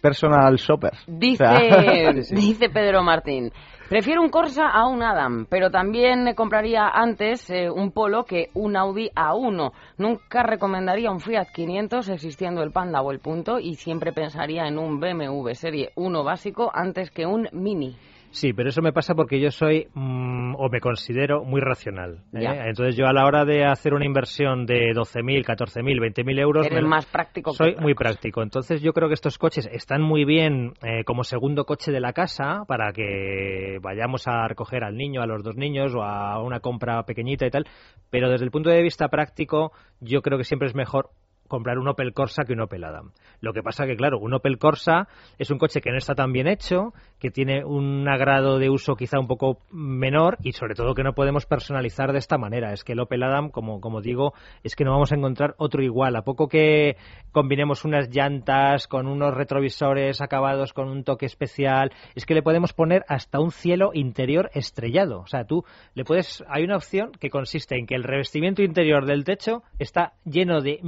personal 0.00 0.54
shoppers. 0.56 1.04
Dice, 1.06 1.44
O 1.44 1.46
sea, 1.46 2.12
dice 2.30 2.68
Pedro 2.68 3.02
Martín, 3.02 3.50
prefiero 3.88 4.22
un 4.22 4.28
Corsa 4.28 4.68
a 4.68 4.86
un 4.86 5.02
Adam, 5.02 5.46
pero 5.50 5.70
también 5.70 6.22
me 6.22 6.36
compraría 6.36 6.88
antes 6.88 7.50
eh, 7.50 7.68
un 7.68 7.90
Polo 7.90 8.24
que 8.24 8.50
un 8.54 8.76
Audi 8.76 9.10
A1. 9.16 9.72
Nunca 9.98 10.44
recomendaría 10.44 11.10
un 11.10 11.20
Fiat 11.20 11.48
500 11.52 12.08
existiendo 12.10 12.62
el 12.62 12.70
Panda 12.70 13.02
o 13.02 13.10
el 13.10 13.18
Punto 13.18 13.58
y 13.58 13.74
siempre 13.74 14.12
pensaría 14.12 14.68
en 14.68 14.78
un 14.78 15.00
BMW 15.00 15.50
Serie 15.54 15.90
1 15.96 16.22
básico 16.22 16.70
antes 16.72 17.10
que 17.10 17.26
un 17.26 17.48
Mini. 17.52 17.96
Sí, 18.36 18.52
pero 18.52 18.68
eso 18.68 18.82
me 18.82 18.92
pasa 18.92 19.14
porque 19.14 19.40
yo 19.40 19.50
soy 19.50 19.88
mm, 19.94 20.56
o 20.58 20.68
me 20.68 20.78
considero 20.78 21.42
muy 21.42 21.62
racional. 21.62 22.18
¿eh? 22.34 22.64
Entonces 22.66 22.94
yo 22.94 23.06
a 23.06 23.12
la 23.14 23.24
hora 23.24 23.46
de 23.46 23.64
hacer 23.64 23.94
una 23.94 24.04
inversión 24.04 24.66
de 24.66 24.92
12.000, 24.94 25.42
14.000, 25.42 26.12
20.000 26.14 26.38
euros... 26.40 26.66
Eres 26.66 26.82
me- 26.82 26.86
más 26.88 27.06
práctico 27.06 27.54
Soy 27.54 27.76
muy 27.76 27.94
práctico. 27.94 28.42
Entonces 28.42 28.82
yo 28.82 28.92
creo 28.92 29.08
que 29.08 29.14
estos 29.14 29.38
coches 29.38 29.66
están 29.72 30.02
muy 30.02 30.26
bien 30.26 30.74
eh, 30.82 31.02
como 31.04 31.24
segundo 31.24 31.64
coche 31.64 31.90
de 31.90 32.00
la 32.00 32.12
casa 32.12 32.64
para 32.68 32.92
que 32.92 33.78
vayamos 33.80 34.28
a 34.28 34.46
recoger 34.46 34.84
al 34.84 34.98
niño, 34.98 35.22
a 35.22 35.26
los 35.26 35.42
dos 35.42 35.56
niños 35.56 35.94
o 35.94 36.02
a 36.02 36.42
una 36.42 36.60
compra 36.60 37.02
pequeñita 37.04 37.46
y 37.46 37.50
tal. 37.50 37.64
Pero 38.10 38.28
desde 38.28 38.44
el 38.44 38.50
punto 38.50 38.68
de 38.68 38.82
vista 38.82 39.08
práctico 39.08 39.72
yo 40.00 40.20
creo 40.20 40.36
que 40.36 40.44
siempre 40.44 40.68
es 40.68 40.74
mejor 40.74 41.08
comprar 41.46 41.78
un 41.78 41.88
Opel 41.88 42.12
Corsa 42.12 42.44
que 42.44 42.52
un 42.52 42.60
Opel 42.60 42.84
Adam. 42.84 43.12
Lo 43.40 43.52
que 43.52 43.62
pasa 43.62 43.86
que, 43.86 43.96
claro, 43.96 44.18
un 44.18 44.34
Opel 44.34 44.58
Corsa 44.58 45.08
es 45.38 45.50
un 45.50 45.58
coche 45.58 45.80
que 45.80 45.90
no 45.90 45.98
está 45.98 46.14
tan 46.14 46.32
bien 46.32 46.46
hecho, 46.46 46.92
que 47.18 47.30
tiene 47.30 47.64
un 47.64 48.08
agrado 48.08 48.58
de 48.58 48.70
uso 48.70 48.94
quizá 48.94 49.18
un 49.18 49.26
poco 49.26 49.58
menor 49.70 50.36
y 50.42 50.52
sobre 50.52 50.74
todo 50.74 50.94
que 50.94 51.02
no 51.02 51.14
podemos 51.14 51.46
personalizar 51.46 52.12
de 52.12 52.18
esta 52.18 52.38
manera. 52.38 52.72
Es 52.72 52.84
que 52.84 52.92
el 52.92 53.00
Opel 53.00 53.22
Adam, 53.22 53.50
como, 53.50 53.80
como 53.80 54.00
digo, 54.00 54.34
es 54.62 54.76
que 54.76 54.84
no 54.84 54.92
vamos 54.92 55.12
a 55.12 55.16
encontrar 55.16 55.54
otro 55.58 55.82
igual. 55.82 56.16
A 56.16 56.22
poco 56.22 56.48
que 56.48 56.96
combinemos 57.32 57.84
unas 57.84 58.08
llantas 58.08 58.88
con 58.88 59.06
unos 59.06 59.34
retrovisores 59.34 60.20
acabados 60.20 60.72
con 60.72 60.88
un 60.88 61.04
toque 61.04 61.26
especial, 61.26 61.92
es 62.14 62.26
que 62.26 62.34
le 62.34 62.42
podemos 62.42 62.72
poner 62.72 63.04
hasta 63.08 63.40
un 63.40 63.50
cielo 63.50 63.90
interior 63.94 64.50
estrellado. 64.54 65.20
O 65.20 65.26
sea, 65.26 65.44
tú 65.44 65.64
le 65.94 66.04
puedes... 66.04 66.44
Hay 66.48 66.64
una 66.64 66.76
opción 66.76 67.12
que 67.18 67.30
consiste 67.30 67.76
en 67.78 67.86
que 67.86 67.94
el 67.94 68.04
revestimiento 68.04 68.62
interior 68.62 69.06
del 69.06 69.24
techo 69.24 69.62
está 69.78 70.14
lleno 70.24 70.60
de 70.60 70.80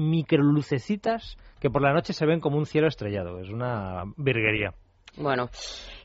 microlucecitas 0.48 1.36
que 1.60 1.70
por 1.70 1.82
la 1.82 1.92
noche 1.92 2.12
se 2.12 2.26
ven 2.26 2.40
como 2.40 2.58
un 2.58 2.66
cielo 2.66 2.88
estrellado. 2.88 3.40
Es 3.40 3.50
una 3.50 4.04
virguería. 4.16 4.74
Bueno, 5.16 5.48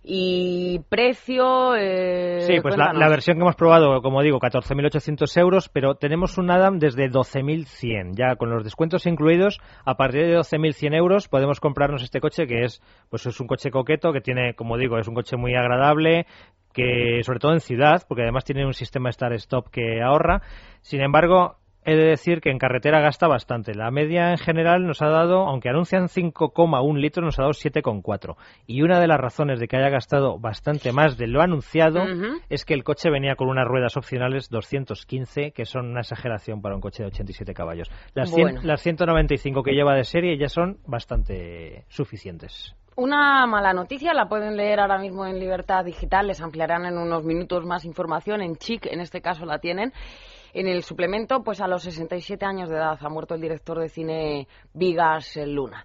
y 0.03 0.79
precio... 0.89 1.75
Eh, 1.75 2.41
Sí, 2.41 2.59
pues 2.61 2.75
la, 2.75 3.09
versión 3.09 3.37
que 3.37 3.41
hemos 3.41 3.55
probado, 3.55 4.01
como 4.01 4.23
digo, 4.23 4.39
14.800 4.39 5.39
euros, 5.39 5.69
pero 5.69 5.95
tenemos 5.95 6.37
un 6.37 6.49
Adam 6.49 6.79
desde 6.79 7.11
12.100. 7.11 8.15
Ya 8.15 8.35
con 8.35 8.49
los 8.49 8.63
descuentos 8.63 9.05
incluidos, 9.05 9.59
a 9.85 9.95
partir 9.95 10.25
de 10.25 10.37
12.100 10.37 10.95
euros 10.95 11.27
podemos 11.27 11.59
comprarnos 11.59 12.01
este 12.01 12.21
coche 12.21 12.47
que 12.47 12.63
es, 12.63 12.81
pues 13.09 13.25
es 13.27 13.39
un 13.39 13.45
coche 13.45 13.69
coqueto, 13.69 14.13
que 14.13 14.21
tiene, 14.21 14.55
como 14.55 14.77
digo, 14.77 14.97
es 14.97 15.07
un 15.07 15.13
coche 15.13 15.37
muy 15.37 15.53
agradable, 15.53 16.25
que 16.73 17.21
sobre 17.23 17.39
todo 17.39 17.53
en 17.53 17.59
ciudad, 17.59 18.03
porque 18.07 18.23
además 18.23 18.45
tiene 18.45 18.65
un 18.65 18.73
sistema 18.73 19.11
start-stop 19.11 19.69
que 19.69 20.01
ahorra. 20.01 20.41
Sin 20.81 21.01
embargo, 21.01 21.57
he 21.85 21.95
de 21.95 22.05
decir 22.05 22.41
que 22.41 22.49
en 22.49 22.57
carretera 22.57 23.01
gasta 23.01 23.27
bastante. 23.27 23.73
La 23.75 23.91
media 23.91 24.31
en 24.31 24.37
general 24.37 24.85
nos 24.85 25.01
ha 25.01 25.07
dado, 25.07 25.47
aunque 25.47 25.69
anuncian 25.69 26.07
5,1 26.07 26.97
litros, 26.97 27.25
nos 27.25 27.39
ha 27.39 27.43
dado 27.43 27.53
7,4. 27.53 28.35
Y 28.67 28.81
una 28.81 28.99
de 28.99 29.07
las 29.07 29.19
razones 29.19 29.59
de 29.59 29.67
que 29.67 29.77
haya 29.77 29.89
gastado 29.89 30.39
bastante 30.39 30.91
más 30.91 31.17
de 31.17 31.27
lo 31.27 31.41
anunciado 31.41 32.03
es 32.49 32.65
que 32.65 32.73
el 32.73 32.83
coche 32.83 33.09
venía 33.09 33.35
con 33.35 33.49
unas 33.49 33.67
ruedas 33.67 33.97
opcionales 33.97 34.49
215, 34.49 35.51
que 35.51 35.65
son 35.65 35.89
una 35.91 36.01
exageración 36.01 36.61
para 36.61 36.75
un 36.75 36.81
coche 36.81 37.03
de 37.03 37.07
87 37.07 37.53
caballos. 37.53 37.89
Las, 38.13 38.29
100 38.31 38.41
Bueno. 38.41 38.61
las 38.63 38.81
195 38.81 39.63
que 39.63 39.73
lleva 39.73 39.95
de 39.95 40.03
serie 40.03 40.37
ya 40.37 40.49
son 40.49 40.77
bastante 40.85 41.85
suficientes. 41.89 42.75
Una 42.95 43.47
mala 43.47 43.73
noticia, 43.73 44.13
la 44.13 44.27
pueden 44.27 44.55
leer 44.55 44.79
ahora 44.79 44.99
mismo 44.99 45.25
en 45.25 45.39
Libertad 45.39 45.83
Digital, 45.83 46.27
les 46.27 46.41
ampliarán 46.41 46.85
en 46.85 46.99
unos 46.99 47.23
minutos 47.23 47.65
más 47.65 47.85
información, 47.85 48.41
en 48.41 48.55
Chic 48.55 48.85
en 48.85 48.99
este 48.99 49.19
caso 49.19 49.45
la 49.45 49.57
tienen. 49.57 49.93
En 50.53 50.67
el 50.67 50.83
suplemento, 50.83 51.43
pues 51.43 51.61
a 51.61 51.67
los 51.67 51.81
67 51.81 52.45
años 52.45 52.69
de 52.69 52.75
edad 52.75 52.99
ha 53.01 53.09
muerto 53.09 53.33
el 53.33 53.41
director 53.41 53.79
de 53.79 53.89
cine 53.89 54.47
Vigas 54.73 55.35
Luna. 55.47 55.83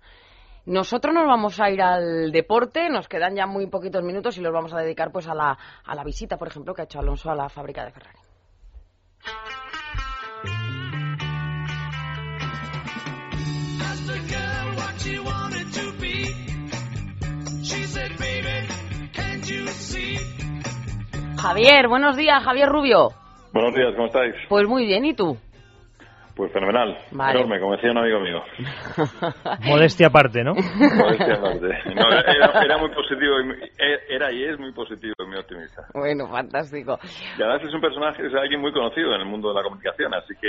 Nosotros 0.66 1.14
nos 1.14 1.26
vamos 1.26 1.58
a 1.58 1.70
ir 1.70 1.80
al 1.80 2.30
deporte, 2.30 2.90
nos 2.90 3.08
quedan 3.08 3.34
ya 3.34 3.46
muy 3.46 3.68
poquitos 3.68 4.04
minutos 4.04 4.36
y 4.36 4.42
los 4.42 4.52
vamos 4.52 4.74
a 4.74 4.80
dedicar 4.80 5.10
pues 5.10 5.26
a 5.26 5.34
la, 5.34 5.58
a 5.84 5.94
la 5.94 6.04
visita, 6.04 6.36
por 6.36 6.48
ejemplo, 6.48 6.74
que 6.74 6.82
ha 6.82 6.84
hecho 6.84 6.98
Alonso 6.98 7.30
a 7.30 7.34
la 7.34 7.48
fábrica 7.48 7.86
de 7.86 7.92
Ferrari. 7.92 8.18
Javier, 21.40 21.88
buenos 21.88 22.16
días, 22.18 22.44
Javier 22.44 22.68
Rubio. 22.68 23.14
Buenos 23.52 23.74
días, 23.74 23.92
¿cómo 23.94 24.06
estáis? 24.06 24.34
Pues 24.48 24.66
muy 24.66 24.86
bien, 24.86 25.04
¿y 25.04 25.14
tú? 25.14 25.36
Pues 26.36 26.52
fenomenal, 26.52 26.96
Vale. 27.10 27.32
enorme, 27.36 27.58
como 27.58 27.72
decía 27.74 27.90
un 27.90 27.98
amigo 27.98 28.20
mío. 28.20 28.40
Modestia 29.66 30.06
aparte, 30.06 30.44
¿no? 30.44 30.54
Modestia 30.54 31.34
aparte. 31.34 31.66
No, 31.96 32.12
era, 32.12 32.62
era 32.62 32.78
muy 32.78 32.90
positivo, 32.90 33.40
y 33.40 33.44
muy- 33.46 33.56
era 34.08 34.30
y 34.30 34.44
es 34.44 34.56
muy 34.60 34.72
positivo 34.72 35.14
y 35.18 35.26
muy 35.26 35.36
optimista. 35.38 35.82
Bueno, 35.94 36.28
fantástico. 36.28 36.96
Y 37.36 37.42
además 37.42 37.62
es 37.66 37.74
un 37.74 37.80
personaje, 37.80 38.24
es 38.24 38.32
alguien 38.34 38.60
muy 38.60 38.72
conocido 38.72 39.12
en 39.16 39.22
el 39.22 39.26
mundo 39.26 39.48
de 39.48 39.54
la 39.56 39.62
comunicación, 39.64 40.14
así 40.14 40.34
que... 40.40 40.48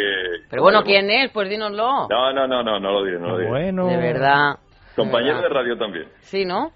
Pero 0.52 0.62
bueno, 0.62 0.84
¿quién 0.84 1.10
es? 1.10 1.32
Pues 1.32 1.50
dínoslo. 1.50 2.08
No, 2.08 2.34
no, 2.34 2.47
no, 2.47 2.62
no, 2.62 2.80
no 2.80 2.91
lo 2.91 3.04
diré, 3.04 3.20
no 3.20 3.30
lo 3.30 3.38
diré. 3.39 3.50
Bueno. 3.50 3.88
De 3.88 3.97
verdad. 3.97 4.58
Compañero 4.95 5.38
de 5.38 5.41
de 5.41 5.47
verdad. 5.47 5.56
radio 5.62 5.78
también. 5.78 6.08
Sí, 6.20 6.45
¿no? 6.45 6.70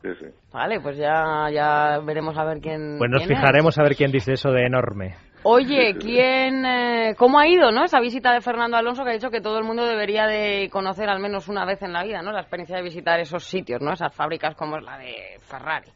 Sí, 0.00 0.08
sí. 0.20 0.26
Vale, 0.54 0.80
pues 0.80 0.96
ya, 0.96 1.50
ya 1.52 1.98
veremos 2.02 2.36
a 2.38 2.44
ver 2.44 2.60
quién. 2.60 2.96
Pues 2.98 3.10
nos 3.10 3.20
quién 3.22 3.32
es. 3.32 3.38
fijaremos 3.38 3.78
a 3.78 3.82
ver 3.82 3.94
quién 3.94 4.10
dice 4.10 4.32
eso 4.34 4.50
de 4.52 4.64
enorme. 4.66 5.16
Oye, 5.44 5.94
¿quién, 6.00 6.64
eh, 6.64 7.14
¿cómo 7.16 7.38
ha 7.38 7.46
ido, 7.46 7.70
no? 7.70 7.84
Esa 7.84 8.00
visita 8.00 8.32
de 8.32 8.40
Fernando 8.40 8.76
Alonso 8.76 9.04
que 9.04 9.10
ha 9.10 9.14
dicho 9.14 9.30
que 9.30 9.40
todo 9.40 9.58
el 9.58 9.64
mundo 9.64 9.84
debería 9.84 10.26
de 10.26 10.68
conocer 10.72 11.08
al 11.08 11.20
menos 11.20 11.48
una 11.48 11.64
vez 11.64 11.82
en 11.82 11.92
la 11.92 12.02
vida, 12.02 12.22
¿no? 12.22 12.32
La 12.32 12.40
experiencia 12.40 12.76
de 12.76 12.82
visitar 12.82 13.20
esos 13.20 13.44
sitios, 13.44 13.80
¿no? 13.80 13.92
Esas 13.92 14.14
fábricas 14.14 14.56
como 14.56 14.78
es 14.78 14.82
la 14.82 14.98
de 14.98 15.38
Ferrari. 15.40 15.90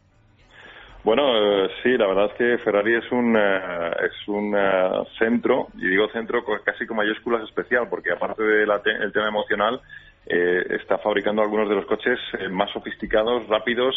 Bueno, 1.05 1.23
eh, 1.65 1.71
sí, 1.83 1.97
la 1.97 2.07
verdad 2.07 2.27
es 2.27 2.33
que 2.35 2.59
Ferrari 2.63 2.97
es 2.97 3.11
un, 3.13 3.35
eh, 3.35 3.91
es 4.05 4.29
un 4.29 4.55
eh, 4.55 4.91
centro, 5.19 5.69
y 5.77 5.89
digo 5.89 6.09
centro 6.11 6.45
casi 6.65 6.87
con 6.87 6.99
mayúsculas 6.99 7.45
especial, 7.45 7.87
porque 7.89 8.13
aparte 8.13 8.43
del 8.43 9.13
tema 9.13 9.29
emocional, 9.29 9.81
eh, 10.29 10.67
está 10.81 10.99
fabricando 10.99 11.43
algunos 11.43 11.69
de 11.69 11.75
los 11.75 11.87
coches 11.87 12.19
eh, 12.39 12.49
más 12.49 12.71
sofisticados, 12.71 13.47
rápidos 13.49 13.95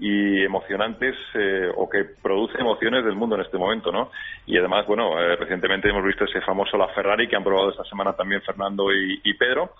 y 0.00 0.42
emocionantes, 0.42 1.14
eh, 1.34 1.70
o 1.76 1.88
que 1.88 2.04
producen 2.04 2.62
emociones 2.62 3.04
del 3.04 3.14
mundo 3.14 3.36
en 3.36 3.42
este 3.42 3.58
momento, 3.58 3.92
¿no? 3.92 4.10
Y 4.46 4.58
además, 4.58 4.86
bueno, 4.86 5.20
eh, 5.20 5.36
recientemente 5.36 5.88
hemos 5.88 6.04
visto 6.04 6.24
ese 6.24 6.40
famoso 6.40 6.76
La 6.76 6.88
Ferrari 6.88 7.28
que 7.28 7.36
han 7.36 7.44
probado 7.44 7.70
esta 7.70 7.84
semana 7.84 8.14
también 8.14 8.42
Fernando 8.42 8.92
y, 8.92 9.20
y 9.22 9.34
Pedro. 9.34 9.74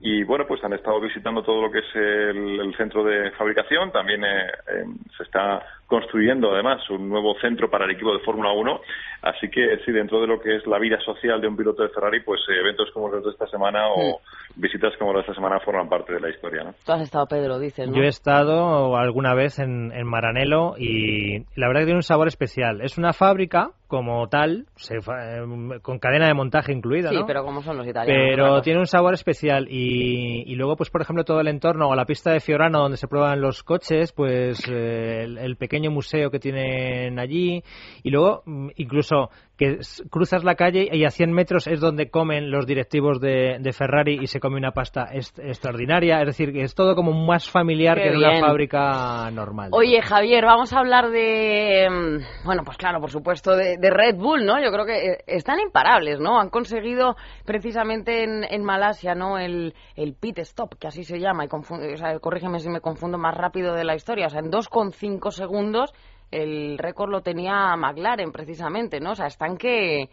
Y 0.00 0.22
bueno, 0.22 0.46
pues 0.46 0.62
han 0.62 0.72
estado 0.72 1.00
visitando 1.00 1.42
todo 1.42 1.62
lo 1.62 1.70
que 1.70 1.80
es 1.80 1.96
el, 1.96 2.60
el 2.60 2.76
centro 2.76 3.02
de 3.02 3.32
fabricación. 3.32 3.90
También 3.90 4.24
eh, 4.24 4.46
eh, 4.68 4.84
se 5.16 5.24
está 5.24 5.60
construyendo 5.88 6.52
además 6.52 6.88
un 6.90 7.08
nuevo 7.08 7.34
centro 7.40 7.68
para 7.70 7.86
el 7.86 7.92
equipo 7.92 8.12
de 8.12 8.20
Fórmula 8.20 8.52
1. 8.52 8.80
Así 9.22 9.48
que 9.50 9.78
sí, 9.84 9.90
dentro 9.90 10.20
de 10.20 10.28
lo 10.28 10.38
que 10.38 10.54
es 10.54 10.66
la 10.66 10.78
vida 10.78 11.00
social 11.00 11.40
de 11.40 11.48
un 11.48 11.56
piloto 11.56 11.82
de 11.82 11.88
Ferrari, 11.88 12.20
pues 12.20 12.40
eh, 12.48 12.60
eventos 12.60 12.90
como 12.92 13.08
los 13.08 13.24
de 13.24 13.30
esta 13.30 13.46
semana 13.48 13.88
o 13.88 14.20
visitas 14.54 14.92
como 14.98 15.12
las 15.12 15.26
de 15.26 15.32
esta 15.32 15.34
semana 15.34 15.58
forman 15.60 15.88
parte 15.88 16.12
de 16.12 16.20
la 16.20 16.28
historia. 16.30 16.62
¿no? 16.62 16.74
Tú 16.84 16.92
has 16.92 17.00
estado, 17.00 17.26
Pedro, 17.26 17.58
dices, 17.58 17.88
¿no? 17.88 17.96
Yo 17.96 18.02
he 18.02 18.08
estado 18.08 18.96
alguna 18.96 19.34
vez 19.34 19.58
en, 19.58 19.90
en 19.92 20.06
Maranello 20.06 20.74
y 20.78 21.38
la 21.56 21.66
verdad 21.66 21.80
que 21.80 21.86
tiene 21.86 21.98
un 21.98 22.02
sabor 22.02 22.28
especial. 22.28 22.80
Es 22.82 22.96
una 22.98 23.12
fábrica 23.12 23.70
como 23.88 24.28
tal, 24.28 24.66
se 24.76 24.98
eh, 24.98 25.80
con 25.80 25.98
cadena 25.98 26.26
de 26.28 26.34
montaje 26.34 26.72
incluida, 26.72 27.08
Sí, 27.08 27.16
¿no? 27.16 27.26
pero 27.26 27.42
como 27.42 27.62
son 27.62 27.78
los 27.78 27.86
italianos. 27.86 28.22
Pero 28.30 28.44
claro. 28.44 28.60
tiene 28.60 28.78
un 28.80 28.86
sabor 28.86 29.14
especial 29.14 29.66
y, 29.70 30.42
y 30.46 30.54
luego, 30.56 30.76
pues 30.76 30.90
por 30.90 31.00
ejemplo, 31.00 31.24
todo 31.24 31.40
el 31.40 31.48
entorno 31.48 31.88
o 31.88 31.94
la 31.94 32.04
pista 32.04 32.30
de 32.30 32.40
Fiorano 32.40 32.80
donde 32.80 32.98
se 32.98 33.08
prueban 33.08 33.40
los 33.40 33.62
coches, 33.62 34.12
pues 34.12 34.62
eh, 34.68 35.22
el, 35.24 35.38
el 35.38 35.56
pequeño 35.56 35.77
museo 35.88 36.30
que 36.30 36.38
tienen 36.40 37.18
allí. 37.18 37.62
Y 38.02 38.10
luego 38.10 38.42
mm, 38.44 38.70
incluso 38.76 39.30
que 39.58 39.78
cruzas 40.08 40.44
la 40.44 40.54
calle 40.54 40.88
y 40.92 41.04
a 41.04 41.10
100 41.10 41.32
metros 41.32 41.66
es 41.66 41.80
donde 41.80 42.10
comen 42.10 42.50
los 42.50 42.64
directivos 42.66 43.20
de, 43.20 43.58
de 43.60 43.72
Ferrari 43.72 44.18
y 44.22 44.26
se 44.28 44.38
come 44.40 44.56
una 44.56 44.70
pasta 44.70 45.08
extraordinaria. 45.12 46.20
Es 46.20 46.26
decir, 46.28 46.52
que 46.52 46.62
es 46.62 46.74
todo 46.74 46.94
como 46.94 47.12
más 47.12 47.50
familiar 47.50 47.96
Qué 47.96 48.04
que 48.04 48.08
en 48.10 48.16
una 48.18 48.40
fábrica 48.40 49.30
normal. 49.32 49.70
Oye, 49.72 50.00
Javier, 50.00 50.44
vamos 50.44 50.72
a 50.72 50.78
hablar 50.78 51.10
de. 51.10 51.88
mm, 51.90 52.46
Bueno, 52.46 52.62
pues 52.64 52.76
claro, 52.78 53.00
por 53.00 53.10
supuesto, 53.10 53.56
de, 53.56 53.76
de 53.78 53.90
Red 53.90 54.16
Bull, 54.16 54.44
¿no? 54.46 54.62
Yo 54.62 54.70
creo 54.70 54.86
que 54.86 55.06
eh, 55.12 55.18
están 55.26 55.58
imparables, 55.60 56.20
¿no? 56.20 56.40
Han 56.40 56.50
conseguido 56.50 57.16
precisamente 57.44 58.22
en, 58.24 58.44
en 58.44 58.62
Malasia, 58.64 59.14
¿no? 59.14 59.38
El, 59.38 59.74
el 59.96 60.14
pit 60.14 60.38
stop, 60.38 60.74
que 60.78 60.86
así 60.86 61.02
se 61.02 61.18
llama. 61.18 61.44
Y 61.44 61.48
confu- 61.48 61.92
o 61.92 61.96
sea, 61.96 62.18
corrígeme 62.20 62.60
si 62.60 62.68
me 62.68 62.80
confundo 62.80 63.18
más 63.18 63.36
rápido 63.36 63.74
de 63.74 63.84
la 63.84 63.94
historia. 63.96 64.26
O 64.26 64.30
sea, 64.30 64.40
en 64.40 64.50
2,5 64.52 65.30
segundos 65.32 65.92
el 66.30 66.78
récord 66.78 67.10
lo 67.10 67.22
tenía 67.22 67.76
McLaren, 67.76 68.32
precisamente, 68.32 69.00
¿no? 69.00 69.12
O 69.12 69.14
sea, 69.14 69.26
están 69.26 69.56
que, 69.56 70.08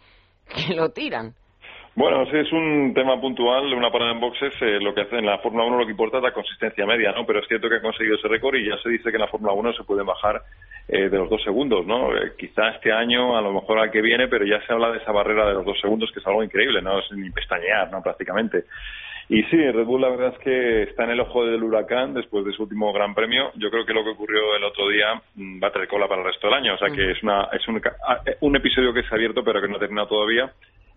que 0.48 0.74
lo 0.74 0.90
tiran. 0.90 1.34
Bueno, 1.96 2.26
sí, 2.26 2.36
es 2.36 2.52
un 2.52 2.92
tema 2.92 3.18
puntual, 3.18 3.72
una 3.72 3.90
parada 3.90 4.12
en 4.12 4.20
boxes, 4.20 4.52
eh, 4.60 4.78
lo 4.82 4.94
que 4.94 5.00
hace 5.00 5.16
en 5.16 5.24
la 5.24 5.38
Fórmula 5.38 5.64
1 5.64 5.78
lo 5.78 5.86
que 5.86 5.92
importa 5.92 6.18
es 6.18 6.22
la 6.22 6.32
consistencia 6.32 6.84
media, 6.84 7.10
¿no? 7.12 7.24
Pero 7.24 7.40
es 7.40 7.48
cierto 7.48 7.70
que 7.70 7.76
ha 7.76 7.80
conseguido 7.80 8.16
ese 8.16 8.28
récord 8.28 8.54
y 8.56 8.68
ya 8.68 8.76
se 8.82 8.90
dice 8.90 9.08
que 9.08 9.16
en 9.16 9.22
la 9.22 9.28
Fórmula 9.28 9.54
1 9.54 9.72
se 9.72 9.84
pueden 9.84 10.04
bajar 10.04 10.42
eh, 10.88 11.08
de 11.08 11.16
los 11.16 11.30
dos 11.30 11.42
segundos, 11.42 11.86
¿no? 11.86 12.14
Eh, 12.14 12.34
quizá 12.36 12.68
este 12.68 12.92
año, 12.92 13.34
a 13.34 13.40
lo 13.40 13.50
mejor 13.50 13.78
al 13.78 13.90
que 13.90 14.02
viene, 14.02 14.28
pero 14.28 14.44
ya 14.44 14.60
se 14.66 14.74
habla 14.74 14.92
de 14.92 14.98
esa 14.98 15.10
barrera 15.10 15.48
de 15.48 15.54
los 15.54 15.64
dos 15.64 15.80
segundos, 15.80 16.12
que 16.12 16.20
es 16.20 16.26
algo 16.26 16.44
increíble, 16.44 16.82
¿no? 16.82 16.98
Es 16.98 17.10
ni 17.12 17.30
pestañear, 17.30 17.90
¿no? 17.90 18.02
Prácticamente. 18.02 18.64
Y 19.28 19.42
sí, 19.44 19.56
Red 19.56 19.84
Bull 19.84 20.02
la 20.02 20.10
verdad 20.10 20.34
es 20.34 20.38
que 20.38 20.82
está 20.84 21.04
en 21.04 21.10
el 21.10 21.20
ojo 21.20 21.44
del 21.44 21.62
huracán 21.62 22.14
después 22.14 22.44
de 22.44 22.52
su 22.52 22.62
último 22.62 22.92
Gran 22.92 23.12
Premio. 23.12 23.50
Yo 23.56 23.70
creo 23.70 23.84
que 23.84 23.92
lo 23.92 24.04
que 24.04 24.10
ocurrió 24.10 24.54
el 24.54 24.62
otro 24.62 24.88
día 24.88 25.20
mm, 25.34 25.62
va 25.62 25.68
a 25.68 25.72
traer 25.72 25.88
cola 25.88 26.06
para 26.06 26.20
el 26.20 26.28
resto 26.28 26.46
del 26.46 26.56
año. 26.56 26.74
O 26.74 26.78
sea 26.78 26.90
que 26.90 27.10
es, 27.10 27.22
una, 27.24 27.48
es 27.52 27.66
un, 27.66 27.82
ah, 28.06 28.20
eh, 28.24 28.36
un 28.40 28.54
episodio 28.54 28.92
que 28.92 29.02
se 29.02 29.08
ha 29.08 29.16
abierto 29.16 29.42
pero 29.42 29.60
que 29.60 29.68
no 29.68 29.76
ha 29.76 29.80
terminado 29.80 30.08
todavía. 30.08 30.52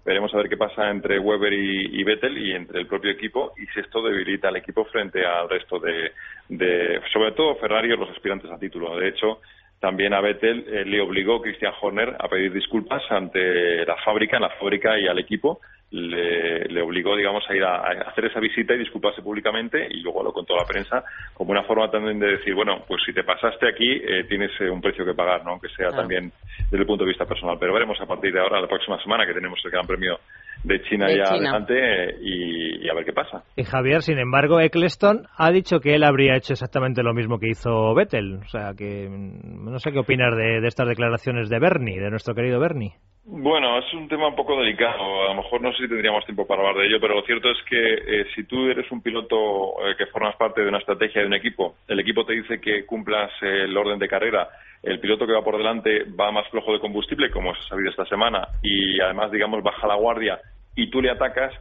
Veremos 0.06 0.34
a 0.34 0.38
ver 0.38 0.48
qué 0.48 0.58
pasa 0.58 0.90
entre 0.92 1.20
Weber 1.20 1.54
y, 1.54 2.00
y 2.00 2.04
Vettel 2.04 2.38
y 2.38 2.54
entre 2.54 2.80
el 2.80 2.88
propio 2.88 3.12
equipo 3.12 3.54
y 3.58 3.66
si 3.68 3.80
esto 3.80 4.02
debilita 4.02 4.48
al 4.48 4.58
equipo 4.58 4.86
frente 4.86 5.26
al 5.26 5.50
resto 5.50 5.80
de, 5.80 6.12
de 6.50 7.02
sobre 7.12 7.32
todo 7.32 7.56
Ferrari 7.56 7.92
o 7.92 7.98
los 7.98 8.12
aspirantes 8.12 8.50
a 8.52 8.60
título. 8.60 8.96
De 8.96 9.10
hecho, 9.10 9.40
también 9.80 10.14
a 10.14 10.22
Vettel 10.22 10.66
eh, 10.68 10.86
le 10.86 11.02
obligó 11.02 11.42
Christian 11.42 11.74
Horner 11.82 12.16
a 12.20 12.28
pedir 12.28 12.54
disculpas 12.54 13.02
ante 13.10 13.86
la 13.86 13.96
fábrica, 13.98 14.38
en 14.38 14.44
la 14.44 14.50
fábrica 14.50 15.00
y 15.00 15.08
al 15.08 15.20
equipo. 15.20 15.62
Le, 15.92 16.66
le 16.66 16.82
obligó, 16.84 17.16
digamos, 17.16 17.44
a 17.50 17.56
ir 17.56 17.64
a, 17.64 17.78
a 17.78 18.10
hacer 18.10 18.26
esa 18.26 18.40
visita 18.40 18.76
y 18.76 18.78
disculparse 18.78 19.24
públicamente 19.24 19.88
y 19.90 20.02
luego 20.02 20.22
lo 20.24 20.32
contó 20.32 20.54
a 20.54 20.58
la 20.62 20.68
prensa 20.68 21.04
como 21.34 21.50
una 21.52 21.64
forma 21.64 21.90
también 21.90 22.20
de 22.20 22.28
decir, 22.38 22.54
bueno, 22.54 22.84
pues 22.88 23.02
si 23.06 23.12
te 23.12 23.24
pasaste 23.24 23.68
aquí 23.68 23.90
eh, 23.94 24.24
tienes 24.30 24.52
eh, 24.62 24.70
un 24.70 24.82
precio 24.82 25.04
que 25.04 25.16
pagar, 25.16 25.44
¿no? 25.44 25.52
Aunque 25.52 25.68
sea 25.70 25.88
Claro. 25.88 26.02
también 26.04 26.32
desde 26.70 26.78
el 26.78 26.86
punto 26.86 27.04
de 27.06 27.10
vista 27.10 27.26
personal. 27.26 27.58
Pero 27.60 27.74
veremos 27.74 28.00
a 28.02 28.06
partir 28.06 28.32
de 28.32 28.40
ahora, 28.40 28.62
la 28.62 28.68
próxima 28.68 29.02
semana, 29.02 29.26
que 29.26 29.34
tenemos 29.34 29.60
el 29.66 29.72
Gran 29.72 29.88
Premio 29.88 30.20
de 30.64 30.82
China 30.84 31.08
De 31.08 31.18
ya 31.18 31.24
China. 31.24 31.36
adelante 31.52 31.74
eh, 31.76 32.16
y, 32.22 32.86
y 32.86 32.90
a 32.90 32.94
ver 32.94 33.06
qué 33.06 33.14
pasa. 33.14 33.44
Y 33.56 33.64
Javier, 33.64 34.02
sin 34.04 34.20
embargo, 34.20 34.60
Eccleston 34.60 35.24
ha 35.38 35.50
dicho 35.52 35.80
que 35.80 35.96
él 35.96 36.04
habría 36.04 36.36
hecho 36.36 36.54
exactamente 36.54 37.02
lo 37.02 37.14
mismo 37.16 37.40
que 37.40 37.48
hizo 37.50 37.96
Vettel. 37.96 38.36
O 38.46 38.48
sea, 38.50 38.74
que 38.78 39.08
mm, 39.10 39.72
no 39.72 39.80
sé 39.80 39.92
qué 39.92 40.00
opinar 40.00 40.36
de, 40.36 40.62
de 40.62 40.68
estas 40.68 40.88
declaraciones 40.88 41.50
de 41.50 41.58
Bernie, 41.60 42.00
de 42.00 42.10
nuestro 42.12 42.36
querido 42.36 42.60
Bernie. 42.60 42.94
Bueno, 43.32 43.78
es 43.78 43.94
un 43.94 44.08
tema 44.08 44.28
un 44.28 44.36
poco 44.36 44.60
delicado. 44.60 45.22
A 45.22 45.36
lo 45.36 45.36
mejor 45.36 45.62
no 45.62 45.72
sé 45.74 45.84
si 45.84 45.88
tendríamos 45.88 46.26
tiempo 46.26 46.48
para 46.48 46.62
hablar 46.62 46.78
de 46.82 46.88
ello, 46.88 47.00
pero 47.00 47.14
lo 47.14 47.22
cierto 47.22 47.52
es 47.52 47.58
que 47.70 47.94
eh, 47.94 48.26
si 48.34 48.44
tú 48.46 48.68
eres 48.68 48.90
un 48.92 49.04
piloto 49.04 49.88
eh, 49.88 49.96
que 49.96 50.08
formas 50.08 50.36
parte 50.36 50.62
de 50.62 50.68
una 50.68 50.80
estrategia 50.80 51.22
de 51.22 51.28
un 51.28 51.36
equipo, 51.36 51.76
el 51.88 52.00
equipo 52.00 52.26
te 52.26 52.34
dice 52.34 52.60
que 52.60 52.88
cumplas 52.88 53.32
eh, 53.44 53.66
el 53.66 53.78
orden 53.78 54.00
de 54.00 54.08
carrera, 54.08 54.50
el 54.82 55.00
piloto 55.00 55.28
que 55.28 55.34
va 55.34 55.44
por 55.44 55.58
delante 55.58 56.06
va 56.20 56.32
más 56.32 56.48
flojo 56.50 56.74
de 56.74 56.80
combustible, 56.80 57.30
como 57.30 57.54
se 57.54 57.62
ha 57.62 57.70
sabido 57.70 57.92
esta 57.92 58.06
semana, 58.06 58.48
y 58.64 59.00
además, 59.00 59.32
digamos, 59.32 59.62
baja 59.62 59.86
la 59.86 59.96
guardia 59.96 60.40
y 60.76 60.90
tú 60.90 61.00
le 61.00 61.12
atacas, 61.12 61.54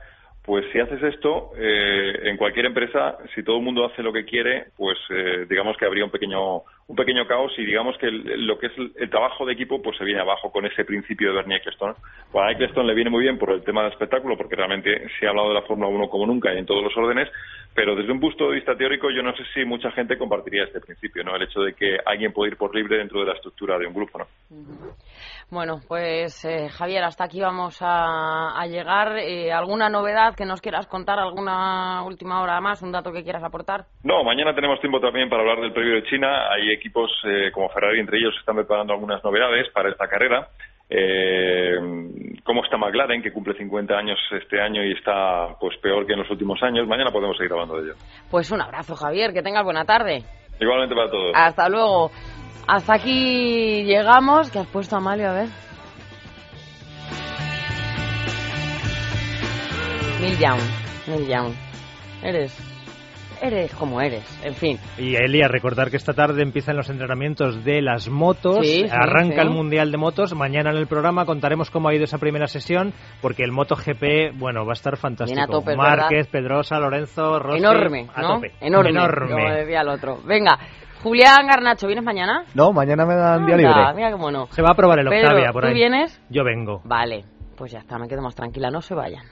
pues 0.49 0.65
si 0.73 0.81
haces 0.81 1.03
esto, 1.03 1.51
eh, 1.59 2.31
en 2.31 2.39
cualquier 2.39 2.65
empresa, 2.65 3.19
si 3.35 3.43
todo 3.43 3.59
el 3.59 3.63
mundo 3.63 3.85
hace 3.85 4.03
lo 4.03 4.15
que 4.15 4.25
quiere, 4.25 4.69
pues 4.75 4.97
eh, 5.11 5.45
digamos 5.47 5.77
que 5.77 5.85
habría 5.85 6.07
un 6.07 6.11
pequeño 6.11 6.63
un 6.89 6.97
pequeño 6.97 7.27
caos 7.27 7.53
y 7.59 7.65
digamos 7.67 7.97
que 7.99 8.07
el- 8.07 8.47
lo 8.47 8.59
que 8.59 8.67
es 8.67 8.73
el, 8.79 8.93
el 8.97 9.11
trabajo 9.11 9.45
de 9.47 9.53
equipo 9.53 9.81
pues 9.83 9.97
se 9.99 10.05
viene 10.05 10.21
abajo 10.23 10.51
con 10.51 10.65
ese 10.67 10.85
principio 10.85 11.29
de 11.29 11.37
Bernie 11.37 11.59
Eccleston. 11.59 11.95
Pues 12.33 12.45
a 12.45 12.51
Eccleston 12.53 12.87
le 12.87 12.95
viene 12.95 13.11
muy 13.11 13.23
bien 13.23 13.39
por 13.39 13.51
el 13.53 13.63
tema 13.63 13.83
del 13.83 13.93
espectáculo, 13.93 14.37
porque 14.37 14.57
realmente 14.57 15.07
se 15.21 15.27
ha 15.27 15.31
hablado 15.31 15.49
de 15.49 15.55
la 15.55 15.63
Fórmula 15.63 15.89
1 15.91 16.09
como 16.09 16.27
nunca 16.27 16.53
y 16.53 16.59
en 16.59 16.67
todos 16.67 16.83
los 16.83 16.97
órdenes, 16.97 17.29
pero 17.75 17.95
desde 17.95 18.11
un 18.11 18.21
punto 18.21 18.49
de 18.49 18.57
vista 18.57 18.75
teórico 18.77 19.11
yo 19.11 19.23
no 19.23 19.37
sé 19.37 19.43
si 19.55 19.65
mucha 19.65 19.91
gente 19.93 20.17
compartiría 20.19 20.65
este 20.65 20.81
principio, 20.81 21.23
¿no? 21.23 21.37
El 21.37 21.43
hecho 21.43 21.61
de 21.61 21.75
que 21.75 21.99
alguien 22.07 22.33
puede 22.33 22.53
ir 22.53 22.57
por 22.57 22.75
libre 22.75 22.97
dentro 22.97 23.21
de 23.21 23.27
la 23.27 23.35
estructura 23.35 23.79
de 23.79 23.87
un 23.87 23.93
grupo, 23.95 24.19
¿no? 24.19 24.27
Bueno, 25.51 25.81
pues 25.89 26.45
eh, 26.45 26.69
Javier, 26.69 27.05
hasta 27.05 27.25
aquí 27.25 27.41
vamos 27.41 27.79
a, 27.81 28.59
a 28.61 28.67
llegar. 28.67 29.17
Eh, 29.19 29.51
¿Alguna 29.53 29.89
novedad 29.89 30.35
que 30.35 30.45
nos 30.45 30.61
quieras 30.61 30.87
contar? 30.87 31.19
¿Alguna 31.19 32.03
última 32.05 32.43
hora 32.43 32.61
más? 32.61 32.83
¿Un 32.83 32.93
dato 32.93 33.13
que 33.13 33.23
quieras 33.23 33.43
aportar? 33.43 33.85
No, 34.05 34.23
mañana 34.25 34.55
tenemos 34.55 34.79
tiempo 34.81 35.01
también 35.01 35.29
para 35.31 35.41
hablar 35.43 35.61
del 35.61 35.73
previo 35.73 35.95
de 35.95 36.03
China. 36.05 36.51
Hay 36.53 36.71
equipos 36.79 37.11
eh, 37.25 37.51
como 37.53 37.69
Ferrari, 37.71 38.01
entre 38.01 38.19
ellos, 38.19 38.35
están 38.39 38.57
preparando 38.57 38.93
algunas 38.93 39.23
novedades 39.23 39.69
para 39.73 39.91
esta 39.91 40.09
carrera. 40.09 40.49
Eh, 40.91 41.77
cómo 42.45 42.65
está 42.65 42.79
McLaren, 42.79 43.23
que 43.23 43.33
cumple 43.33 43.55
50 43.55 43.95
años 43.95 44.19
este 44.31 44.61
año 44.61 44.83
y 44.83 44.93
está 44.93 45.55
pues 45.61 45.77
peor 45.79 46.07
que 46.07 46.15
en 46.15 46.21
los 46.21 46.31
últimos 46.31 46.63
años. 46.63 46.89
Mañana 46.89 47.11
podemos 47.11 47.37
seguir 47.37 47.53
hablando 47.53 47.77
de 47.77 47.91
ello. 47.91 47.95
Pues 48.31 48.51
un 48.51 48.63
abrazo, 48.63 48.97
Javier. 48.97 49.33
Que 49.33 49.43
tengas 49.43 49.65
buena 49.65 49.85
tarde. 49.85 50.23
Igualmente 50.61 50.95
para 50.95 51.11
todos. 51.11 51.33
Hasta 51.35 51.69
luego. 51.69 52.11
Hasta 52.67 52.95
aquí 52.95 53.85
llegamos. 53.85 54.51
¿Qué 54.51 54.61
has 54.61 54.67
puesto, 54.67 54.97
Amalio? 54.97 55.29
A 55.29 55.33
ver. 55.33 55.49
Neil 60.21 60.39
Young. 60.39 60.61
Neil 61.07 61.29
Young. 61.29 61.55
Eres... 62.23 62.78
Eres 63.41 63.75
como 63.75 64.01
eres. 64.01 64.25
En 64.45 64.55
fin. 64.55 64.79
Y 64.99 65.15
Elia, 65.17 65.49
recordar 65.49 65.91
que 65.91 65.97
esta 65.97 66.13
tarde 66.13 66.43
empiezan 66.43 66.77
los 66.77 66.91
entrenamientos 66.91 67.65
de 67.65 67.81
las 67.83 68.09
motos, 68.09 68.67
Sí, 68.67 68.85
arranca 68.91 69.37
sí. 69.43 69.49
el 69.49 69.51
Mundial 69.51 69.91
de 69.93 69.99
Motos, 69.99 70.35
mañana 70.35 70.71
en 70.71 70.77
el 70.77 70.87
programa 70.87 71.25
contaremos 71.25 71.71
cómo 71.71 71.89
ha 71.89 71.95
ido 71.95 72.05
esa 72.05 72.19
primera 72.19 72.47
sesión, 72.47 72.93
porque 73.23 73.45
el 73.45 73.53
MotoGP, 73.53 74.39
bueno, 74.39 74.65
va 74.65 74.73
a 74.73 74.75
estar 74.75 74.97
fantástico. 74.97 75.41
A 75.43 75.47
tope, 75.47 75.77
Márquez, 75.77 76.27
Pedrosa, 76.29 76.79
Lorenzo, 76.79 77.39
Rossi, 77.39 77.59
Enorme, 77.59 78.07
a 78.15 78.23
¿no? 78.23 78.35
tope. 78.35 78.53
Enorme. 78.61 78.91
Enorme. 78.91 79.33
Como 79.33 79.51
decía 79.55 79.81
el 79.83 79.89
otro. 79.89 80.19
Venga. 80.25 80.59
Julián 81.03 81.47
Garnacho, 81.47 81.87
¿vienes 81.87 82.05
mañana? 82.05 82.43
No, 82.55 82.73
mañana 82.73 83.07
me 83.07 83.15
dan 83.15 83.47
día 83.47 83.57
libre. 83.57 83.73
Mira 83.95 84.11
qué 84.11 84.17
mono. 84.17 84.47
Se 84.51 84.63
va 84.63 84.71
a 84.73 84.75
probar 84.75 84.99
el 84.99 85.07
Pedro, 85.09 85.29
Octavia 85.29 85.53
por 85.53 85.63
¿tú 85.63 85.69
ahí. 85.69 85.75
vienes? 85.75 86.21
Yo 86.29 86.43
vengo. 86.43 86.81
Vale. 86.85 87.25
Pues 87.57 87.71
ya 87.71 87.79
está, 87.79 87.99
me 87.99 88.09
quedo 88.09 88.21
más 88.21 88.35
tranquila. 88.35 88.69
No 88.71 88.81
se 88.81 88.95
vayan. 88.97 89.23